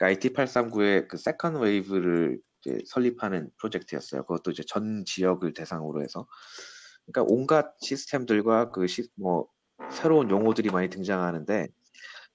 IT839의 0.00 1.08
그 1.08 1.16
second 1.16 1.56
wave를 1.56 2.40
설립하는 2.86 3.50
프로젝트였어요. 3.58 4.22
그것도 4.22 4.52
이제 4.52 4.62
전 4.66 5.04
지역을 5.04 5.54
대상으로 5.54 6.02
해서. 6.02 6.26
그러니까 7.06 7.32
온갖 7.34 7.74
시스템들과 7.80 8.70
그 8.70 8.86
시, 8.86 9.08
뭐 9.16 9.48
새로운 9.90 10.30
용어들이 10.30 10.70
많이 10.70 10.88
등장하는데 10.88 11.68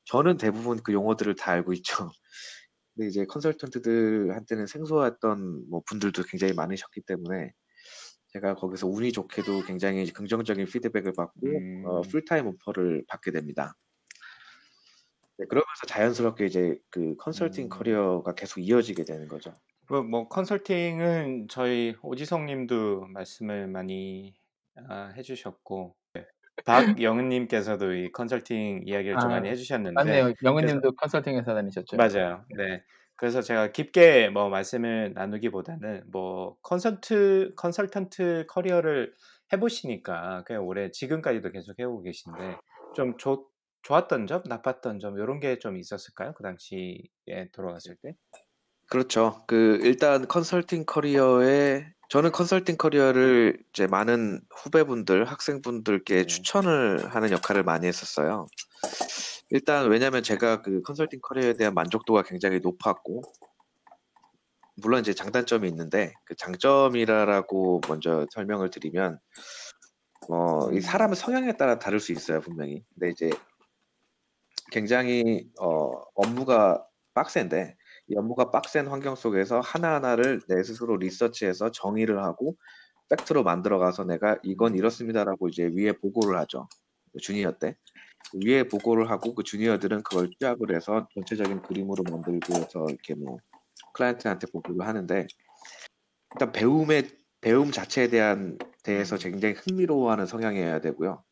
저는 0.06 0.38
대부분 0.38 0.82
그 0.84 0.92
용어들을 0.92 1.36
다 1.36 1.52
알고 1.52 1.72
있죠. 1.74 2.10
근데 2.96 3.08
이제 3.08 3.26
컨설턴트들한테는 3.26 4.68
생소했던 4.68 5.70
뭐 5.70 5.82
분들도 5.86 6.24
굉장히 6.24 6.54
많으셨기 6.54 7.02
때문에 7.02 7.54
제가 8.28 8.56
거기서 8.56 8.88
운이 8.88 9.12
좋게도 9.12 9.64
굉장히 9.66 10.06
긍정적인 10.12 10.66
피드백을 10.66 11.14
받고 11.14 11.48
음. 11.48 11.84
어, 11.86 12.02
풀타임 12.02 12.48
오퍼를 12.48 13.06
받게 13.08 13.32
됩니다. 13.32 13.76
네, 15.38 15.46
그러면서 15.48 15.88
자연스럽게 15.88 16.46
이제 16.46 16.78
그 16.90 17.16
컨설팅 17.18 17.66
음. 17.66 17.70
커리어가 17.70 18.34
계속 18.34 18.60
이어지게 18.60 19.04
되는 19.04 19.28
거죠. 19.28 19.54
그뭐 19.88 20.30
컨설팅은 20.30 21.48
저희 21.50 21.96
오지성님도 22.02 23.08
말씀을 23.08 23.68
많이 23.68 24.34
아, 24.88 25.14
해주셨고 25.16 25.96
네. 25.96 26.03
박영은님께서도 26.66 27.94
이 27.94 28.12
컨설팅 28.12 28.82
이야기를 28.86 29.18
좀 29.20 29.32
아, 29.32 29.36
많이 29.36 29.50
해주셨는데 29.50 29.94
맞네요. 29.94 30.34
영은님도 30.44 30.94
컨설팅 30.96 31.38
회사 31.38 31.54
다니셨죠? 31.54 31.98
맞아요. 31.98 32.46
네. 32.56 32.84
그래서 33.16 33.42
제가 33.42 33.72
깊게 33.72 34.30
뭐 34.30 34.50
말씀을 34.50 35.14
나누기보다는 35.14 36.04
뭐 36.12 36.58
컨설트 36.62 37.54
컨설턴트 37.56 38.46
커리어를 38.50 39.14
해보시니까 39.54 40.44
그냥 40.46 40.66
올해 40.66 40.90
지금까지도 40.92 41.52
계속 41.52 41.78
해오고 41.80 42.02
계신데 42.04 42.58
좀 42.96 43.18
좋, 43.18 43.50
좋았던 43.84 44.28
점, 44.28 44.42
나빴던 44.46 45.00
점 45.00 45.18
이런 45.18 45.40
게 45.40 45.58
좀 45.60 45.78
있었을까요? 45.78 46.34
그 46.34 46.44
당시에 46.44 46.98
돌아갔을 47.54 47.96
때? 48.02 48.16
그렇죠. 48.90 49.44
그 49.48 49.80
일단 49.84 50.28
컨설팅 50.28 50.84
커리어에 50.86 51.86
저는 52.14 52.32
컨설팅 52.32 52.78
커리어를 52.78 53.58
이제 53.72 53.88
많은 53.88 54.40
후배분들, 54.52 55.26
학생분들께 55.26 56.16
네. 56.16 56.26
추천을 56.28 57.08
하는 57.12 57.32
역할을 57.32 57.64
많이 57.64 57.88
했었어요. 57.88 58.46
일단 59.50 59.90
왜냐하면 59.90 60.22
제가 60.22 60.62
그 60.62 60.84
컨설팅 60.84 61.20
커리어에 61.24 61.54
대한 61.54 61.74
만족도가 61.74 62.22
굉장히 62.22 62.60
높았고 62.60 63.24
물론 64.76 65.00
이제 65.00 65.16
장단점이 65.16 65.68
있는데 65.70 66.14
그 66.24 66.36
장점이라고 66.36 67.82
먼저 67.88 68.28
설명을 68.30 68.70
드리면 68.70 69.20
어, 70.30 70.72
이 70.72 70.82
사람의 70.82 71.16
성향에 71.16 71.58
따라 71.58 71.80
다를 71.80 72.00
수 72.00 72.12
있어요 72.12 72.42
분명히. 72.42 72.84
근데 72.94 73.10
이제 73.10 73.32
굉장히 74.72 75.50
어, 75.60 76.00
업무가 76.14 76.86
빡센데 77.16 77.76
이 78.08 78.16
업무가 78.18 78.52
빡센 78.52 78.88
환경 78.88 79.16
속에서 79.16 79.60
하나하나를 79.60 80.42
내 80.48 80.64
스스로 80.64 80.98
리서치해서 80.98 81.72
정의를 81.72 82.24
하고 82.24 82.58
팩트로 83.10 83.44
만들어가서 83.44 84.06
내가 84.06 84.38
이건 84.44 84.76
이렇습니다라고 84.76 85.50
이제 85.50 85.70
위에 85.74 85.94
보고를 85.94 86.38
하죠. 86.40 86.68
주니어 87.22 87.54
때. 87.60 87.76
위에 88.34 88.64
보고를 88.64 89.10
하고 89.10 89.36
그 89.36 89.44
주니어들은 89.44 90.04
그걸 90.04 90.30
취합을 90.40 90.76
해서 90.76 91.08
전체적인 91.14 91.62
그림으로 91.62 92.04
만들고 92.10 92.56
해서 92.56 92.86
이렇게 92.90 93.14
뭐 93.16 93.38
클라이언트한테 93.94 94.48
보고를 94.52 94.88
하는데 94.88 95.28
일단 96.34 96.52
배움의 96.52 97.10
배움 97.42 97.72
자체에 97.72 98.08
대한 98.08 98.58
대해서 98.84 99.18
굉장히 99.18 99.54
흥미로워하는 99.56 100.26
성향이어야 100.26 100.82
되고요. 100.82 101.24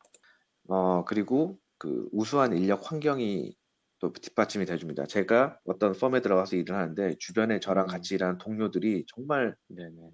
어 0.68 1.04
그리고 1.04 1.58
그 1.78 2.08
우수한 2.12 2.56
인력 2.56 2.90
환경이 2.90 3.56
또 4.02 4.12
뒷받침이 4.12 4.66
돼줍니다. 4.66 5.06
제가 5.06 5.60
어떤 5.64 5.92
펌에 5.92 6.20
들어가서 6.20 6.56
일을 6.56 6.76
하는데 6.76 7.14
주변에 7.20 7.60
저랑 7.60 7.86
같이 7.86 8.16
일하는 8.16 8.36
동료들이 8.38 9.06
정말 9.06 9.54
네네. 9.68 10.10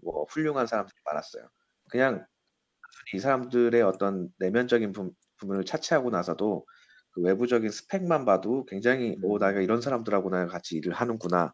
뭐 0.00 0.24
훌륭한 0.30 0.68
사람들이 0.68 0.94
많았어요. 1.04 1.48
그냥 1.90 2.24
이 3.12 3.18
사람들의 3.18 3.82
어떤 3.82 4.28
내면적인 4.38 4.92
부, 4.92 5.12
분을 5.38 5.64
차치하고 5.64 6.10
나서도 6.10 6.64
그 7.10 7.20
외부적인 7.20 7.68
스펙만 7.68 8.24
봐도 8.24 8.64
굉장히 8.66 9.16
오 9.24 9.40
내가 9.40 9.60
이런 9.60 9.80
사람들하고 9.80 10.30
나 10.30 10.46
같이 10.46 10.76
일을 10.76 10.92
하는구나 10.92 11.52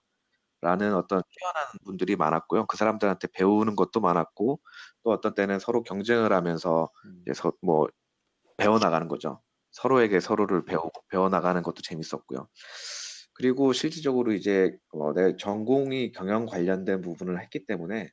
라는 0.61 0.95
어떤 0.95 1.23
뛰어난 1.31 1.65
분들이 1.87 2.17
많았고요. 2.17 2.67
그 2.67 2.77
사람들한테 2.77 3.29
배우는 3.33 3.77
것도 3.77 4.01
많았고 4.01 4.61
또 5.05 5.11
어떤 5.11 5.35
때는 5.35 5.59
서로 5.59 5.83
경쟁을 5.83 6.35
하면서 6.35 6.91
음. 7.07 7.23
이제 7.23 7.33
서, 7.33 7.53
뭐 7.63 7.87
배워나가는 8.59 9.09
거죠. 9.09 9.41
서로에게 9.71 10.21
서로를 10.21 10.65
배우고 10.65 10.91
배워 11.11 11.29
나가는 11.29 11.63
것도 11.63 11.83
재밌었고요. 11.83 12.49
그리고 13.35 13.73
실질적으로 13.73 14.33
이제 14.33 14.77
어, 14.93 15.13
내 15.13 15.37
전공이 15.37 16.13
경영 16.13 16.47
관련된 16.47 17.01
부분을 17.01 17.41
했기 17.41 17.67
때문에 17.67 18.11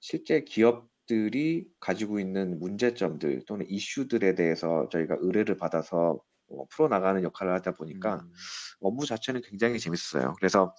실제 0.00 0.42
기업들이 0.42 1.66
가지고 1.80 2.20
있는 2.20 2.58
문제점들 2.58 3.44
또는 3.46 3.66
이슈들에 3.68 4.34
대해서 4.34 4.88
저희가 4.92 5.16
의뢰를 5.20 5.56
받아서 5.56 6.20
어, 6.50 6.66
풀어나가는 6.70 7.22
역할을 7.22 7.52
하다 7.54 7.72
보니까 7.72 8.16
음. 8.16 8.32
업무 8.80 9.06
자체는 9.06 9.40
굉장히 9.42 9.78
재밌었어요. 9.78 10.34
그래서 10.38 10.74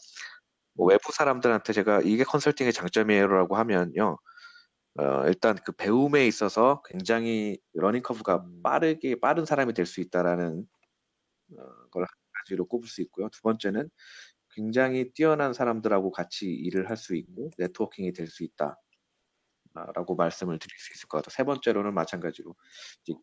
뭐 0.75 0.87
외부 0.87 1.11
사람들한테 1.11 1.73
제가 1.73 2.01
이게 2.01 2.23
컨설팅의 2.23 2.73
장점이에요라고 2.73 3.55
하면요. 3.55 4.17
어, 4.97 5.25
일단 5.27 5.55
그 5.65 5.71
배움에 5.71 6.27
있어서 6.27 6.81
굉장히 6.85 7.57
learning 7.73 8.01
curve가 8.03 8.37
음. 8.45 8.61
빠르게 8.63 9.19
빠른 9.19 9.45
사람이 9.45 9.73
될 9.73 9.85
수 9.85 10.01
있다라는 10.01 10.65
어, 11.57 11.63
걸한 11.91 12.07
가지로 12.43 12.67
꼽을 12.67 12.87
수 12.87 13.01
있고요. 13.03 13.29
두 13.29 13.41
번째는 13.41 13.89
굉장히 14.55 15.11
뛰어난 15.13 15.53
사람들하고 15.53 16.11
같이 16.11 16.47
일을 16.51 16.89
할 16.89 16.97
수 16.97 17.15
있고 17.15 17.51
networking이 17.59 18.13
될 18.13 18.27
수 18.27 18.43
있다. 18.43 18.77
라고 19.95 20.15
말씀을 20.15 20.59
드릴 20.59 20.77
수 20.77 20.93
있을 20.93 21.07
것 21.07 21.19
같아요. 21.19 21.31
세 21.31 21.43
번째로는 21.43 21.93
마찬가지로 21.93 22.55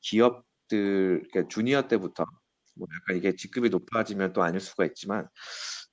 기업들 0.00 1.22
그러니까 1.30 1.48
주니어 1.48 1.88
때부터 1.88 2.24
뭐 2.76 2.88
약간 2.94 3.16
이게 3.16 3.34
직급이 3.34 3.70
높아지면 3.70 4.32
또 4.32 4.42
아닐 4.42 4.60
수가 4.60 4.84
있지만 4.86 5.28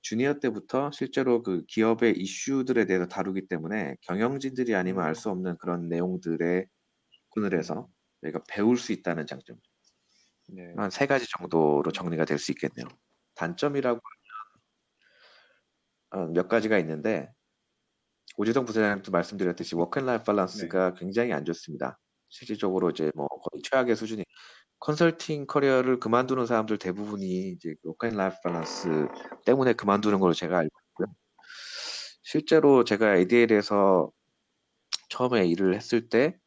주니어 0.01 0.39
때부터 0.39 0.91
실제로 0.91 1.43
그 1.43 1.63
기업의 1.67 2.17
이슈들에 2.17 2.85
대해서 2.85 3.07
다루기 3.07 3.47
때문에 3.47 3.95
경영진들이 4.01 4.75
아니면 4.75 5.05
알 5.05 5.15
수 5.15 5.29
없는 5.29 5.57
그런 5.59 5.87
내용들에 5.89 6.65
접근을 7.29 7.57
해서 7.57 7.87
저희가 8.21 8.43
배울 8.49 8.77
수 8.77 8.91
있다는 8.93 9.27
장점. 9.27 9.57
네. 10.49 10.73
한세 10.77 11.07
가지 11.07 11.25
정도로 11.39 11.91
정리가 11.91 12.25
될 12.25 12.37
수 12.39 12.51
있겠네요. 12.51 12.87
단점이라고 13.35 13.99
하면 16.11 16.27
어, 16.27 16.31
몇 16.31 16.47
가지가 16.47 16.77
있는데 16.79 17.29
오지동 18.37 18.65
부사장님도 18.65 19.11
말씀드렸듯이 19.11 19.75
work 19.75 19.93
and 19.93 20.06
life 20.06 20.23
balance가 20.25 20.93
굉장히 20.95 21.33
안 21.33 21.45
좋습니다. 21.45 21.99
실질적으로 22.29 22.89
이제 22.89 23.11
뭐 23.15 23.27
거의 23.27 23.61
최악의 23.63 23.95
수준이 23.95 24.23
컨설팅 24.83 25.45
커리어를 25.47 25.97
그만두는 25.97 26.45
사람들 26.45 26.77
대부분이 26.77 27.51
이제 27.51 27.73
work 27.83 28.03
and 28.03 28.17
life 28.17 28.35
balance 28.43 29.07
때문에 29.45 29.71
그만두는 29.71 30.19
걸로 30.19 30.33
제가 30.33 30.57
알고 30.57 30.77
있고요. 30.89 31.07
실제로 32.21 32.83
제가 32.83 33.15
ADL에서 33.15 34.11
처음에 35.07 35.47
일을 35.47 35.73
했을 35.73 36.09
때 36.09 36.37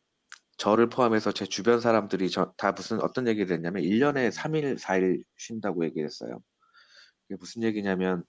저를 0.58 0.90
포함해서 0.90 1.32
제 1.32 1.46
주변 1.46 1.80
사람들이 1.80 2.28
저, 2.28 2.52
다 2.58 2.72
무슨 2.72 3.00
어떤 3.00 3.26
얘기를 3.26 3.56
했냐면 3.56 3.82
1년에 3.82 4.30
3일, 4.30 4.78
4일 4.78 5.22
쉰다고 5.38 5.86
얘기했어요. 5.86 6.38
그게 7.22 7.38
무슨 7.40 7.62
얘기냐면 7.62 8.22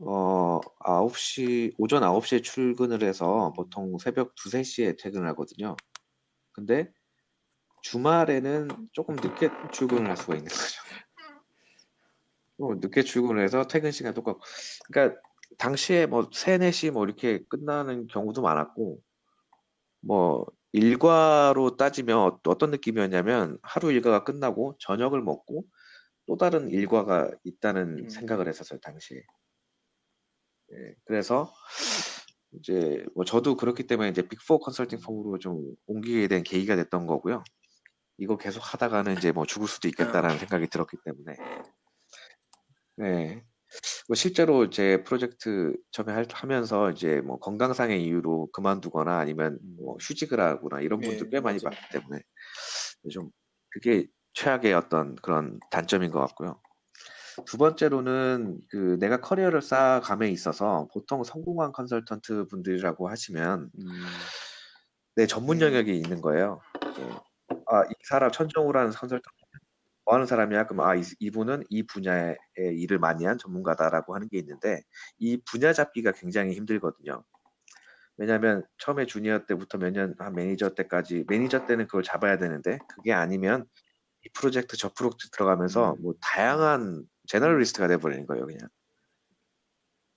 어, 0.00 0.60
9시, 0.80 1.72
오전 1.78 2.02
9시에 2.02 2.42
출근을 2.42 3.02
해서 3.02 3.54
보통 3.56 3.96
새벽 3.96 4.34
2, 4.34 4.50
3시에 4.50 4.98
퇴근을 5.02 5.26
하거든요. 5.28 5.76
근데 6.52 6.92
주말에는 7.84 8.68
조금 8.92 9.16
늦게 9.16 9.50
출근을 9.70 10.08
할 10.08 10.16
수가 10.16 10.34
있는 10.34 10.48
거죠. 10.48 10.82
뭐 12.56 12.74
늦게 12.76 13.02
출근을 13.02 13.42
해서 13.44 13.66
퇴근 13.66 13.92
시간 13.92 14.14
똑같고. 14.14 14.40
그러니까 14.86 15.20
당시에 15.58 16.06
뭐 16.06 16.28
3, 16.32 16.58
4시 16.58 16.90
뭐 16.90 17.04
이렇게 17.04 17.44
끝나는 17.48 18.06
경우도 18.06 18.40
많았고, 18.40 19.00
뭐 20.00 20.46
일과로 20.72 21.76
따지면 21.76 22.18
어- 22.18 22.40
어떤 22.46 22.70
느낌이었냐면 22.70 23.58
하루 23.62 23.92
일과가 23.92 24.24
끝나고 24.24 24.76
저녁을 24.80 25.22
먹고 25.22 25.64
또 26.26 26.36
다른 26.36 26.70
일과가 26.70 27.30
있다는 27.44 28.04
음. 28.04 28.08
생각을 28.08 28.48
했었어요, 28.48 28.80
당시에. 28.80 29.18
예, 30.72 30.94
그래서 31.04 31.52
이제 32.52 33.04
뭐 33.14 33.24
저도 33.26 33.56
그렇기 33.56 33.86
때문에 33.86 34.08
이제 34.08 34.22
빅4 34.22 34.58
컨설팅 34.58 35.00
펌으로 35.00 35.38
좀 35.38 35.74
옮기게 35.86 36.28
된 36.28 36.42
계기가 36.42 36.76
됐던 36.76 37.06
거고요. 37.06 37.44
이거 38.18 38.36
계속 38.36 38.60
하다가는 38.60 39.16
이제 39.16 39.32
뭐 39.32 39.44
죽을 39.46 39.66
수도 39.68 39.88
있겠다라는 39.88 40.38
생각이 40.38 40.68
들었기 40.68 40.96
때문에. 41.04 41.36
네. 42.96 43.44
뭐 44.06 44.14
실제로 44.14 44.70
제 44.70 45.02
프로젝트 45.02 45.76
처음에 45.90 46.12
할- 46.12 46.26
하면서 46.30 46.90
이제 46.90 47.20
뭐 47.22 47.38
건강상의 47.40 48.04
이유로 48.04 48.50
그만두거나 48.52 49.18
아니면 49.18 49.58
뭐 49.76 49.96
휴직을 50.00 50.38
하거나 50.38 50.80
이런 50.80 51.00
네, 51.00 51.08
분들 51.08 51.30
꽤 51.30 51.40
많이 51.40 51.58
맞아요. 51.62 51.74
봤기 51.76 51.98
때문에 51.98 52.22
좀 53.10 53.30
그게 53.70 54.06
최악의 54.34 54.74
어떤 54.74 55.16
그런 55.16 55.58
단점인 55.70 56.10
것 56.12 56.20
같고요. 56.20 56.60
두 57.46 57.58
번째로는 57.58 58.60
그 58.70 58.96
내가 59.00 59.20
커리어를 59.20 59.60
쌓아감에 59.60 60.30
있어서 60.30 60.86
보통 60.92 61.24
성공한 61.24 61.72
컨설턴트 61.72 62.46
분들이라고 62.46 63.08
하시면 63.08 63.70
음. 63.76 64.06
내 65.16 65.26
전문 65.26 65.60
영역이 65.60 65.96
있는 65.96 66.20
거예요. 66.20 66.60
예. 66.98 67.08
아, 67.68 67.84
이 67.84 67.94
사람 68.04 68.30
천정우라는 68.32 68.92
컨설턴트 68.92 69.28
뭐 70.04 70.14
하는 70.14 70.26
사람이야? 70.26 70.66
그럼 70.66 70.86
아, 70.86 70.94
이, 70.96 71.02
이분은 71.20 71.64
이 71.70 71.82
분야의 71.86 72.36
일을 72.58 72.98
많이 72.98 73.24
한 73.24 73.38
전문가다라고 73.38 74.14
하는 74.14 74.28
게 74.28 74.38
있는데 74.38 74.82
이 75.18 75.38
분야 75.50 75.72
잡기가 75.72 76.12
굉장히 76.12 76.54
힘들거든요. 76.54 77.24
왜냐하면 78.16 78.64
처음에 78.78 79.06
주니어 79.06 79.46
때부터 79.46 79.78
몇 79.78 79.92
년 79.92 80.14
한 80.18 80.34
매니저 80.34 80.74
때까지 80.74 81.24
매니저 81.28 81.66
때는 81.66 81.86
그걸 81.86 82.02
잡아야 82.02 82.38
되는데 82.38 82.78
그게 82.88 83.12
아니면 83.12 83.66
이 84.24 84.28
프로젝트 84.34 84.76
저 84.76 84.92
프로젝트 84.94 85.30
들어가면서 85.30 85.94
음. 85.94 86.02
뭐 86.02 86.14
다양한 86.20 87.06
generalist가 87.28 87.88
돼버리는 87.88 88.26
거예요 88.26 88.46
그냥 88.46 88.68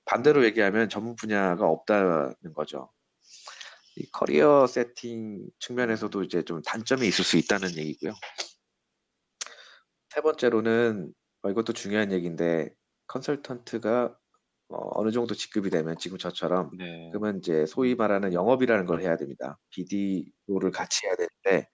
반대로 0.06 0.46
얘기하면 0.46 0.90
전문 0.90 1.16
분야가 1.16 1.68
없다는 1.68 2.34
거죠 2.56 2.90
이 3.98 4.10
커리어 4.12 4.68
세팅 4.68 5.50
측면에서도 5.60 6.24
이제 6.24 6.44
좀 6.44 6.62
단점이 6.62 7.08
있을 7.08 7.26
수 7.26 7.38
있다는 7.38 7.76
얘기고요 7.78 8.14
세 10.10 10.22
번째로는 10.22 11.14
어, 11.42 11.50
이것도 11.50 11.74
중요한 11.74 12.12
얘기인데 12.12 12.70
컨설턴트가 13.08 14.18
어, 14.70 15.04
느 15.04 15.12
정도 15.12 15.34
직급이 15.34 15.70
되면 15.70 15.98
지금 15.98 16.18
저처럼 16.18 16.72
네. 16.78 17.10
그러면 17.12 17.38
이제 17.38 17.66
소위 17.66 17.96
말하는 17.96 18.34
영업이라는 18.34 18.86
걸 18.86 19.02
해야 19.02 19.16
됩니다. 19.16 19.58
BD로를 19.72 20.72
같이 20.72 21.06
해야 21.06 21.16
되는데 21.16 21.70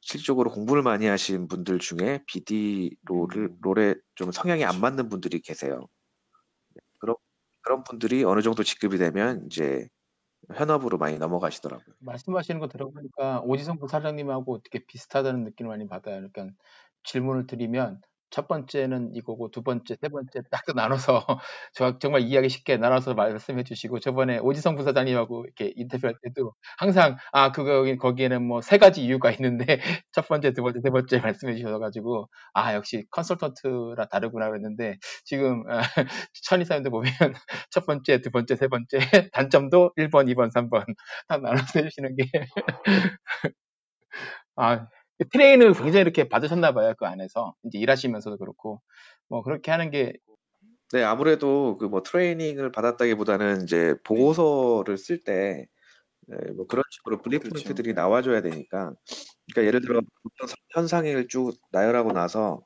실질적으로 0.00 0.50
공부를 0.50 0.82
많이 0.82 1.06
하신 1.06 1.46
분들 1.46 1.78
중에 1.78 2.24
BD 2.26 2.96
롤을 3.04 3.36
음. 3.36 3.58
롤에 3.60 3.94
좀 4.14 4.32
성향이 4.32 4.64
안 4.64 4.80
맞는 4.80 5.08
분들이 5.08 5.40
계세요. 5.40 5.86
그런 6.98 7.16
그런 7.60 7.84
분들이 7.84 8.24
어느 8.24 8.40
정도 8.42 8.64
직급이 8.64 8.98
되면 8.98 9.46
이제 9.46 9.86
현업으로 10.54 10.98
많이 10.98 11.18
넘어가시더라고요. 11.18 11.94
말씀하시는 12.00 12.60
거 12.60 12.68
들어보니까 12.68 13.40
오지성 13.42 13.78
부사장님하고 13.78 14.54
어떻게 14.54 14.84
비슷하다는 14.84 15.44
느낌을 15.44 15.68
많이 15.70 15.86
받아요. 15.86 16.16
그러니까 16.16 16.48
질문을 17.04 17.46
드리면 17.46 18.00
첫 18.32 18.48
번째는 18.48 19.14
이거고 19.14 19.50
두 19.52 19.62
번째, 19.62 19.96
세 20.00 20.08
번째 20.08 20.40
딱 20.50 20.62
나눠서 20.74 21.24
저 21.74 21.98
정말 22.00 22.22
이해하기 22.22 22.48
쉽게 22.48 22.76
나눠서 22.78 23.14
말씀해 23.14 23.62
주시고 23.64 24.00
저번에 24.00 24.38
오지성 24.38 24.74
부사장님하고 24.76 25.44
이렇게 25.44 25.72
인터뷰할 25.76 26.16
때도 26.24 26.54
항상 26.78 27.16
아 27.32 27.52
그거 27.52 27.84
거기에는 28.00 28.42
뭐 28.44 28.60
세 28.62 28.78
가지 28.78 29.04
이유가 29.04 29.30
있는데 29.32 29.66
첫 30.12 30.26
번째, 30.28 30.52
두 30.52 30.62
번째, 30.62 30.80
세 30.82 30.90
번째 30.90 31.18
말씀해 31.20 31.56
주셔 31.56 31.78
가지고 31.78 32.28
아 32.54 32.74
역시 32.74 33.04
컨설턴트라 33.10 34.06
다르구나 34.10 34.48
그랬는데 34.50 34.96
지금 35.24 35.64
아, 35.70 35.82
천이사님도 36.44 36.90
보면 36.90 37.12
첫 37.70 37.86
번째, 37.86 38.20
두 38.20 38.30
번째, 38.30 38.56
세 38.56 38.68
번째 38.68 38.98
단점도 39.32 39.92
1번, 39.96 40.28
2번, 40.30 40.50
3번 40.52 40.84
다 41.28 41.38
나눠서 41.38 41.80
해 41.80 41.84
주시는 41.88 42.16
게 42.16 42.24
아, 44.56 44.86
트레인을 45.30 45.74
굉장히 45.74 46.00
이렇게 46.02 46.28
받으셨나 46.28 46.72
봐요. 46.74 46.94
그 46.98 47.06
안에서. 47.06 47.54
이제 47.64 47.78
일하시면서도 47.78 48.38
그렇고. 48.38 48.80
뭐 49.28 49.42
그렇게 49.42 49.70
하는 49.70 49.90
게 49.90 50.14
네, 50.92 51.02
아무래도 51.02 51.78
그 51.78 51.86
뭐 51.88 52.02
트레이닝을 52.02 52.70
받았다기보다는 52.72 53.64
이제 53.64 53.94
보고서를 54.04 54.98
쓸 54.98 55.22
때 55.24 55.66
뭐 56.56 56.66
그런 56.66 56.82
식으로 56.90 57.22
블리프린트들이 57.22 57.92
그렇죠. 57.92 58.00
나와줘야 58.00 58.42
되니까 58.42 58.94
그러니까 59.52 59.66
예를 59.66 59.80
들어 59.82 60.00
현상을 60.74 61.28
쭉 61.28 61.52
나열하고 61.72 62.12
나서 62.12 62.64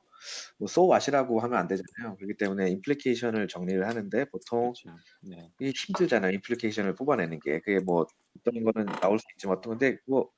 뭐 0.59 0.67
so 0.69 0.89
what이라고 0.91 1.39
하면 1.41 1.57
안 1.59 1.67
되잖아요. 1.67 2.17
그렇기 2.17 2.37
때문에 2.37 2.69
임플리케이션을 2.71 3.47
정리를 3.47 3.87
하는데 3.87 4.25
보통 4.31 4.73
그렇죠. 4.73 4.97
네. 5.23 5.51
이게 5.59 5.71
힘들잖아요. 5.75 6.31
임플리케이션을 6.33 6.95
뽑아내는 6.95 7.39
게 7.39 7.59
그게 7.61 7.79
뭐 7.79 8.05
어떤 8.39 8.63
거는 8.63 8.85
나올 9.01 9.19
수 9.19 9.25
있지만 9.35 9.57
어떤 9.57 9.71
건데 9.71 9.97
뭐 10.07 10.29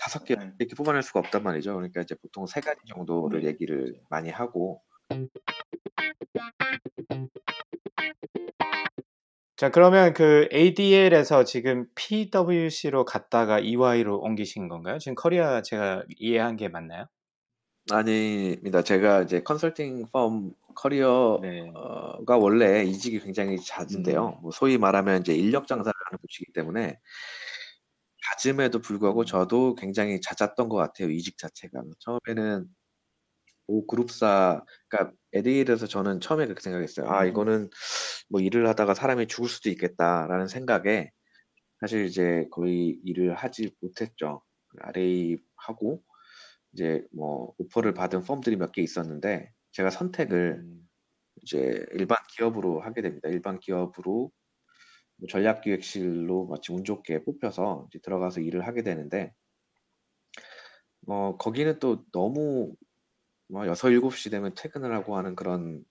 다섯 0.00 0.24
개 0.24 0.34
네. 0.34 0.50
이렇게 0.58 0.74
뽑아낼 0.74 1.02
수가 1.02 1.20
없단 1.20 1.42
말이죠. 1.42 1.74
그러니까 1.74 2.00
이제 2.00 2.14
보통 2.14 2.46
세 2.46 2.60
가지 2.60 2.80
정도를 2.86 3.42
네, 3.42 3.48
얘기를 3.48 3.84
그렇죠. 3.84 4.00
많이 4.08 4.30
하고 4.30 4.82
자, 9.56 9.68
그러면 9.70 10.14
그 10.14 10.48
ADL에서 10.54 11.44
지금 11.44 11.86
PwC로 11.94 13.04
갔다가 13.04 13.58
EY로 13.58 14.18
옮기신 14.20 14.68
건가요? 14.68 14.98
지금 14.98 15.14
커리어 15.14 15.60
제가 15.60 16.04
이해한 16.16 16.56
게 16.56 16.68
맞나요? 16.68 17.04
아닙니다. 17.90 18.82
제가 18.82 19.20
이제 19.20 19.42
컨설팅 19.42 20.06
펌 20.12 20.54
커리어가 20.74 21.40
네. 21.42 21.70
원래 22.26 22.84
이직이 22.84 23.20
굉장히 23.20 23.58
잦은데요. 23.58 24.36
음. 24.38 24.42
뭐 24.42 24.50
소위 24.50 24.78
말하면 24.78 25.20
이제 25.20 25.34
인력 25.34 25.66
장사를 25.66 25.92
하는 26.06 26.18
곳이기 26.22 26.52
때문에 26.54 26.98
잦음에도 28.38 28.80
불구하고 28.80 29.20
음. 29.22 29.26
저도 29.26 29.74
굉장히 29.76 30.20
잦았던 30.20 30.68
것 30.68 30.76
같아요. 30.76 31.10
이직 31.10 31.38
자체가. 31.38 31.82
처음에는 32.00 32.66
오 33.68 33.86
그룹사 33.86 34.64
그러니까 34.88 35.16
에디일에서 35.32 35.86
저는 35.86 36.20
처음에 36.20 36.46
그렇게 36.46 36.60
생각했어요. 36.62 37.08
아 37.10 37.22
음. 37.24 37.28
이거는 37.28 37.70
뭐 38.28 38.40
일을 38.40 38.66
하다가 38.68 38.94
사람이 38.94 39.28
죽을 39.28 39.48
수도 39.48 39.70
있겠다라는 39.70 40.48
생각에 40.48 41.10
사실 41.80 42.06
이제 42.06 42.46
거의 42.50 42.98
일을 43.04 43.34
하지 43.34 43.70
못했죠. 43.80 44.42
RA 44.80 45.38
하고 45.56 46.02
이제 46.72 47.04
뭐 47.12 47.54
오퍼를 47.58 47.94
받은 47.94 48.22
펌들이 48.24 48.56
몇 48.56 48.72
개 48.72 48.82
있었는데 48.82 49.52
제가 49.72 49.90
선택을 49.90 50.60
음. 50.64 50.88
이제 51.42 51.84
일반 51.92 52.18
기업으로 52.36 52.80
하게 52.82 53.02
됩니다. 53.02 53.28
일반 53.28 53.58
기업으로 53.60 54.12
뭐 54.14 54.30
전략기획실로 55.28 56.46
마치 56.46 56.72
운 56.72 56.84
좋게 56.84 57.24
뽑혀서 57.24 57.88
들어가서 58.02 58.40
일을 58.40 58.66
하게 58.66 58.82
되는데 58.82 59.32
어 61.06 61.36
거기는 61.38 61.78
또 61.78 62.04
너무 62.12 62.74
뭐 63.48 63.66
6, 63.66 63.74
7시 63.90 64.30
되면 64.30 64.54
퇴근을 64.56 64.94
하고 64.94 65.16
하는 65.16 65.36
그런 65.36 65.84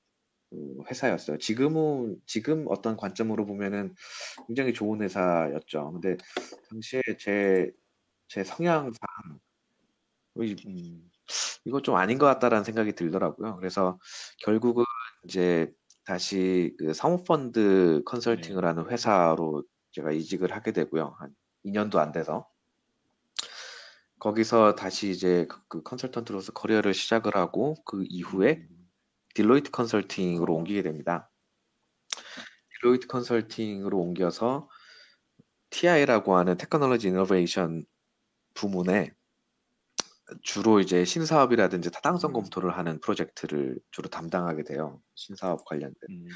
그 0.52 0.58
회사였어요. 0.90 1.40
지금은 1.40 2.18
지금 2.28 2.66
어떤 2.70 2.98
관점으로 2.98 3.46
보면은 3.48 3.96
굉장히 4.48 4.74
좋은 4.74 5.02
회사였죠. 5.04 5.94
근데 5.94 6.18
당시에 6.72 7.02
제, 7.20 7.72
제 8.30 8.44
성향상 8.44 8.94
이- 10.42 10.56
음. 10.68 11.10
이거 11.66 11.82
좀 11.82 11.96
아닌 11.96 12.18
것 12.18 12.26
같다라는 12.28 12.64
생각이 12.64 12.94
들더라고요. 12.94 13.58
그래서 13.58 14.00
결국은 14.44 14.84
이제 15.26 15.72
다시 16.10 16.74
그 16.80 16.92
사모펀드 16.92 18.02
컨설팅을 18.04 18.62
네. 18.62 18.68
하는 18.68 18.90
회사로 18.90 19.64
제가 19.92 20.12
이직을 20.12 20.52
하게 20.52 20.72
되고요. 20.72 21.16
한 21.20 21.36
2년도 21.64 21.98
안 21.98 22.12
돼서. 22.12 22.50
거기서 24.18 24.74
다시 24.74 25.12
이제 25.12 25.46
그, 25.48 25.62
그 25.68 25.84
컨설턴트로서 25.84 26.54
커리어를 26.54 26.96
시작을 26.96 27.36
하고 27.36 27.76
그 27.86 28.06
이후에 28.10 28.68
음. 28.72 28.90
딜로이트 29.36 29.70
컨설팅으로 29.70 30.52
어. 30.52 30.58
옮기게 30.58 30.82
됩니다. 30.82 31.30
딜로이트 32.82 33.06
컨설팅으로 33.06 34.00
옮겨서 34.00 34.68
TI라고 35.70 36.38
하는 36.38 36.58
technology 36.58 37.10
innovation 37.10 37.86
부문에 38.56 39.14
주로 40.42 40.80
이제 40.80 41.06
신사업이라든지 41.06 41.92
타당성 41.92 42.32
음. 42.32 42.34
검토를 42.34 42.78
하는 42.78 43.00
프로젝트를 43.00 43.80
주로 43.92 44.10
담당하게 44.10 44.64
돼요. 44.64 45.02
신사업 45.16 45.66
관련된. 45.66 45.96
음. 46.10 46.28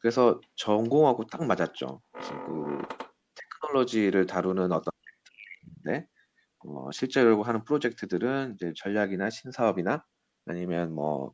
그래서 0.00 0.40
전공하고 0.56 1.26
딱 1.26 1.44
맞았죠. 1.44 2.02
그 2.12 2.82
테크놀로지를 3.34 4.26
다루는 4.26 4.72
어떤 4.72 4.92
프로젝트인데 5.84 6.08
어, 6.60 6.90
실제로 6.92 7.42
하는 7.42 7.64
프로젝트들은 7.64 8.54
이제 8.54 8.72
전략이나 8.76 9.30
신사업이나 9.30 10.04
아니면 10.46 10.92
뭐 10.92 11.32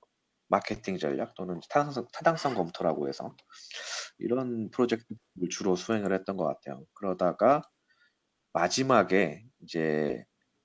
마케팅 0.49 0.99
전략 0.99 1.35
또는 1.35 1.61
타당성, 1.71 2.07
타당성 2.13 2.55
검토라고 2.55 3.09
해서 3.09 3.35
이런 4.19 4.71
프로젝트를 4.71 5.17
주로 5.51 5.77
수행을 5.77 6.13
했던 6.13 6.37
것 6.37 6.45
같아요. 6.45 6.85
그러다가 6.93 7.63
마지막에 8.53 9.45
이제 9.63 10.25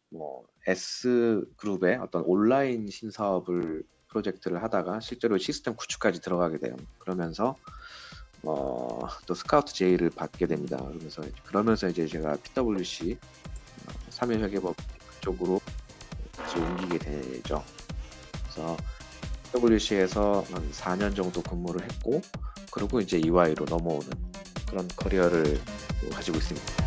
뭐 0.09 0.43
S 0.65 1.45
그룹의 1.57 1.97
어떤 1.97 2.23
온라인 2.23 2.89
신사업을 2.89 3.83
프로젝트를 4.07 4.63
하다가 4.63 4.99
실제로 4.99 5.37
시스템 5.37 5.75
구축까지 5.75 6.21
들어가게 6.21 6.57
돼요. 6.57 6.75
그러면서 6.99 7.57
어, 8.43 8.99
또 9.25 9.33
스카우트 9.33 9.73
제의를 9.73 10.09
받게 10.09 10.47
됩니다. 10.47 10.77
그러면서 10.77 11.23
그러면서 11.45 11.87
이제 11.87 12.07
제가 12.07 12.37
PwC 12.37 13.17
어, 13.87 13.93
삼일회계법 14.09 14.75
쪽으로 15.21 15.59
옮기게 16.55 16.99
되죠. 16.99 17.63
그래서 18.43 18.77
PwC에서 19.53 20.43
한 20.51 20.71
4년 20.71 21.15
정도 21.15 21.41
근무를 21.41 21.83
했고 21.83 22.21
그리고 22.71 22.99
이제 22.99 23.17
EY로 23.17 23.65
넘어오는 23.65 24.09
그런 24.69 24.87
커리어를 24.95 25.59
가지고 26.11 26.37
있습니다. 26.37 26.86